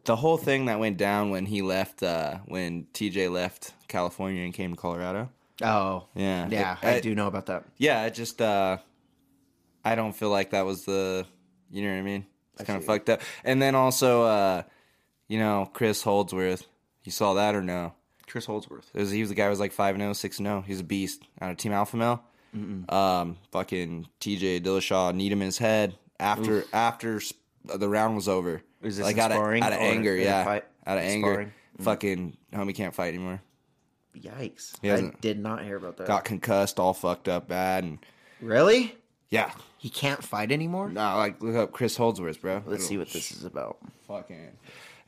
[0.05, 4.53] the whole thing that went down when he left uh when TJ left California and
[4.53, 5.29] came to Colorado.
[5.61, 6.47] Oh, Yeah.
[6.49, 6.77] yeah.
[6.81, 7.65] It- I it- do know about that.
[7.77, 8.77] Yeah, it just uh
[9.85, 11.25] I don't feel like that was the
[11.71, 12.25] you know what I mean?
[12.55, 13.21] It's kind of fucked up.
[13.43, 14.63] And then also uh
[15.27, 16.65] you know, Chris Holdsworth.
[17.03, 17.93] You saw that or no?
[18.27, 18.89] Chris Holdsworth.
[18.93, 20.63] It was, he was the guy who was like 5 0, 6 0.
[20.67, 22.23] He's a beast out of Team Alpha Male.
[22.89, 27.33] Um, fucking TJ Dillashaw kneed him in his head after after s-
[27.63, 28.61] the round was over.
[28.81, 30.15] Is this like out of, out of anger?
[30.17, 30.65] Yeah, fight?
[30.85, 31.27] out of anger.
[31.31, 31.53] Sparring?
[31.79, 33.41] Fucking homie can't fight anymore.
[34.17, 34.73] Yikes.
[34.83, 36.07] I did not hear about that.
[36.07, 37.99] Got concussed, all fucked up bad, and
[38.41, 38.95] Really?
[39.29, 39.51] yeah.
[39.81, 40.89] He can't fight anymore?
[40.89, 42.61] No, like look up Chris Holdsworth, bro.
[42.67, 43.77] Let's see what this is about.
[44.07, 44.51] Fucking.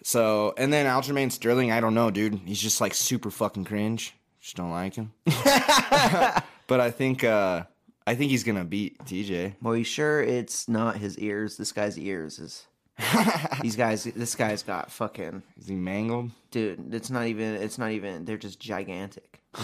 [0.01, 2.39] So and then Aljamain Sterling, I don't know, dude.
[2.43, 4.15] He's just like super fucking cringe.
[4.41, 5.13] Just don't like him.
[5.26, 7.65] but I think uh
[8.07, 9.53] I think he's gonna beat TJ.
[9.61, 11.55] Well, you sure it's not his ears?
[11.55, 12.65] This guy's ears is.
[13.61, 16.32] These guys, this guy's got fucking Is he mangled?
[16.49, 16.93] dude.
[16.95, 17.55] It's not even.
[17.61, 18.26] It's not even.
[18.26, 19.39] They're just gigantic.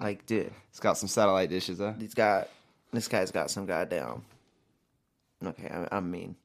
[0.00, 1.92] like, dude, He's got some satellite dishes, huh?
[2.00, 2.48] he's got.
[2.92, 4.24] This guy's got some goddamn.
[5.44, 6.36] Okay, I'm, I'm mean.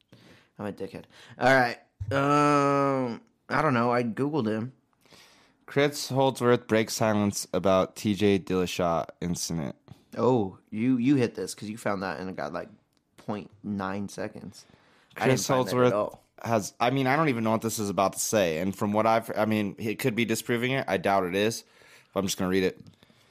[0.58, 1.04] I'm a dickhead.
[1.40, 1.78] All right.
[2.12, 3.92] Um, I don't know.
[3.92, 4.74] I googled him.
[5.66, 9.76] Chris Holdsworth breaks silence about TJ Dillashaw incident.
[10.18, 12.70] Oh, you you hit this because you found that and it got like
[13.28, 14.66] 0.9 seconds.
[15.18, 16.74] I Chris find that at Holdsworth has.
[16.80, 18.60] I mean, I don't even know what this is about to say.
[18.60, 20.86] And from what I've, I mean, it could be disproving it.
[20.88, 21.64] I doubt it is.
[22.14, 22.80] But I'm just gonna read it.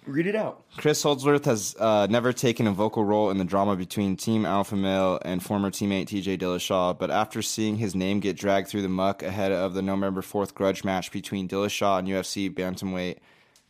[0.06, 0.64] Read it out.
[0.76, 4.76] Chris Holdsworth has uh, never taken a vocal role in the drama between Team Alpha
[4.76, 8.88] Male and former teammate TJ Dillashaw, but after seeing his name get dragged through the
[8.88, 13.18] muck ahead of the November 4th grudge match between Dillashaw and UFC bantamweight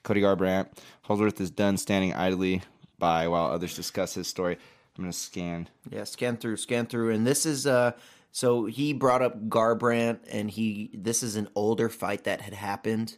[0.03, 0.69] Cody Garbrandt,
[1.03, 2.63] Holdsworth is done standing idly
[2.99, 4.59] by while others discuss his story.
[4.97, 5.69] I'm going to scan.
[5.91, 7.93] Yeah, scan through, scan through, and this is uh.
[8.31, 13.17] So he brought up Garbrandt, and he this is an older fight that had happened.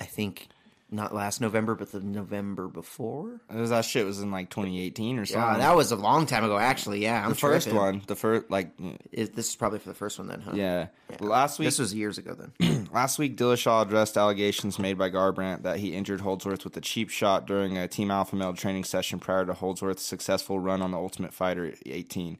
[0.00, 0.48] I think
[0.90, 3.40] not last November, but the November before.
[3.52, 5.42] It was- That shit was in like 2018 or something.
[5.42, 6.56] Yeah, that was a long time ago.
[6.58, 7.78] Actually, yeah, I'm the first tripping.
[7.80, 8.02] one.
[8.06, 8.70] The first, like,
[9.12, 10.52] Is, this is probably for the first one then, huh?
[10.54, 10.86] yeah.
[11.20, 12.88] Last week, This was years ago then.
[12.92, 17.10] Last week, Dillashaw addressed allegations made by Garbrandt that he injured Holdsworth with a cheap
[17.10, 20.98] shot during a Team Alpha Male training session prior to Holdsworth's successful run on the
[20.98, 22.38] Ultimate Fighter 18.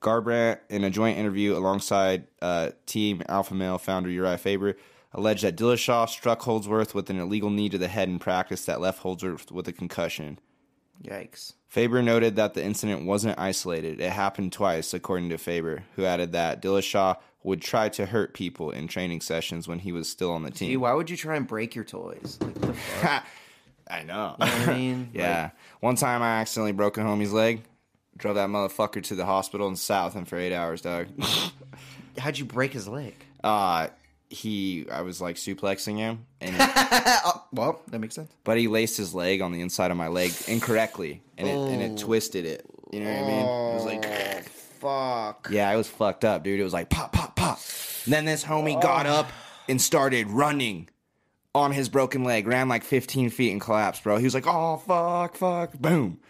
[0.00, 4.76] Garbrandt, in a joint interview alongside uh, Team Alpha Male founder Urijah Faber,
[5.12, 8.80] alleged that Dillashaw struck Holdsworth with an illegal knee to the head in practice that
[8.80, 10.38] left Holdsworth with a concussion.
[11.02, 11.52] Yikes.
[11.68, 14.00] Faber noted that the incident wasn't isolated.
[14.00, 18.70] It happened twice, according to Faber, who added that Dillashaw would try to hurt people
[18.70, 20.80] in training sessions when he was still on the Gee, team.
[20.80, 22.36] why would you try and break your toys?
[22.40, 23.24] Like, the fuck?
[23.90, 24.34] I know.
[24.40, 25.10] You know what I mean?
[25.14, 25.50] yeah.
[25.80, 27.62] One time I accidentally broke a homie's leg.
[28.16, 31.06] Drove that motherfucker to the hospital in South and for eight hours, dog.
[32.18, 33.14] How'd you break his leg?
[33.44, 33.86] uh
[34.30, 38.30] he I was like suplexing him and oh, well, that makes sense.
[38.44, 41.82] but he laced his leg on the inside of my leg incorrectly and it and
[41.82, 42.06] it oh.
[42.06, 42.64] twisted it.
[42.92, 43.40] You know what I mean?
[43.40, 44.28] It was like oh,
[44.78, 45.48] Fuck.
[45.50, 46.60] Yeah, it was fucked up, dude.
[46.60, 47.58] It was like pop, pop, pop.
[48.04, 49.10] And then this homie got oh.
[49.10, 49.32] up
[49.68, 50.88] and started running
[51.54, 54.18] on his broken leg, ran like 15 feet and collapsed, bro.
[54.18, 56.20] He was like, oh, fuck, fuck, boom.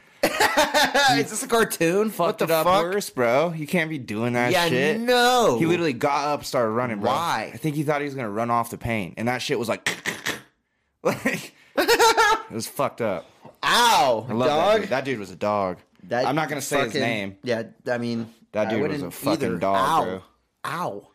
[1.19, 2.11] Is this a cartoon?
[2.11, 2.83] Fucked what it the up fuck?
[2.83, 3.53] worse, bro.
[3.53, 5.01] You can't be doing that Yeah, shit.
[5.01, 5.59] no.
[5.59, 7.11] He literally got up, started running, bro.
[7.11, 7.51] Why?
[7.53, 9.15] I think he thought he was going to run off the pain.
[9.17, 9.89] And that shit was like,
[11.03, 13.27] like, it was fucked up.
[13.63, 14.81] Ow, I love that dog.
[14.83, 14.91] dude.
[14.91, 15.79] That dude was a dog.
[16.05, 17.37] That I'm not going to say his name.
[17.43, 19.59] Yeah, I mean, That dude was a fucking either.
[19.59, 20.05] dog, Ow.
[20.05, 20.23] bro.
[20.65, 21.09] Ow.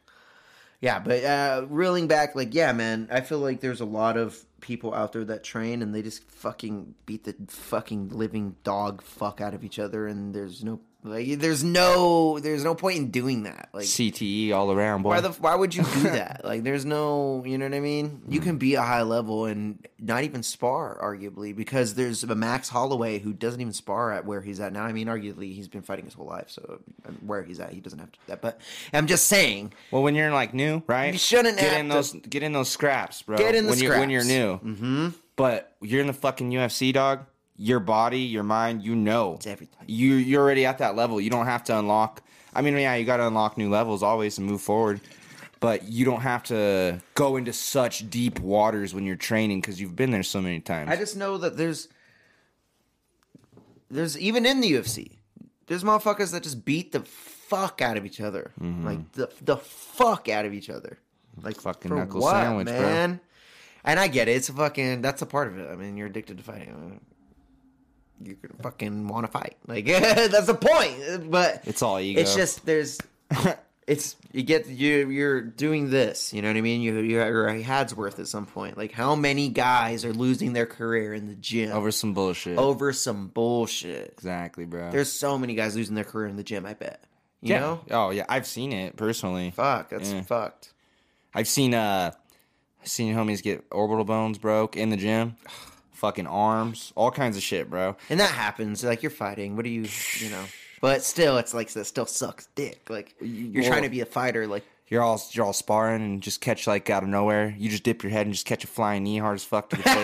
[0.81, 4.37] Yeah, but uh, reeling back, like, yeah, man, I feel like there's a lot of
[4.63, 9.41] people out there that train and they just fucking beat the fucking living dog fuck
[9.41, 13.43] out of each other, and there's no like, there's no, there's no point in doing
[13.43, 13.69] that.
[13.73, 15.09] Like, CTE all around, boy.
[15.09, 16.41] why the why would you do that?
[16.43, 18.21] like, there's no, you know what I mean.
[18.29, 22.69] You can be a high level and not even spar, arguably, because there's a Max
[22.69, 24.83] Holloway who doesn't even spar at where he's at now.
[24.83, 27.79] I mean, arguably, he's been fighting his whole life, so um, where he's at, he
[27.81, 28.41] doesn't have to do that.
[28.41, 28.59] But
[28.93, 31.11] I'm just saying, Well, when you're like new, right?
[31.13, 33.37] You shouldn't get have in to- those get in those scraps, bro.
[33.37, 35.09] Get in the when You're, when you're new, mm-hmm.
[35.35, 37.25] but you're in the fucking UFC, dog.
[37.55, 39.35] Your body, your mind, you know.
[39.35, 39.85] It's everything.
[39.87, 41.21] You you're already at that level.
[41.21, 42.21] You don't have to unlock.
[42.53, 45.01] I mean, yeah, you got to unlock new levels always and move forward.
[45.59, 49.95] But you don't have to go into such deep waters when you're training because you've
[49.95, 50.91] been there so many times.
[50.91, 51.87] I just know that there's
[53.89, 55.19] there's even in the UFC,
[55.67, 58.85] there's motherfuckers that just beat the fuck out of each other, mm-hmm.
[58.85, 60.97] like the the fuck out of each other,
[61.41, 62.81] like Fucking knuckle what, sandwich, bro.
[62.81, 63.19] man.
[63.85, 64.33] And I get it.
[64.33, 65.01] It's a fucking.
[65.01, 65.69] That's a part of it.
[65.69, 66.99] I mean, you're addicted to fighting.
[68.21, 69.57] You're gonna fucking want to fight.
[69.67, 71.31] Like that's the point.
[71.31, 72.21] But It's all ego.
[72.21, 72.99] It's just there's.
[73.85, 76.33] It's you get you you're doing this.
[76.33, 76.79] You know what I mean.
[76.81, 78.77] You you're a Holdsworth at some point.
[78.77, 82.57] Like how many guys are losing their career in the gym over some bullshit.
[82.57, 84.13] over some bullshit?
[84.13, 84.89] exactly, bro.
[84.89, 86.65] There's so many guys losing their career in the gym.
[86.65, 87.03] I bet.
[87.41, 87.59] You yeah.
[87.59, 87.81] know.
[87.91, 89.51] Oh yeah, I've seen it personally.
[89.51, 89.89] Fuck.
[89.89, 90.21] That's Yeah.
[90.21, 90.71] fucked.
[91.33, 92.11] I've seen uh,
[92.81, 95.35] I've seen homies get orbital bones broke in the gym.
[96.03, 97.95] Fucking arms, all kinds of shit, bro.
[98.09, 98.83] And that happens.
[98.83, 99.55] Like you're fighting.
[99.55, 99.87] What do you?
[100.19, 100.43] You know.
[100.81, 102.89] But still, it's like that still sucks dick.
[102.89, 104.45] Like you're Well- trying to be a fighter.
[104.47, 107.55] Like You're all you're all sparring and just catch like out of nowhere.
[107.57, 109.77] You just dip your head and just catch a flying knee hard as fuck to
[109.77, 109.95] the face.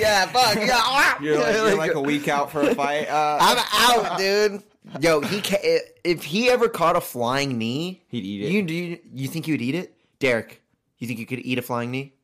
[0.00, 1.14] yeah, fuck yeah.
[1.20, 3.06] you're like you're like a week out for a fight.
[3.10, 3.58] Uh, I'm
[4.06, 4.62] out, dude.
[4.98, 8.50] Yo, he ca- if he ever caught a flying knee, He'd eat it.
[8.50, 10.62] You do you, you think he would eat it, Derek?
[10.96, 12.14] You think you could eat a flying knee?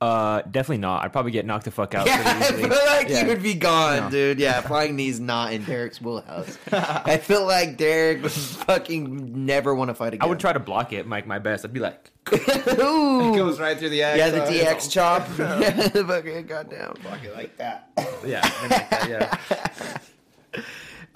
[0.00, 1.02] Uh, definitely not.
[1.04, 3.22] I'd probably get knocked the fuck out Yeah, I feel like Yeah.
[3.24, 4.10] he would be gone, No.
[4.10, 4.38] dude.
[4.38, 6.56] Yeah, flying knees not in Derek's wheelhouse.
[6.72, 10.24] I feel like Derek would fucking never want to fight again.
[10.24, 11.64] I would try to block it, Mike, my best.
[11.64, 13.32] I'd be like, Ooh.
[13.34, 14.18] It goes right through the X.
[14.18, 15.26] Yeah, the uh, DX chop.
[15.38, 16.94] yeah, the fucking goddamn.
[17.02, 17.90] Fucking like that.
[18.24, 19.98] yeah, like that, yeah.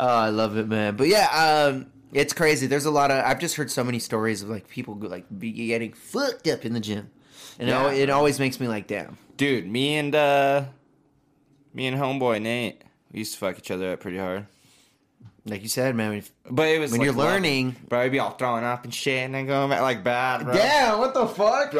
[0.00, 0.96] Oh, I love it, man.
[0.96, 1.28] But yeah,
[1.70, 2.66] um, it's crazy.
[2.66, 3.24] There's a lot of.
[3.24, 6.72] I've just heard so many stories of like people like be getting fucked up in
[6.72, 7.10] the gym,
[7.58, 7.90] and it, Yeah.
[7.92, 9.18] it always makes me like, damn.
[9.36, 10.64] Dude, me and uh,
[11.74, 14.46] me and homeboy Nate, we used to fuck each other up pretty hard.
[15.44, 16.12] Like you said, man.
[16.12, 17.98] If, But it was When like you're learning- bro.
[17.98, 20.54] I'd be all throwing up and shit, and then going back like bad, bro.
[20.54, 21.72] Damn, what the fuck?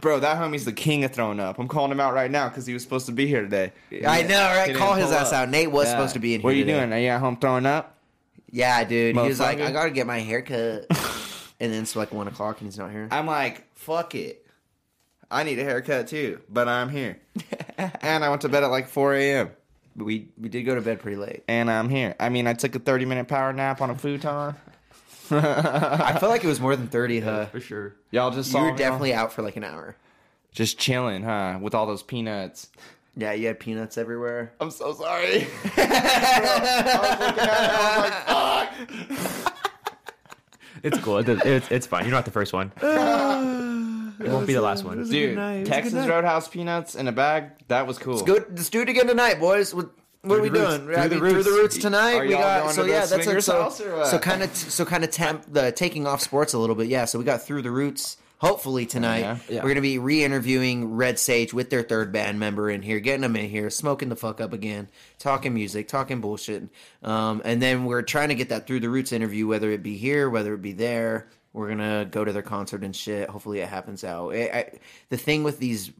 [0.00, 1.60] Bro, that homie's the king of throwing up.
[1.60, 3.72] I'm calling him out right now because he was supposed to be here today.
[4.04, 4.74] I know, right?
[4.74, 5.34] Call his ass up.
[5.34, 5.50] out.
[5.50, 5.92] Nate was Yeah.
[5.92, 6.44] supposed to be in here.
[6.44, 6.80] What are you today.
[6.80, 6.92] doing?
[6.92, 7.96] Are you at home throwing up?
[8.50, 9.14] Yeah, dude.
[9.14, 10.86] He was like, I gotta get my hair cut.
[11.60, 13.06] and then it's like one o'clock and he's not here.
[13.12, 14.39] I'm like, fuck it.
[15.30, 17.18] I need a haircut too, but I'm here.
[17.78, 19.50] and I went to bed at like 4 a.m.
[19.96, 21.42] But we we did go to bed pretty late.
[21.48, 22.14] and I'm here.
[22.20, 24.54] I mean, I took a 30 minute power nap on a futon.
[25.32, 27.46] I felt like it was more than thirty, huh?
[27.46, 27.94] for sure.
[28.10, 29.94] Y'all just You saw were me definitely out for like an hour.
[30.52, 31.58] just chilling, huh?
[31.62, 32.68] With all those peanuts.
[33.16, 34.52] Yeah, you had peanuts everywhere.
[34.60, 35.46] I'm so sorry.
[35.76, 39.54] I was looking at it, I was like, fuck.
[40.82, 41.18] It's cool.
[41.18, 42.04] It- It's, it's fine.
[42.04, 42.72] You're not the first one.
[44.20, 45.02] It won't be the last one.
[45.08, 45.52] Dude, night.
[45.54, 46.06] It was a good Texas.
[46.06, 47.50] Roadhouse peanuts in a bag.
[47.68, 48.14] That was cool.
[48.16, 48.34] Let's go.
[48.34, 49.74] Let's do it again tonight, boys.
[49.74, 49.90] What,
[50.22, 50.60] what are we roots.
[50.60, 50.84] doing?
[50.84, 51.46] Through I the mean, through roots.
[51.48, 52.14] the roots tonight.
[52.16, 53.00] Are we y'all got going so to the yeah.
[53.00, 54.06] That's a, swingers so, house or what?
[54.08, 56.88] so kind of so kind of temp the taking off sports a little bit.
[56.88, 57.06] Yeah.
[57.06, 58.16] So we got through the roots.
[58.38, 59.36] Hopefully tonight Yeah.
[59.50, 59.62] Yeah.
[59.62, 63.36] we're gonna be re-interviewing Red Sage with their third band member in here, getting them
[63.36, 64.88] in here, smoking the fuck up again,
[65.18, 66.62] talking music, talking bullshit,
[67.02, 69.98] um, and then we're trying to get that through the roots interview, whether it be
[69.98, 71.28] here, whether it be there.
[71.52, 73.28] We're gonna go to their concert and shit.
[73.28, 74.34] Hopefully it happens out.
[74.34, 74.78] I, I,
[75.08, 75.90] the thing with these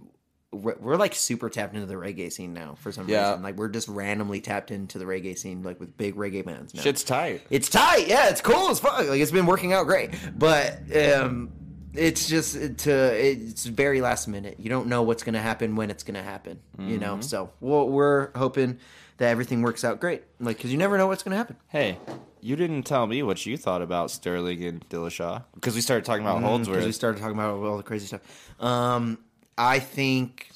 [0.53, 3.29] we're, we're like super tapped into the reggae scene now for some Yeah.
[3.31, 3.43] reason.
[3.45, 6.75] Like we're just randomly tapped into the reggae scene, like with big reggae bands.
[6.75, 6.83] Now.
[6.83, 7.43] Shit's tight.
[7.51, 8.99] it's tight, yeah, it's cool as fuck.
[9.09, 11.53] Like it's been working out great, but um,
[11.95, 14.57] it's just to it's very last minute.
[14.59, 16.59] You don't know what's gonna happen when it's gonna happen.
[16.79, 17.23] You know, Mm-hmm.
[17.23, 18.79] so we're, we're hoping
[19.21, 20.23] that everything works out great.
[20.41, 21.57] Like because you never know what's gonna happen.
[21.69, 21.99] Hey,
[22.41, 26.25] you didn't tell me what you thought about Sterling and Dillashaw because we started talking
[26.25, 26.87] about because Holdsworth.
[26.87, 28.23] we started talking about all the crazy stuff.
[28.59, 29.19] Um,
[29.59, 30.49] I think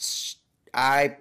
[0.73, 1.19] I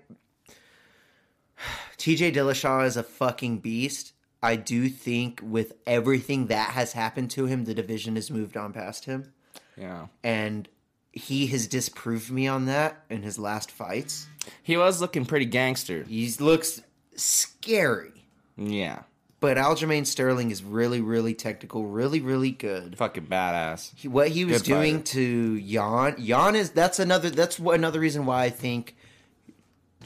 [1.98, 4.14] TJ Dillashaw is a fucking beast.
[4.42, 8.72] I do think with everything that has happened to him, the division has moved on
[8.72, 9.34] past him,
[9.78, 10.70] yeah, and
[11.12, 14.28] he has disproved me on that in his last fights.
[14.64, 16.04] he was looking pretty gangster.
[16.04, 16.82] He looks
[17.16, 18.26] scary,
[18.58, 19.04] Yeah,
[19.40, 22.98] but Aljamain Sterling is really, really technical, really, really good.
[22.98, 23.92] fucking badass.
[23.96, 25.12] He, what he was Good doing fighter.
[25.14, 28.96] to Yan, Yan is that's another that's another reason why I think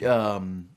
[0.04, 0.68] um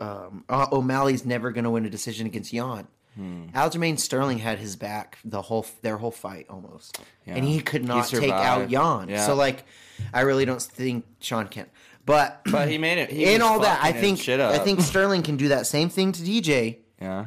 [0.00, 2.86] um O'Malley's never going to win a decision against Yan.
[3.14, 3.44] Hmm.
[3.54, 7.36] Aljamain Sterling had his back the whole their whole fight almost, Yeah.
[7.36, 8.70] and he could He not take out.
[8.70, 9.08] Yan.
[9.08, 9.24] Yeah.
[9.24, 9.64] So like,
[10.12, 11.66] I really don't think Sean can.
[12.06, 13.10] But But he made it.
[13.10, 16.22] He in all that, I think I think Sterling can do that same thing to
[16.22, 16.78] TJ.
[17.00, 17.26] Yeah,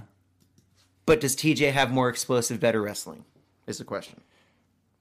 [1.05, 3.25] But does TJ have more explosive, better wrestling?
[3.65, 4.21] Is the question.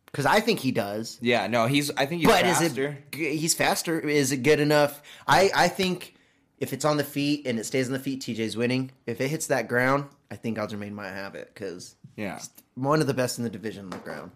[0.07, 1.19] Because I think he does.
[1.21, 1.47] yeah.
[1.47, 1.91] No, he's.
[1.91, 2.65] I think he's but faster.
[2.65, 2.79] is
[3.21, 3.37] it?
[3.39, 4.01] He's faster.
[4.01, 5.03] Is it good enough?
[5.27, 6.15] I I think
[6.59, 8.93] If it's on the feet and it stays on the feet, TJ's winning.
[9.05, 12.41] If it hits that ground, I think Aljamain might have it because Yeah.
[12.75, 14.31] one of the best in the division on the ground.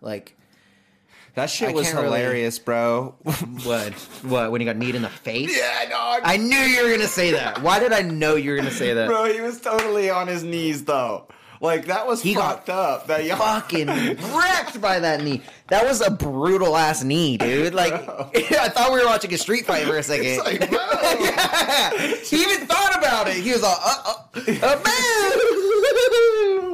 [0.00, 0.36] Like
[1.34, 3.14] That shit I was can't really- hilarious, bro.
[3.64, 3.92] what?
[4.22, 5.56] what when he got kneed in the face?
[5.56, 6.20] yeah, dog.
[6.24, 7.62] I knew you were gonna say that.
[7.62, 9.08] Why did I know you were gonna say that?
[9.08, 11.26] Bro, he was totally on his knees though.
[11.62, 13.06] Like that was He got fucked up.
[13.06, 13.86] That y'all Fucking
[14.36, 15.42] wrecked by that knee.
[15.68, 17.72] That was a brutal ass knee, dude.
[17.72, 17.92] Like
[18.34, 20.38] I thought we were watching a street fight for a second.
[20.38, 20.78] Like, bro.
[21.20, 21.90] Yeah.
[22.24, 23.36] He even thought about it.
[23.36, 24.16] He was like, uh, uh,
[24.66, 26.71] uh, man.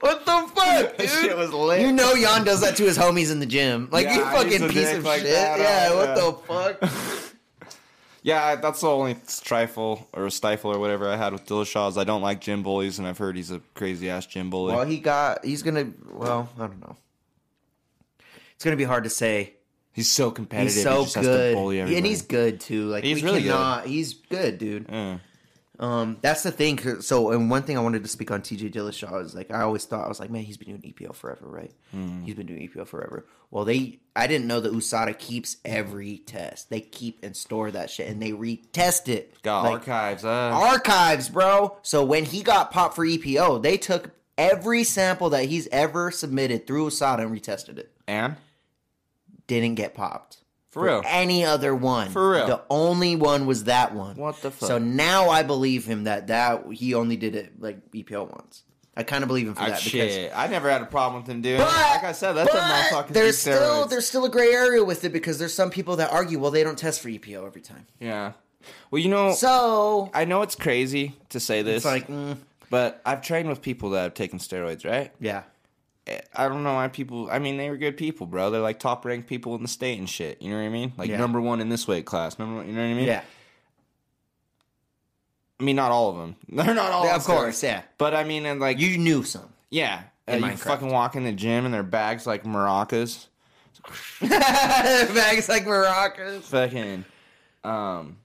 [0.00, 1.38] What the fuck, That shit dude?
[1.38, 1.80] was lit.
[1.80, 3.88] You know Yan does that to his homies in the gym.
[3.90, 5.30] Like, you Yeah, he's fucking a piece dick of like shit.
[5.32, 6.74] that, yeah, uh, what yeah.
[6.76, 7.24] the fuck?
[8.20, 12.04] Yeah, that's the only trifle or stifle or whatever I had with Dillashaw is I
[12.04, 14.74] don't like gym bullies, and I've heard he's a crazy ass gym bully.
[14.74, 16.96] Well, he got, he's gonna, well, I don't know.
[18.56, 19.54] It's gonna be hard to say.
[19.92, 20.74] he's so competitive.
[20.74, 22.86] He's so he just has to good, bully and he's good too.
[22.88, 23.52] Like He's we really good.
[23.52, 23.86] cannot.
[23.86, 24.86] He's good, dude.
[24.88, 25.18] Yeah.
[25.80, 27.00] Um, that's the thing.
[27.02, 29.84] So, and one thing I wanted to speak on TJ Dillashaw is like I always
[29.84, 31.72] thought I was like, man, he's been doing EPO forever, right?
[31.94, 32.24] Mm.
[32.24, 33.26] He's been doing EPO forever.
[33.50, 36.68] Well, they, I didn't know that USADA keeps every test.
[36.68, 39.40] They keep and store that shit, and they retest it.
[39.42, 40.24] got Like, archives.
[40.24, 41.76] Uh, archives, bro.
[41.82, 46.66] So when he got popped for EPO, they took every sample that he's ever submitted
[46.66, 47.92] through USADA and retested it.
[48.06, 48.36] and
[49.46, 50.38] Didn't get popped.
[50.78, 51.02] For real.
[51.06, 52.10] Any other one.
[52.10, 52.46] For real.
[52.46, 54.16] The only one was that one.
[54.16, 54.68] What the fuck?
[54.68, 58.62] So now I believe him that that he only did it like EPO once.
[58.96, 61.30] I kind of believe him for Ah, that shit, I never had a problem with
[61.30, 61.56] him doing.
[61.60, 61.62] it.
[61.64, 63.90] like I said, that's a motherfucking there's still steroids.
[63.90, 66.64] there's still a gray area with it because there's some people that argue well they
[66.64, 67.86] don't test for EPO every time.
[68.00, 68.32] Yeah.
[68.90, 72.38] Well, you know, So I know it's crazy to say this, it's like mm,
[72.70, 75.12] but I've trained with people that have taken steroids, right?
[75.20, 75.44] yeah.
[76.34, 77.28] I don't know why people.
[77.30, 78.50] I mean, they were good people, bro.
[78.50, 80.40] They're like top ranked people in the state and shit.
[80.42, 80.92] You know what I mean?
[80.96, 81.16] Like Yeah.
[81.18, 82.38] number one in this weight class.
[82.38, 83.06] Number one, you know what I mean?
[83.06, 83.22] Yeah.
[85.60, 86.36] I mean, not all of them.
[86.48, 87.04] They're not all.
[87.04, 87.82] Yeah, of course, yeah.
[87.98, 89.48] But I mean, and like You knew some.
[89.70, 90.58] yeah, uh, you Minecraft.
[90.58, 93.26] fucking walk in the gym and their bags like maracas.
[94.20, 96.42] Bags like maracas.
[96.42, 97.04] Fucking,
[97.64, 98.18] um,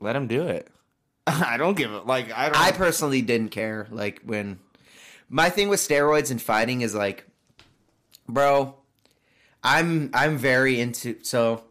[0.00, 0.68] let them do it.
[1.26, 2.06] I don't give it.
[2.06, 2.56] Like I don't.
[2.60, 3.86] I personally didn't care.
[3.90, 4.58] Like when
[5.30, 7.24] my thing with steroids and fighting is like,
[8.28, 8.74] bro,
[9.62, 11.64] I'm I'm very into so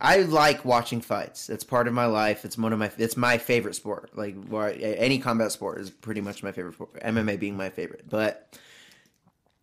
[0.00, 1.50] I like watching fights.
[1.50, 2.44] It's part of my life.
[2.44, 4.16] It's one of my it's my favorite sport.
[4.16, 4.36] Like
[4.80, 6.94] any combat sport is pretty much my favorite sport.
[7.02, 8.58] MMA being my favorite, but.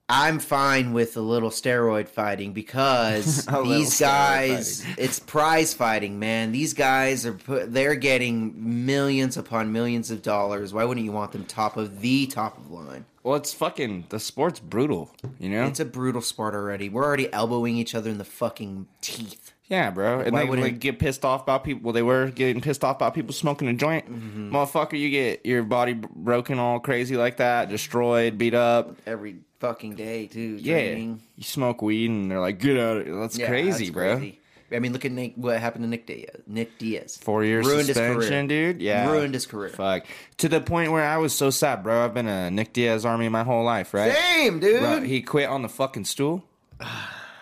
[0.10, 6.54] I'm fine with a little steroid fighting because these guys it's prize fighting, man.
[6.54, 10.74] These guys are put, they're getting millions upon millions of dollars.
[10.74, 13.06] Why wouldn't you want them top of the top of line?
[13.24, 15.14] well, it's fucking the sport's brutal.
[15.38, 15.66] You know?
[15.66, 16.88] It's a brutal sport already.
[16.88, 19.52] We're already elbowing each other in the fucking teeth.
[19.66, 20.22] Yeah, bro.
[20.22, 21.84] And Why they wouldn't- like, get pissed off about people.
[21.84, 24.10] Well, they were getting pissed off about people smoking a joint.
[24.10, 24.56] Mm-hmm.
[24.56, 28.96] Motherfucker, you get your body broken all crazy like that, destroyed, beat up.
[29.06, 30.58] Every fucking day, too.
[30.62, 33.90] Yeah, you smoke weed and they're like, "Get out of here!" That's Yeah, crazy, that's
[33.92, 34.18] bro.
[34.18, 34.40] crazy.
[34.70, 36.42] I mean, look at Nick, what happened to Nick Diaz.
[36.46, 37.18] Nick Diaz.
[37.22, 38.74] Four years Ruined his suspension, career.
[38.74, 38.82] dude.
[38.82, 39.70] Yeah, Ruined his career.
[39.70, 40.06] Fuck.
[40.40, 42.04] To the point where I was so sad, bro.
[42.04, 44.14] I've been a Nick Diaz army my whole life, right?
[44.14, 44.82] Same, dude.
[44.82, 46.44] Bro, he quit on the fucking stool.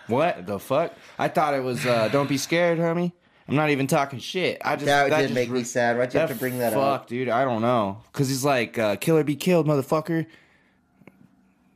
[0.06, 0.92] what the fuck?
[1.18, 3.12] I thought it was uh, "Don't be scared, homie."
[3.48, 4.60] I'm not even talking shit.
[4.64, 5.96] I just that, that did just make me sad.
[5.98, 7.06] Why'd you have to bring that fuck, up?
[7.08, 7.28] dude.
[7.28, 10.26] I don't know, cause he's like, uh, "Kill or be killed, motherfucker."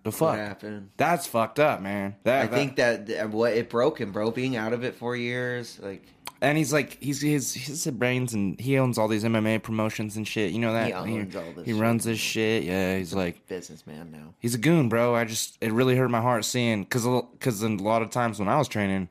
[0.03, 0.37] The What fuck?
[0.37, 0.91] happened?
[0.97, 2.17] That's fucked up, man.
[2.25, 4.31] That, I that- think that that what it broke him, bro.
[4.31, 6.03] Being out of it for years, like
[6.43, 10.27] and he's like, he's his his brains, and he owns all these MMA promotions and
[10.27, 10.53] shit.
[10.53, 11.81] You know that He owns all this He shit.
[11.81, 12.65] runs this shit.
[12.65, 14.33] Yeah, he's like, businessman now.
[14.39, 15.15] he's a goon, bro.
[15.15, 18.49] I just it really hurt my heart seeing because because a lot of times when
[18.49, 19.11] I was training,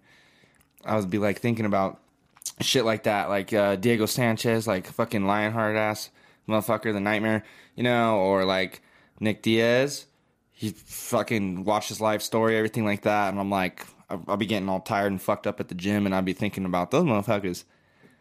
[0.84, 1.99] I would be like thinking about
[2.61, 6.10] shit like that, like uh, Diego Sanchez, like fucking Lionheart ass
[6.48, 7.44] motherfucker, the nightmare,
[7.76, 8.82] you know, or like
[9.20, 10.07] Nick Diaz.
[10.60, 14.45] He fucking watched his life story, everything like that, and I'm like, I'll, I'll be
[14.45, 17.06] getting all tired and fucked up at the gym, and I'd be thinking about those
[17.06, 17.64] motherfuckers.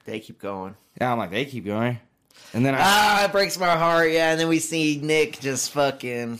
[0.05, 0.77] They keep going.
[1.01, 1.99] Yeah, I'm like, they keep going,
[2.53, 4.13] and then I Ah, it breaks my heart.
[4.13, 6.39] Yeah, and then we see Nick just fucking.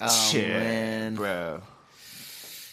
[0.00, 1.14] Oh man.
[1.14, 1.60] bro.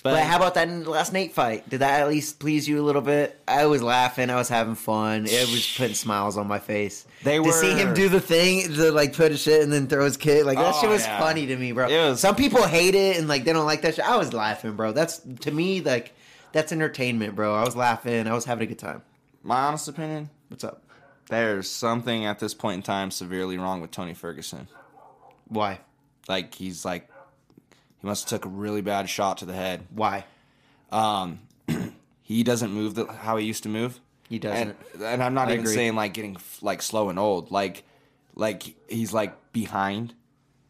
[0.03, 1.69] But, how about that last Nate fight?
[1.69, 3.39] Did that at least please you a little bit?
[3.47, 4.31] I was laughing.
[4.31, 5.25] I was having fun.
[5.27, 7.05] It was putting smiles on my face.
[7.23, 9.87] They were to see him do the thing, to like put his shit and then
[9.87, 10.45] throw his kid.
[10.47, 11.19] Like that Oh, shit was yeah.
[11.19, 11.87] funny to me, bro.
[11.87, 14.05] Was- Some people hate it and like they don't like that shit.
[14.09, 14.91] I was laughing, bro.
[14.91, 16.13] That's to me like
[16.51, 17.53] that's entertainment, bro.
[17.53, 18.27] I was laughing.
[18.27, 19.03] I was having a good time.
[19.43, 20.81] my honest opinion, What's up?
[21.29, 24.67] there's something at this point in time severely wrong with Tony Ferguson.
[25.47, 25.79] Why?
[26.27, 27.07] Like he's like
[28.01, 29.85] he must have took a really bad shot to the head.
[29.93, 30.25] Why?
[30.91, 31.39] Um,
[32.21, 33.99] he doesn't move the, how he used to move.
[34.27, 34.75] He doesn't.
[34.93, 35.75] And, and I'm not I even agree.
[35.75, 37.51] saying like getting like slow and old.
[37.51, 37.83] Like,
[38.35, 40.15] like he's like behind.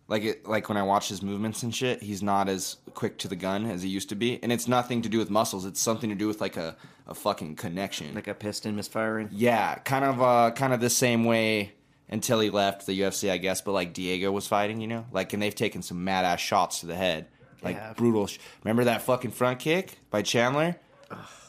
[0.08, 3.30] Like it, like when I watch his movements and shit, he's not as quick to
[3.30, 5.64] the gun as he used to be, and it's nothing to do with muscles.
[5.64, 6.76] It's something to do with like a,
[7.08, 8.14] a fucking connection.
[8.14, 9.30] Like a piston misfiring.
[9.32, 11.72] yeah, kind of uh, kind of the same way
[12.12, 13.62] until he left the UFC, I guess.
[13.62, 16.82] But like Diego was fighting, you know, like and they've taken some mad ass shots
[16.82, 17.28] to the head,
[17.64, 17.94] like Yeah.
[17.96, 18.28] brutal.
[18.28, 20.76] Sh- Remember that fucking front kick by Chandler?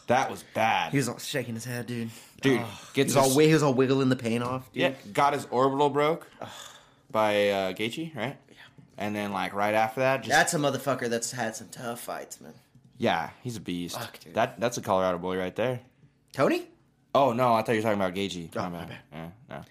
[0.09, 0.90] That was bad.
[0.90, 2.10] He was all shaking his head, dude.
[2.40, 4.70] Dude, he gets was all wi- he was all wiggling the pain off.
[4.72, 4.82] Dude.
[4.82, 6.26] Yeah, got his orbital broke
[7.10, 8.36] by uh, Gaethje, right?
[8.48, 8.55] Yeah.
[8.98, 12.40] And then like right after that, just That's a motherfucker that's had some tough fights,
[12.40, 12.52] man.
[12.98, 13.97] yeah, he's a beast.
[13.98, 14.34] Fuck, dude.
[14.34, 15.80] That that's a Colorado boy right there.
[16.32, 16.66] Tony?
[17.14, 18.48] Oh no, I thought you were talking about Gaethje.
[18.56, 18.98] Oh, My my bad.
[19.12, 19.62] Yeah, no.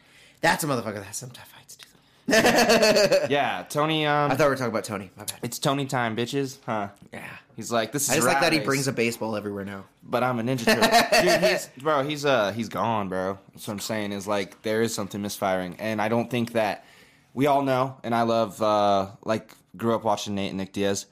[0.41, 1.87] That's a motherfucker that has some tough fights, too.
[2.27, 4.05] yeah, Tony.
[4.05, 5.11] Um, I thought we were talking about Tony.
[5.17, 5.39] My bad.
[5.41, 6.57] it's Tony time, bitches.
[6.65, 6.89] Huh?
[7.11, 7.27] Yeah.
[7.55, 8.09] He's like this is.
[8.11, 9.85] I just like that he brings a baseball everywhere now.
[10.03, 11.49] But I'm a ninja turtle, dude.
[11.51, 12.03] He's bro.
[12.03, 13.37] He's uh he's gone, bro.
[13.53, 14.13] That's what I'm saying.
[14.13, 16.85] Is like there is something misfiring, and I don't think that
[17.33, 17.97] we all know.
[18.03, 21.05] And I love uh like grew up watching Nate and Nick Diaz.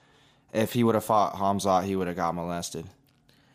[0.53, 2.85] If he would have fought Hamzat, he would have got molested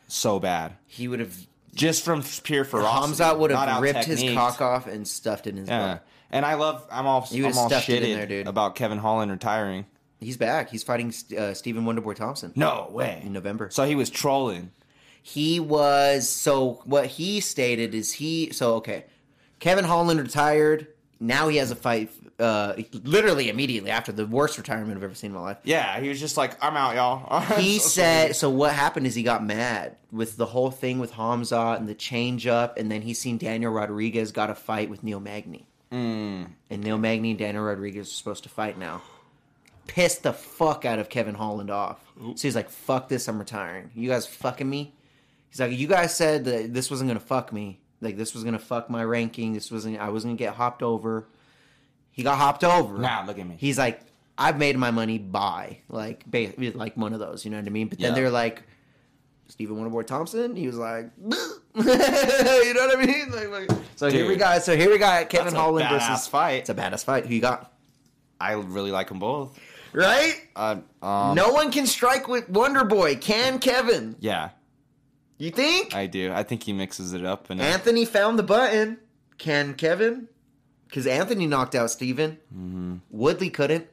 [0.09, 0.74] so bad.
[0.86, 1.36] He would have.
[1.74, 3.22] Just from pure ferocity.
[3.22, 6.06] Hamzat would have ripped his cock off and stuffed it in his Yeah, butt.
[6.30, 6.86] and I love.
[6.90, 7.26] I'm all.
[7.30, 8.46] You I'm all stuffed it in shitted there, dude.
[8.48, 9.86] about Kevin Holland retiring.
[10.20, 10.70] He's back.
[10.70, 13.20] He's fighting uh, Stephen Wonderboy Thompson No way.
[13.24, 13.68] in November.
[13.70, 14.70] So he was trolling.
[15.22, 19.05] He was so what he stated is he so okay.
[19.59, 20.86] Kevin Holland retired.
[21.20, 25.31] Now he has a fight uh literally immediately after the worst retirement I've ever seen
[25.31, 25.59] in my life.
[25.65, 29.23] Yeah, he was just like, "I'm out, y'all." He said so what happened is he
[29.23, 33.15] got mad with the whole thing with Hamza and the change up and then he
[33.15, 35.66] seen Daniel Rodriguez got a fight with Neil Magny.
[35.93, 36.51] Mm.
[36.70, 39.02] And Neil Magny and Daniel Rodriguez are supposed to fight now.
[39.86, 42.01] Pissed the fuck out of Kevin Holland off.
[42.36, 43.90] So he's like, fuck this, I'm retiring.
[43.94, 44.94] You guys fucking me?
[45.51, 47.81] He's like, you guys said that this wasn't gonna fuck me.
[48.01, 49.52] Like this was gonna fuck my ranking.
[49.52, 51.27] This wasn't I wasn't gonna get hopped over.
[52.14, 52.96] He got hopped over.
[52.98, 53.56] Now look at me.
[53.58, 54.00] He's like,
[54.38, 57.70] I've made my money by like ba- like one of those, you know what I
[57.70, 57.88] mean?
[57.88, 58.14] But then Yeah.
[58.14, 58.62] they're like,
[59.48, 60.56] Stephen Wonderboy Thompson.
[60.56, 61.30] He was like, you
[61.74, 63.30] know what I mean?
[63.30, 64.38] Like, like so here we Dude.
[64.38, 66.60] got so here we got Kevin Holland badass versus fight.
[66.60, 67.26] It's a badass fight.
[67.26, 67.72] Who you got?
[68.40, 69.58] I really like them both.
[69.92, 70.34] Right?
[70.56, 73.14] Uh, um, no one can strike with Wonder Boy.
[73.16, 74.16] Can Kevin?
[74.18, 74.50] Yeah,
[75.38, 75.94] You think?
[75.94, 76.32] I do.
[76.32, 78.98] I think he mixes it up and Anthony found the button.
[79.38, 80.28] Can Kevin?
[80.94, 82.38] Because Anthony knocked out Stephen.
[82.56, 82.94] Mm-hmm.
[83.10, 83.88] Woodley couldn't.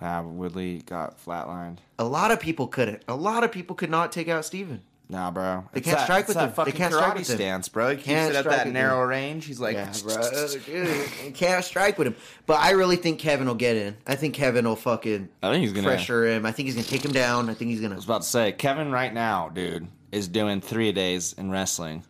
[0.00, 1.78] uh, Woodley got flatlined.
[2.00, 3.04] A lot of people couldn't.
[3.06, 4.82] A lot of people could not take out Stephen.
[5.08, 5.68] Nah, bro.
[5.72, 6.48] They It's can't that- strike with that him.
[6.50, 7.36] They Fucking can't strike karate with him.
[7.36, 7.90] stance, bro.
[7.90, 9.08] He keeps Can't it at that narrow him.
[9.10, 9.44] range.
[9.46, 10.48] He's like, Yeah, bro.
[10.66, 12.16] Dude, can't strike with him.
[12.46, 13.96] But I really think Kevin will get in.
[14.04, 15.86] I think Kevin will fucking I think he's gonna.
[15.86, 16.44] pressure him.
[16.44, 17.48] I think he's gonna take him down.
[17.48, 17.94] I think he's gonna.
[17.94, 22.02] I was about to say, Kevin right now, dude, is doing three days in wrestling,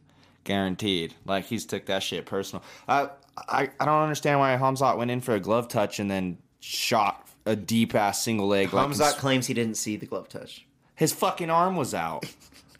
[0.44, 1.14] guaranteed.
[1.26, 2.62] Like he's took that shit personal.
[2.88, 6.38] I I, I don't understand why Hamzat went in for a glove touch and then
[6.60, 8.72] shot a deep ass single leg.
[8.72, 10.66] Like Hamzat claims he didn't see the glove touch.
[10.94, 12.24] his fucking arm was out.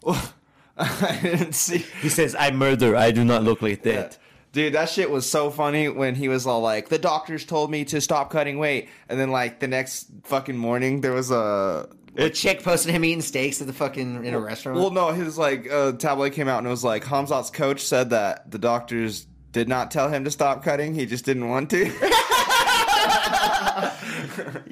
[0.77, 1.85] I didn't see.
[2.01, 2.95] He says, "I murder.
[2.95, 4.17] I do not look like that."
[4.51, 7.85] Dude, that shit was so funny when he was all like, "The doctors told me
[7.85, 11.87] to stop cutting weight," and then like the next fucking morning there was a
[12.17, 14.77] A chick posted him eating steaks at the fucking in a restaurant.
[14.77, 18.09] Well, no, his like uh, tabloid came out and it was like Hamzat's coach said
[18.09, 20.93] that the doctors did not tell him to stop cutting.
[20.93, 21.85] He just didn't want to.
[21.85, 21.91] you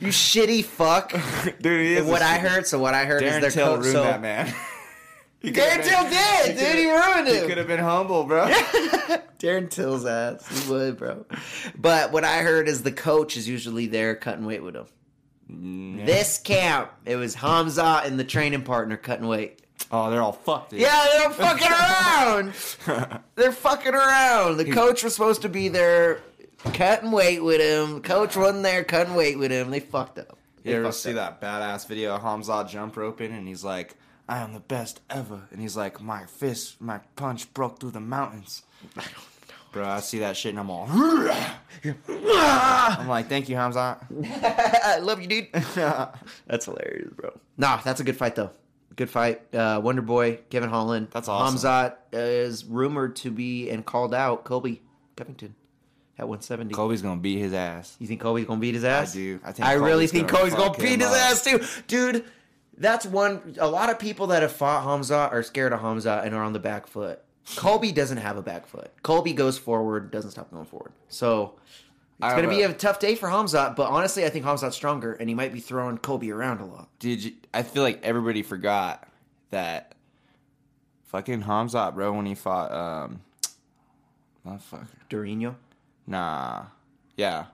[0.09, 1.11] shitty fuck.
[1.61, 3.85] Dude, he is what I heard, so what I heard Darren is their Till coach.
[3.85, 4.47] ruined So that man.
[5.43, 6.79] Darren Till did, dude.
[6.79, 7.41] He ruined it.
[7.43, 8.45] He could have been humble, bro.
[9.39, 10.45] Darren Till's ass.
[10.65, 11.25] He would, bro.
[11.77, 14.85] But what I heard is the coach is usually there cutting weight with him.
[15.49, 19.61] Mm, This camp, it was Hamza and the training partner cutting weight.
[19.91, 20.71] Oh, they're all fucked.
[20.71, 20.81] Dude.
[20.81, 23.21] Yeah, they're fucking around.
[23.35, 24.57] they're fucking around.
[24.57, 26.21] The coach was supposed to be there
[26.73, 28.01] cutting weight with him.
[28.01, 29.69] Coach wasn't there cutting weight with him.
[29.71, 30.37] They fucked up.
[30.63, 31.39] They You ever see up.
[31.39, 33.95] that badass video of Hamza jump roping and he's like,
[34.29, 35.41] I am the best ever.
[35.51, 38.63] And he's like, my fist, my punch broke through the mountains.
[38.95, 39.19] I don't know.
[39.73, 40.87] Bro, I see that shit and I'm all,
[42.17, 43.97] I'm like, thank you, Hamza.
[44.23, 45.47] I love you, dude.
[45.51, 47.31] that's hilarious, bro.
[47.57, 48.51] Nah, that's a good fight though.
[48.95, 49.41] Good fight.
[49.53, 51.07] Uh, Wonder Boy, Kevin Holland.
[51.11, 51.57] That's awesome.
[51.57, 54.81] Hamzat is rumored to be and called out Colby
[55.15, 55.55] Covington
[56.19, 56.73] at 170.
[56.73, 57.95] Colby's gonna beat his ass.
[57.99, 59.13] You think Colby's gonna beat his ass?
[59.13, 59.39] do.
[59.43, 61.15] I think I really think gonna Colby's gonna beat his up.
[61.15, 62.25] ass too, dude.
[62.77, 63.55] That's one.
[63.59, 66.53] A lot of people that have fought Hamza are scared of Hamza and are on
[66.53, 67.21] the back foot.
[67.55, 68.91] Kobe doesn't have a back foot.
[69.03, 70.91] Kobe goes forward, doesn't stop going forward.
[71.09, 71.55] So
[72.21, 73.73] it's gonna be a tough day for Hamza.
[73.75, 76.87] But honestly, I think Hamza's stronger, and he might be throwing Colby around a lot.
[76.99, 79.07] Did you, I feel like everybody forgot
[79.49, 79.95] that
[81.07, 83.21] Fucking Hamzat, bro, when he fought um
[84.45, 84.87] motherfucker.
[85.09, 85.55] Durinho,
[86.07, 86.63] Nah.
[87.17, 87.45] Yeah.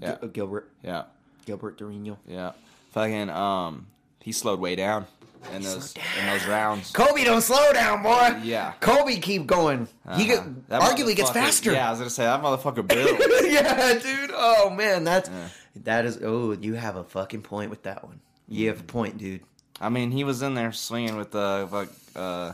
[0.00, 0.16] Yeah.
[0.20, 1.04] Gil- Gilbert, Yeah.
[1.46, 2.16] Gilbert Durinho.
[2.26, 2.52] Yeah.
[2.92, 3.86] Fucking um
[4.20, 5.06] he slowed way down
[5.52, 6.90] in those in those rounds.
[6.92, 8.40] Colby, don't slow down, boy.
[8.42, 8.72] Yeah.
[8.80, 9.88] Colby, keep going.
[10.16, 10.44] He Uh-huh.
[10.68, 11.72] That arguably gets motherfucker- faster.
[11.72, 13.20] Yeah, I was gonna say that motherfucker built.
[13.50, 14.30] yeah, dude.
[14.32, 15.30] Oh man, that's
[15.76, 16.18] that is.
[16.22, 18.20] Oh, you have a fucking point with that one.
[18.48, 19.42] You have a point, dude.
[19.80, 21.88] I mean, he was in there swinging with the fuck.
[22.14, 22.52] Uh,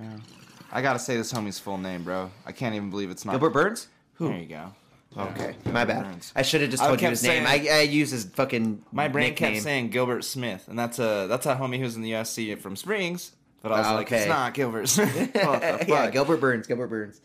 [0.00, 0.16] yeah.
[0.70, 2.30] I gotta say this homie's full name, bro.
[2.46, 3.32] I can't even believe it's not.
[3.32, 3.88] Gilbert Burns.
[4.18, 4.72] There you go.
[5.16, 6.04] Okay, my bad.
[6.04, 6.32] Burns.
[6.34, 7.46] I should have just told you kept his name.
[7.46, 9.52] I, I use his fucking My brain nickname.
[9.54, 12.76] kept saying Gilbert Smith, and that's a that's a homie who's in the UFC from
[12.76, 13.32] Springs.
[13.62, 14.18] But I was Ah, like, okay.
[14.20, 15.14] it's not Gilbert Smith.
[15.34, 16.10] what the yeah.
[16.10, 16.66] Gilbert Burns.
[16.66, 17.20] Gilbert Burns.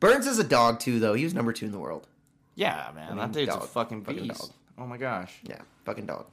[0.00, 1.14] Burns is a dog too, though.
[1.14, 2.06] He was number two in the world.
[2.54, 3.62] Yeah, man, mean, that dude's dog.
[3.62, 4.40] a fucking Fucking beast.
[4.40, 4.50] dog.
[4.78, 5.38] Oh my gosh.
[5.44, 6.26] Yeah, fucking dog.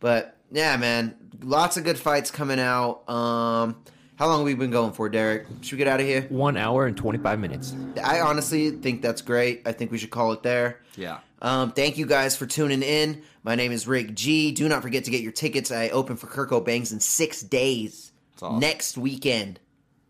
[0.00, 3.08] But yeah, man, lots of good fights coming out.
[3.10, 3.76] Um,
[4.18, 5.46] how long have we been going for, Derek?
[5.62, 6.22] Should we get out of here?
[6.28, 7.74] One hour and twenty five minutes.
[8.02, 9.62] I honestly think that's great.
[9.66, 10.80] I think we should call it there.
[10.96, 11.18] Yeah.
[11.40, 13.22] Um, thank you guys for tuning in.
[13.44, 14.50] My name is Rick G.
[14.50, 15.70] Do not forget to get your tickets.
[15.70, 18.10] I open for Kirko Bangz in six days.
[18.42, 18.58] awesome.
[18.58, 19.60] Next weekend.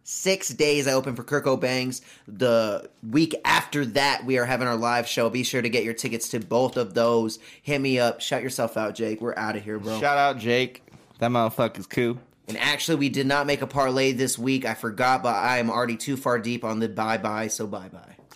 [0.04, 2.00] Six days I open for Kirko Bangz.
[2.26, 5.28] The week after that, we are having our live show.
[5.28, 7.38] Be sure to get your tickets to both of those.
[7.62, 8.22] Hit me up.
[8.22, 9.20] Shout yourself out, Jake.
[9.20, 10.00] We're out of here, bro.
[10.00, 10.82] Shout out Jake.
[11.18, 12.16] That motherfucker's cool.
[12.48, 14.64] And actually, we did not make a parlay this week.
[14.64, 17.88] I forgot, but I am already too far deep on the bye bye, so bye
[17.88, 18.17] bye.